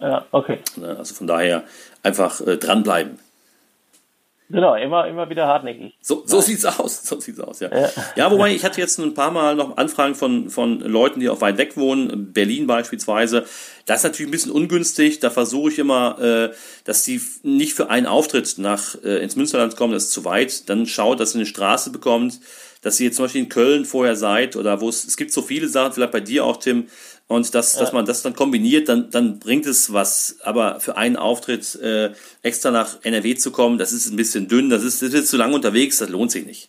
Ja, 0.00 0.26
okay. 0.32 0.58
Ne, 0.76 0.96
also 0.98 1.14
von 1.14 1.26
daher 1.26 1.62
einfach 2.02 2.40
äh, 2.40 2.56
dranbleiben. 2.56 3.18
Genau, 4.52 4.74
immer, 4.74 5.08
immer 5.08 5.30
wieder 5.30 5.46
hartnäckig. 5.46 5.94
So, 6.02 6.24
so 6.26 6.42
sieht's 6.42 6.66
aus. 6.66 7.02
So 7.04 7.18
sieht's 7.18 7.40
aus, 7.40 7.60
ja. 7.60 7.74
ja. 7.74 7.90
ja. 8.16 8.30
wobei 8.30 8.54
ich 8.54 8.64
hatte 8.64 8.80
jetzt 8.80 8.98
ein 8.98 9.14
paar 9.14 9.30
Mal 9.30 9.56
noch 9.56 9.78
Anfragen 9.78 10.14
von, 10.14 10.50
von 10.50 10.80
Leuten, 10.80 11.20
die 11.20 11.30
auch 11.30 11.40
weit 11.40 11.56
weg 11.56 11.76
wohnen, 11.78 12.32
Berlin 12.32 12.66
beispielsweise. 12.66 13.46
Das 13.86 13.98
ist 13.98 14.04
natürlich 14.04 14.28
ein 14.28 14.32
bisschen 14.32 14.52
ungünstig. 14.52 15.20
Da 15.20 15.30
versuche 15.30 15.72
ich 15.72 15.78
immer, 15.78 16.18
äh, 16.20 16.54
dass 16.84 17.02
die 17.02 17.20
nicht 17.42 17.72
für 17.72 17.88
einen 17.88 18.06
Auftritt 18.06 18.58
nach 18.58 18.94
äh, 19.02 19.22
ins 19.22 19.36
Münsterland 19.36 19.74
kommen, 19.76 19.94
das 19.94 20.04
ist 20.04 20.12
zu 20.12 20.26
weit. 20.26 20.68
Dann 20.68 20.86
schaut, 20.86 21.18
dass 21.18 21.34
ihr 21.34 21.38
eine 21.38 21.46
Straße 21.46 21.88
bekommt, 21.88 22.38
dass 22.82 23.00
ihr 23.00 23.06
jetzt 23.06 23.16
zum 23.16 23.24
Beispiel 23.24 23.42
in 23.42 23.48
Köln 23.48 23.86
vorher 23.86 24.16
seid 24.16 24.56
oder 24.56 24.82
wo 24.82 24.88
es, 24.90 25.04
es 25.04 25.16
gibt 25.16 25.32
so 25.32 25.40
viele 25.40 25.68
Sachen, 25.68 25.94
vielleicht 25.94 26.12
bei 26.12 26.20
dir 26.20 26.44
auch, 26.44 26.58
Tim, 26.58 26.88
und 27.32 27.54
das, 27.54 27.74
ja. 27.74 27.80
dass 27.80 27.92
man 27.92 28.04
das 28.04 28.22
dann 28.22 28.34
kombiniert, 28.34 28.88
dann, 28.88 29.10
dann 29.10 29.38
bringt 29.38 29.66
es 29.66 29.92
was. 29.92 30.40
Aber 30.44 30.80
für 30.80 30.96
einen 30.96 31.16
Auftritt 31.16 31.78
äh, 31.82 32.10
extra 32.42 32.70
nach 32.70 33.04
NRW 33.04 33.34
zu 33.34 33.52
kommen, 33.52 33.78
das 33.78 33.92
ist 33.92 34.10
ein 34.10 34.16
bisschen 34.16 34.48
dünn, 34.48 34.70
das 34.70 34.84
ist, 34.84 35.02
das 35.02 35.14
ist 35.14 35.28
zu 35.28 35.36
lange 35.36 35.54
unterwegs, 35.54 35.98
das 35.98 36.10
lohnt 36.10 36.30
sich 36.30 36.46
nicht. 36.46 36.68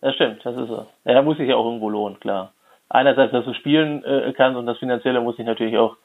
Das 0.00 0.14
stimmt, 0.14 0.44
das 0.44 0.56
ist 0.56 0.68
so. 0.68 0.86
Ja, 1.04 1.22
muss 1.22 1.38
sich 1.38 1.48
ja 1.48 1.56
auch 1.56 1.64
irgendwo 1.64 1.90
lohnen, 1.90 2.20
klar. 2.20 2.52
Einerseits, 2.88 3.32
dass 3.32 3.44
du 3.44 3.54
spielen 3.54 4.04
äh, 4.04 4.32
kannst 4.36 4.58
und 4.58 4.66
das 4.66 4.78
Finanzielle 4.78 5.20
muss 5.20 5.36
sich 5.36 5.46
natürlich 5.46 5.76
auch 5.76 5.96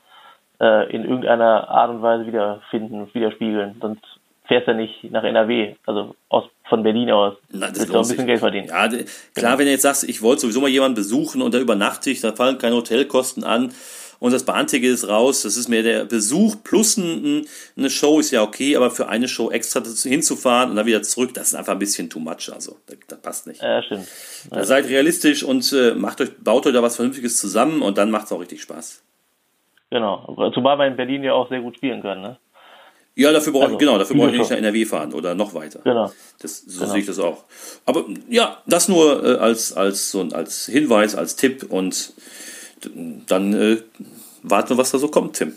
äh, 0.60 0.92
in 0.92 1.04
irgendeiner 1.04 1.70
Art 1.70 1.90
und 1.92 2.02
Weise 2.02 2.26
wiederfinden, 2.26 3.10
widerspiegeln. 3.14 3.78
Sonst 3.80 4.04
fährst 4.46 4.68
ja 4.68 4.74
nicht 4.74 5.04
nach 5.12 5.24
NRW, 5.24 5.76
also 5.86 6.16
aus, 6.30 6.46
von 6.72 6.84
Berlin 6.84 7.12
aus. 7.12 7.36
Na, 7.52 7.68
das 7.68 7.80
willst 7.80 7.94
du 7.94 7.98
ein 7.98 8.08
bisschen 8.08 8.26
Geld 8.26 8.40
verdienen. 8.40 8.68
Ja, 8.70 8.88
klar, 8.88 9.04
genau. 9.36 9.58
wenn 9.58 9.66
du 9.66 9.72
jetzt 9.72 9.82
sagst, 9.82 10.06
ich 10.06 10.22
wollte 10.22 10.42
sowieso 10.42 10.62
mal 10.62 10.70
jemanden 10.70 10.96
besuchen 10.96 11.42
und 11.42 11.54
da 11.54 11.60
übernachte 11.60 12.10
ich, 12.10 12.22
da 12.22 12.32
fallen 12.32 12.58
keine 12.58 12.76
Hotelkosten 12.78 13.44
an 13.44 13.74
und 14.20 14.32
das 14.32 14.46
Bahnticket 14.46 14.90
ist 14.90 15.10
raus, 15.10 15.42
das 15.42 15.58
ist 15.58 15.68
mir 15.68 15.84
der 15.84 16.06
Besuch 16.06 16.56
plus 16.64 16.96
ein, 16.96 17.46
eine 17.76 17.90
Show 17.90 18.20
ist 18.20 18.32
ja 18.32 18.42
okay, 18.42 18.78
aber 18.78 18.90
für 18.90 19.10
eine 19.10 19.28
Show 19.28 19.52
extra 19.52 19.84
hinzufahren 20.04 20.70
und 20.70 20.78
dann 20.78 20.86
wieder 20.86 21.04
zurück, 21.04 21.34
das 21.34 21.50
ist 21.50 21.56
einfach 21.56 21.74
ein 21.74 21.80
bisschen 21.80 22.10
too 22.10 22.20
much, 22.20 22.50
also 22.54 22.78
das, 22.86 22.98
das 23.08 23.22
passt 23.22 23.48
nicht. 23.48 23.62
Ja, 23.62 23.84
stimmt. 23.84 24.08
Ja. 24.50 24.64
Seid 24.64 24.86
realistisch 24.86 25.44
und 25.44 25.74
äh, 25.74 25.94
macht 25.94 26.22
euch, 26.22 26.30
baut 26.42 26.66
euch 26.66 26.74
da 26.74 26.82
was 26.82 26.96
Vernünftiges 26.96 27.38
zusammen 27.38 27.82
und 27.82 27.98
dann 27.98 28.12
macht 28.12 28.28
es 28.28 28.32
auch 28.32 28.40
richtig 28.40 28.62
Spaß. 28.62 29.04
Genau, 29.90 30.52
zumal 30.54 30.78
wir 30.78 30.88
in 30.88 30.96
Berlin 30.96 31.24
ja 31.24 31.34
auch 31.34 31.50
sehr 31.50 31.60
gut 31.60 31.76
spielen 31.76 32.02
können, 32.02 32.22
ne? 32.22 32.38
Ja, 33.22 33.32
dafür 33.32 33.54
brauche 33.54 33.66
also, 33.66 33.78
genau, 33.78 33.98
dafür 33.98 34.16
brauche 34.16 34.32
ich 34.32 34.38
nicht 34.38 34.50
nach 34.50 34.58
NRW 34.58 34.86
fahren 34.86 35.14
oder 35.14 35.36
noch 35.36 35.54
weiter. 35.54 35.80
Genau. 35.84 36.12
Das, 36.40 36.62
so 36.62 36.82
genau. 36.82 36.92
sehe 36.92 37.02
ich 37.02 37.08
das 37.08 37.20
auch. 37.20 37.44
Aber 37.86 38.06
ja, 38.30 38.58
das 38.66 38.88
nur 38.88 39.24
äh, 39.24 39.38
als, 39.38 39.74
als, 39.74 40.12
so, 40.12 40.22
als 40.34 40.66
Hinweis, 40.66 41.16
als 41.16 41.36
Tipp 41.36 41.66
und 41.70 42.14
dann 43.28 43.54
äh, 43.54 43.78
warten 44.44 44.72
wir, 44.72 44.78
was 44.78 44.92
da 44.92 44.98
so 44.98 45.08
kommt, 45.08 45.36
Tim. 45.36 45.54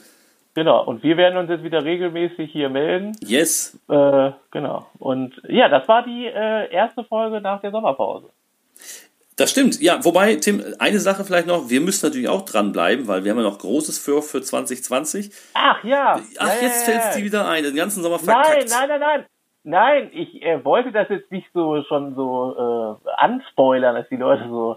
Genau, 0.54 0.84
und 0.84 1.02
wir 1.02 1.16
werden 1.16 1.36
uns 1.36 1.50
jetzt 1.50 1.64
wieder 1.64 1.84
regelmäßig 1.84 2.52
hier 2.52 2.68
melden. 2.68 3.16
Yes. 3.20 3.76
Äh, 3.88 4.30
genau. 4.52 4.86
Und 4.98 5.42
ja, 5.48 5.68
das 5.68 5.88
war 5.88 6.04
die 6.04 6.26
äh, 6.26 6.72
erste 6.72 7.02
Folge 7.04 7.40
nach 7.40 7.60
der 7.60 7.72
Sommerpause. 7.72 8.28
Das 9.37 9.51
stimmt, 9.51 9.80
ja. 9.80 10.05
Wobei, 10.05 10.37
Tim, 10.37 10.62
eine 10.78 11.01
Sache 11.01 11.24
vielleicht 11.24 11.47
noch, 11.47 11.68
wir 11.68 11.80
müssen 11.80 12.07
natürlich 12.07 12.28
auch 12.28 12.43
dranbleiben, 12.43 13.09
weil 13.09 13.24
wir 13.24 13.32
haben 13.32 13.39
ja 13.39 13.45
noch 13.45 13.59
Großes 13.59 13.99
für, 13.99 14.22
für 14.22 14.43
2020. 14.43 15.30
Ach 15.55 15.82
ja. 15.82 16.20
Ach, 16.39 16.47
ja, 16.47 16.62
jetzt 16.62 16.87
ja, 16.87 16.93
fällt 16.93 17.05
ja. 17.05 17.11
es 17.11 17.16
dir 17.16 17.24
wieder 17.24 17.49
ein, 17.49 17.64
den 17.64 17.74
ganzen 17.74 18.03
Sommer 18.03 18.20
Nein, 18.24 18.45
verkackt. 18.45 18.70
nein, 18.70 18.89
nein, 18.89 19.01
nein. 19.01 19.26
Nein, 19.66 20.11
ich 20.12 20.43
äh, 20.43 20.62
wollte 20.62 20.93
das 20.93 21.09
jetzt 21.09 21.32
nicht 21.32 21.49
so 21.55 21.82
schon 21.85 22.14
so 22.14 23.01
äh, 23.07 23.11
anspoilern, 23.16 23.95
dass 23.95 24.09
die 24.11 24.16
Leute 24.16 24.47
so 24.49 24.76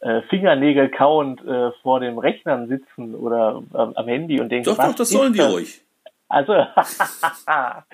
äh, 0.00 0.20
Fingernägel 0.28 0.90
kauend 0.90 1.42
äh, 1.44 1.70
vor 1.82 2.00
dem 2.00 2.18
Rechnern 2.18 2.68
sitzen 2.68 3.14
oder 3.14 3.62
ähm, 3.74 3.92
am 3.96 4.06
Handy 4.06 4.38
und 4.38 4.50
denken, 4.50 4.66
Doch, 4.66 4.76
was 4.76 4.88
doch, 4.88 4.94
das 4.96 5.08
sollen 5.08 5.32
die 5.32 5.38
das? 5.38 5.52
ruhig. 5.52 5.82
Also, 6.28 6.52
ja, 7.46 7.84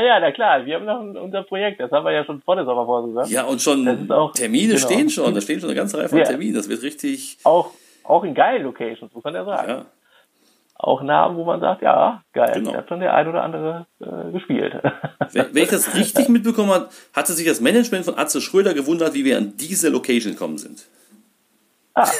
ja, 0.00 0.20
na 0.20 0.30
klar, 0.32 0.64
wir 0.64 0.76
haben 0.76 0.84
noch 1.12 1.22
unser 1.22 1.42
Projekt, 1.42 1.80
das 1.80 1.90
haben 1.90 2.04
wir 2.04 2.12
ja 2.12 2.24
schon 2.24 2.40
vor 2.42 2.54
der 2.54 2.64
Sommerpause 2.64 3.08
gesagt. 3.08 3.28
Ja, 3.30 3.42
und 3.44 3.60
schon 3.60 4.10
auch- 4.10 4.32
Termine 4.32 4.74
genau. 4.74 4.86
stehen 4.86 5.10
schon, 5.10 5.34
da 5.34 5.40
stehen 5.40 5.58
schon 5.60 5.68
eine 5.70 5.76
ganze 5.76 5.98
Reihe 5.98 6.08
von 6.08 6.18
Ja. 6.18 6.24
Terminen, 6.24 6.54
das 6.54 6.68
wird 6.68 6.82
richtig, 6.82 7.38
Auch, 7.42 7.70
auch 8.04 8.22
in 8.22 8.34
geilen 8.34 8.62
Locations, 8.62 9.12
muss 9.12 9.24
man 9.24 9.34
ja 9.34 9.44
sagen. 9.44 9.68
ja. 9.68 9.84
Auch 10.78 11.02
Namen, 11.02 11.36
wo 11.36 11.44
man 11.44 11.60
sagt, 11.60 11.82
ja, 11.82 12.22
geil, 12.32 12.50
Genau. 12.54 12.72
da 12.72 12.78
hat 12.78 12.88
schon 12.88 12.98
der 13.00 13.14
ein 13.14 13.28
oder 13.28 13.42
andere 13.44 13.86
äh, 14.00 14.32
gespielt. 14.32 14.74
Wenn, 15.32 15.46
wenn 15.54 15.62
ich 15.62 15.68
das 15.70 15.94
richtig 15.94 16.28
mitbekommen 16.28 16.70
habe, 16.70 16.88
hatte 17.12 17.32
sich 17.34 17.46
das 17.46 17.60
Management 17.60 18.04
von 18.04 18.18
Atze 18.18 18.40
Schröder 18.40 18.74
gewundert, 18.74 19.14
wie 19.14 19.24
wir 19.24 19.38
an 19.38 19.54
diese 19.56 19.88
Location 19.90 20.32
gekommen 20.32 20.58
sind. 20.58 20.86
ah? 21.94 22.06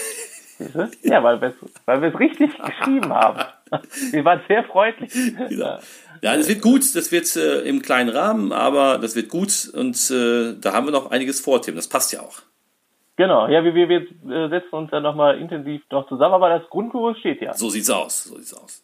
Ja, 1.02 1.22
weil 1.22 1.40
wir 1.40 2.08
es 2.08 2.18
richtig 2.18 2.50
geschrieben 2.58 3.12
haben. 3.12 3.40
Wir 4.10 4.22
waren 4.24 4.42
sehr 4.48 4.64
freundlich. 4.64 5.10
Genau. 5.48 5.78
Ja, 6.20 6.36
das 6.36 6.46
wird 6.46 6.60
gut, 6.60 6.94
das 6.94 7.10
wird 7.10 7.34
äh, 7.36 7.62
im 7.62 7.80
kleinen 7.80 8.10
Rahmen, 8.10 8.52
aber 8.52 8.98
das 8.98 9.16
wird 9.16 9.30
gut 9.30 9.68
und 9.72 9.96
äh, 10.10 10.54
da 10.60 10.74
haben 10.74 10.86
wir 10.86 10.92
noch 10.92 11.10
einiges 11.10 11.40
vor, 11.40 11.62
Tim. 11.62 11.74
Das 11.74 11.88
passt 11.88 12.12
ja 12.12 12.20
auch. 12.20 12.42
Genau, 13.16 13.48
ja, 13.48 13.64
wir, 13.64 13.74
wir, 13.74 13.88
wir 13.88 14.00
äh, 14.30 14.48
setzen 14.48 14.74
uns 14.74 14.90
dann 14.90 15.02
nochmal 15.02 15.38
intensiv 15.38 15.82
noch 15.90 16.08
zusammen, 16.08 16.34
aber 16.34 16.48
das 16.48 16.68
Grundkurs 16.70 17.18
steht 17.18 17.40
ja. 17.40 17.54
So 17.54 17.70
sieht's 17.70 17.90
aus. 17.90 18.24
So 18.24 18.36
sieht's 18.36 18.54
aus. 18.54 18.82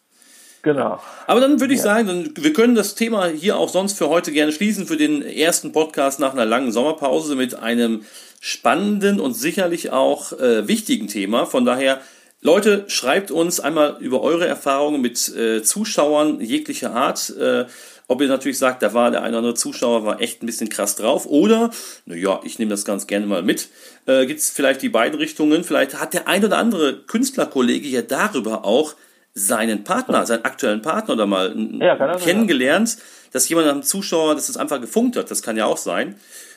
Genau. 0.61 0.99
Aber 1.25 1.39
dann 1.39 1.59
würde 1.59 1.73
ich 1.73 1.81
sagen, 1.81 2.07
dann, 2.07 2.33
wir 2.35 2.53
können 2.53 2.75
das 2.75 2.95
Thema 2.95 3.27
hier 3.27 3.57
auch 3.57 3.69
sonst 3.69 3.97
für 3.97 4.09
heute 4.09 4.31
gerne 4.31 4.51
schließen, 4.51 4.85
für 4.85 4.97
den 4.97 5.21
ersten 5.21 5.71
Podcast 5.71 6.19
nach 6.19 6.33
einer 6.33 6.45
langen 6.45 6.71
Sommerpause 6.71 7.35
mit 7.35 7.55
einem 7.55 8.03
spannenden 8.39 9.19
und 9.19 9.33
sicherlich 9.33 9.91
auch 9.91 10.33
äh, 10.33 10.67
wichtigen 10.67 11.07
Thema. 11.07 11.45
Von 11.45 11.65
daher, 11.65 12.01
Leute, 12.41 12.85
schreibt 12.87 13.31
uns 13.31 13.59
einmal 13.59 13.97
über 13.99 14.21
eure 14.21 14.47
Erfahrungen 14.47 15.01
mit 15.01 15.27
äh, 15.35 15.61
Zuschauern 15.61 16.39
jeglicher 16.39 16.93
Art. 16.93 17.33
Äh, 17.37 17.65
ob 18.07 18.21
ihr 18.21 18.27
natürlich 18.27 18.57
sagt, 18.57 18.81
da 18.81 18.95
war 18.95 19.11
der 19.11 19.21
eine 19.21 19.29
oder 19.29 19.37
andere 19.39 19.53
Zuschauer 19.53 20.03
war 20.03 20.19
echt 20.19 20.41
ein 20.41 20.47
bisschen 20.47 20.69
krass 20.69 20.95
drauf. 20.95 21.27
Oder, 21.27 21.69
naja, 22.05 22.39
ich 22.43 22.57
nehme 22.57 22.71
das 22.71 22.83
ganz 22.83 23.05
gerne 23.05 23.27
mal 23.27 23.43
mit. 23.43 23.69
Äh, 24.07 24.25
Gibt 24.25 24.39
es 24.39 24.49
vielleicht 24.49 24.81
die 24.81 24.89
beiden 24.89 25.19
Richtungen. 25.19 25.63
Vielleicht 25.63 25.99
hat 25.99 26.15
der 26.15 26.27
ein 26.27 26.43
oder 26.43 26.57
andere 26.57 27.03
Künstlerkollege 27.03 27.87
ja 27.87 28.01
darüber 28.01 28.65
auch 28.65 28.95
seinen 29.35 29.83
Partner, 29.83 30.25
seinen 30.25 30.43
aktuellen 30.43 30.81
Partner 30.81 31.13
oder 31.13 31.27
mal 31.27 31.53
Ja, 31.79 31.95
das 31.95 32.23
sein, 32.23 32.27
kennengelernt, 32.31 32.97
dass 33.31 33.47
jemand 33.47 33.67
am 33.67 33.83
Zuschauer, 33.83 34.33
dass 34.33 34.49
es 34.49 34.57
einfach 34.57 34.81
gefunkt 34.81 35.15
hat. 35.15 35.29
Das 35.29 35.43
kann 35.43 35.55
ja 35.55 35.65
auch 35.65 35.77
sein. 35.77 36.15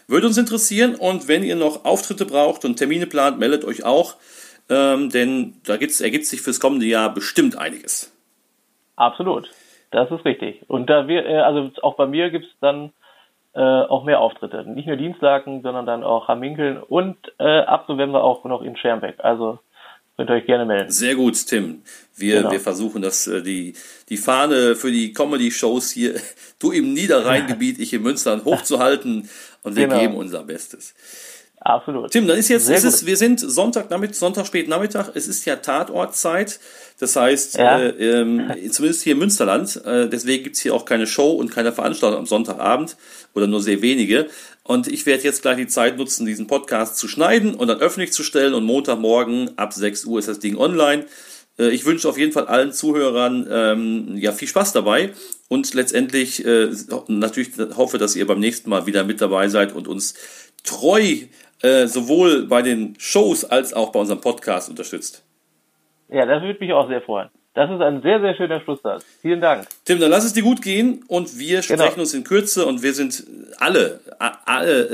Würde 0.08 0.26
uns 0.26 0.38
interessieren 0.38 0.94
und 0.94 1.28
wenn 1.28 1.42
ihr 1.42 1.56
noch 1.56 1.84
Auftritte 1.84 2.26
braucht 2.26 2.64
und 2.64 2.76
Termine 2.76 3.06
plant, 3.06 3.38
meldet 3.38 3.64
euch 3.64 3.84
auch, 3.84 4.16
ähm, 4.68 5.10
denn 5.10 5.54
da 5.66 5.74
ergibt 5.74 6.24
sich 6.24 6.40
fürs 6.40 6.60
kommende 6.60 6.86
Jahr 6.86 7.12
bestimmt 7.12 7.56
einiges. 7.56 8.14
Absolut. 8.96 9.50
Das 9.90 10.10
ist 10.10 10.24
richtig. 10.24 10.62
Und 10.68 10.88
da 10.88 11.06
wir, 11.06 11.26
äh, 11.26 11.38
also 11.38 11.70
auch 11.82 11.96
bei 11.96 12.06
mir 12.06 12.30
gibt's 12.30 12.48
dann 12.60 12.92
äh, 13.54 13.60
auch 13.60 14.04
mehr 14.04 14.20
Auftritte. 14.20 14.64
Nicht 14.68 14.86
nur 14.86 14.96
Dienstlaken, 14.96 15.62
sondern 15.62 15.86
dann 15.86 16.02
auch 16.02 16.28
Hamminkeln 16.28 16.82
und 16.82 17.16
äh, 17.38 17.60
ab 17.60 17.88
November 17.88 18.24
auch 18.24 18.44
noch 18.44 18.62
in 18.62 18.76
Schermbeck. 18.76 19.16
Also 19.22 19.58
könnt 20.26 20.30
ihr 20.30 20.40
euch 20.40 20.46
gerne 20.46 20.64
melden. 20.64 20.90
Sehr 20.90 21.16
gut, 21.16 21.46
Tim. 21.46 21.82
Wir, 22.14 22.38
Genau. 22.38 22.52
wir 22.52 22.60
versuchen, 22.60 23.02
dass 23.02 23.26
äh, 23.26 23.42
die, 23.42 23.74
die 24.08 24.16
Fahne 24.16 24.76
für 24.76 24.92
die 24.92 25.12
Comedy-Shows 25.12 25.90
hier, 25.90 26.14
du 26.60 26.70
im 26.70 26.92
Niederrheingebiet, 26.92 27.80
ich 27.80 27.92
in 27.92 28.02
Münster, 28.02 28.40
hochzuhalten 28.44 29.28
und 29.62 29.76
wir 29.76 29.88
Genau. 29.88 30.00
geben 30.00 30.14
unser 30.14 30.44
Bestes. 30.44 30.94
Absolut. 31.60 32.10
Tim, 32.10 32.26
dann 32.26 32.38
ist 32.38 32.48
jetzt, 32.48 32.68
es 32.68 32.82
ist, 32.84 33.00
gut. 33.00 33.06
wir 33.06 33.16
sind 33.16 33.38
Sonntag, 33.38 33.88
Nachmittag, 33.90 34.16
Sonntag 34.16 34.46
spät 34.46 34.68
Nachmittag, 34.68 35.10
es 35.14 35.28
ist 35.28 35.44
ja 35.44 35.56
Tatortzeit. 35.56 36.58
Das 37.02 37.16
heißt, 37.16 37.58
Ja. 37.58 37.80
äh, 37.80 38.20
ähm, 38.20 38.48
zumindest 38.70 39.02
hier 39.02 39.14
im 39.14 39.18
Münsterland, 39.18 39.74
äh, 39.84 40.08
deswegen 40.08 40.44
gibt's 40.44 40.60
hier 40.60 40.72
auch 40.72 40.84
keine 40.84 41.08
Show 41.08 41.32
und 41.32 41.50
keine 41.50 41.72
Veranstaltung 41.72 42.20
am 42.20 42.26
Sonntagabend 42.26 42.96
oder 43.34 43.48
nur 43.48 43.60
sehr 43.60 43.82
wenige. 43.82 44.28
Und 44.62 44.86
ich 44.86 45.04
werde 45.04 45.24
jetzt 45.24 45.42
gleich 45.42 45.56
die 45.56 45.66
Zeit 45.66 45.98
nutzen, 45.98 46.26
diesen 46.26 46.46
Podcast 46.46 46.96
zu 46.98 47.08
schneiden 47.08 47.56
und 47.56 47.66
dann 47.66 47.80
öffentlich 47.80 48.12
zu 48.12 48.22
stellen 48.22 48.54
und 48.54 48.62
Montagmorgen 48.62 49.50
ab 49.58 49.72
6 49.72 50.04
Uhr 50.04 50.20
ist 50.20 50.28
das 50.28 50.38
Ding 50.38 50.56
online. 50.56 51.06
Äh, 51.58 51.70
Ich 51.70 51.84
wünsche 51.86 52.08
auf 52.08 52.18
jeden 52.18 52.30
Fall 52.30 52.46
allen 52.46 52.72
Zuhörern 52.72 53.48
ähm, 53.50 54.16
ja 54.16 54.30
viel 54.30 54.46
Spaß 54.46 54.72
dabei 54.72 55.10
und 55.48 55.74
letztendlich 55.74 56.44
äh, 56.46 56.68
natürlich 57.08 57.50
hoffe, 57.76 57.98
dass 57.98 58.14
ihr 58.14 58.28
beim 58.28 58.38
nächsten 58.38 58.70
Mal 58.70 58.86
wieder 58.86 59.02
mit 59.02 59.20
dabei 59.20 59.48
seid 59.48 59.74
und 59.74 59.88
uns 59.88 60.14
treu 60.62 61.16
äh, 61.62 61.88
sowohl 61.88 62.46
bei 62.46 62.62
den 62.62 62.94
Shows 62.98 63.44
als 63.44 63.72
auch 63.72 63.90
bei 63.90 63.98
unserem 63.98 64.20
Podcast 64.20 64.68
unterstützt. 64.68 65.24
Ja, 66.12 66.26
das 66.26 66.42
würde 66.42 66.58
mich 66.60 66.72
auch 66.72 66.88
sehr 66.88 67.00
freuen. 67.02 67.28
Das 67.54 67.70
ist 67.70 67.80
ein 67.82 68.00
sehr, 68.00 68.20
sehr 68.20 68.34
schöner 68.34 68.60
Schlusssatz. 68.62 69.04
Vielen 69.20 69.40
Dank. 69.40 69.66
Tim, 69.84 70.00
dann 70.00 70.10
lass 70.10 70.24
es 70.24 70.32
dir 70.32 70.42
gut 70.42 70.62
gehen 70.62 71.04
und 71.06 71.38
wir 71.38 71.60
Genau. 71.60 71.82
sprechen 71.84 72.00
uns 72.00 72.14
in 72.14 72.24
Kürze 72.24 72.64
und 72.66 72.82
wir 72.82 72.94
sind 72.94 73.24
alle, 73.58 74.00
alle, 74.46 74.88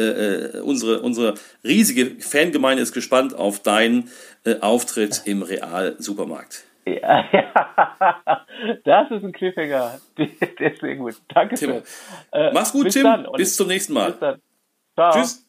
äh, 0.54 0.58
äh, 0.58 0.60
unsere, 0.60 1.00
unsere 1.02 1.34
riesige 1.62 2.20
Fangemeinde 2.20 2.82
ist 2.82 2.92
gespannt 2.92 3.34
auf 3.34 3.60
deinen 3.62 4.10
äh, 4.44 4.56
Auftritt 4.60 5.22
im 5.24 5.42
Real-Supermarkt. 5.42 6.64
Ja, 6.84 7.24
ja. 7.32 8.46
Das 8.84 9.10
ist 9.10 9.22
ein 9.22 9.32
Cliffhanger. 9.32 10.00
Der 10.16 10.26
ist 10.72 10.80
sehr 10.80 10.96
gut. 10.96 11.14
Dankeschön. 11.32 11.82
Tim. 12.32 12.50
Mach's 12.52 12.72
gut, 12.72 12.84
bis 12.84 12.94
Tim. 12.94 13.04
Dann. 13.04 13.26
Bis 13.36 13.56
zum 13.56 13.68
nächsten 13.68 13.92
Mal. 13.92 14.10
Bis 14.10 14.20
dann. 14.20 14.40
Ciao. 14.94 15.12
Tschüss. 15.12 15.47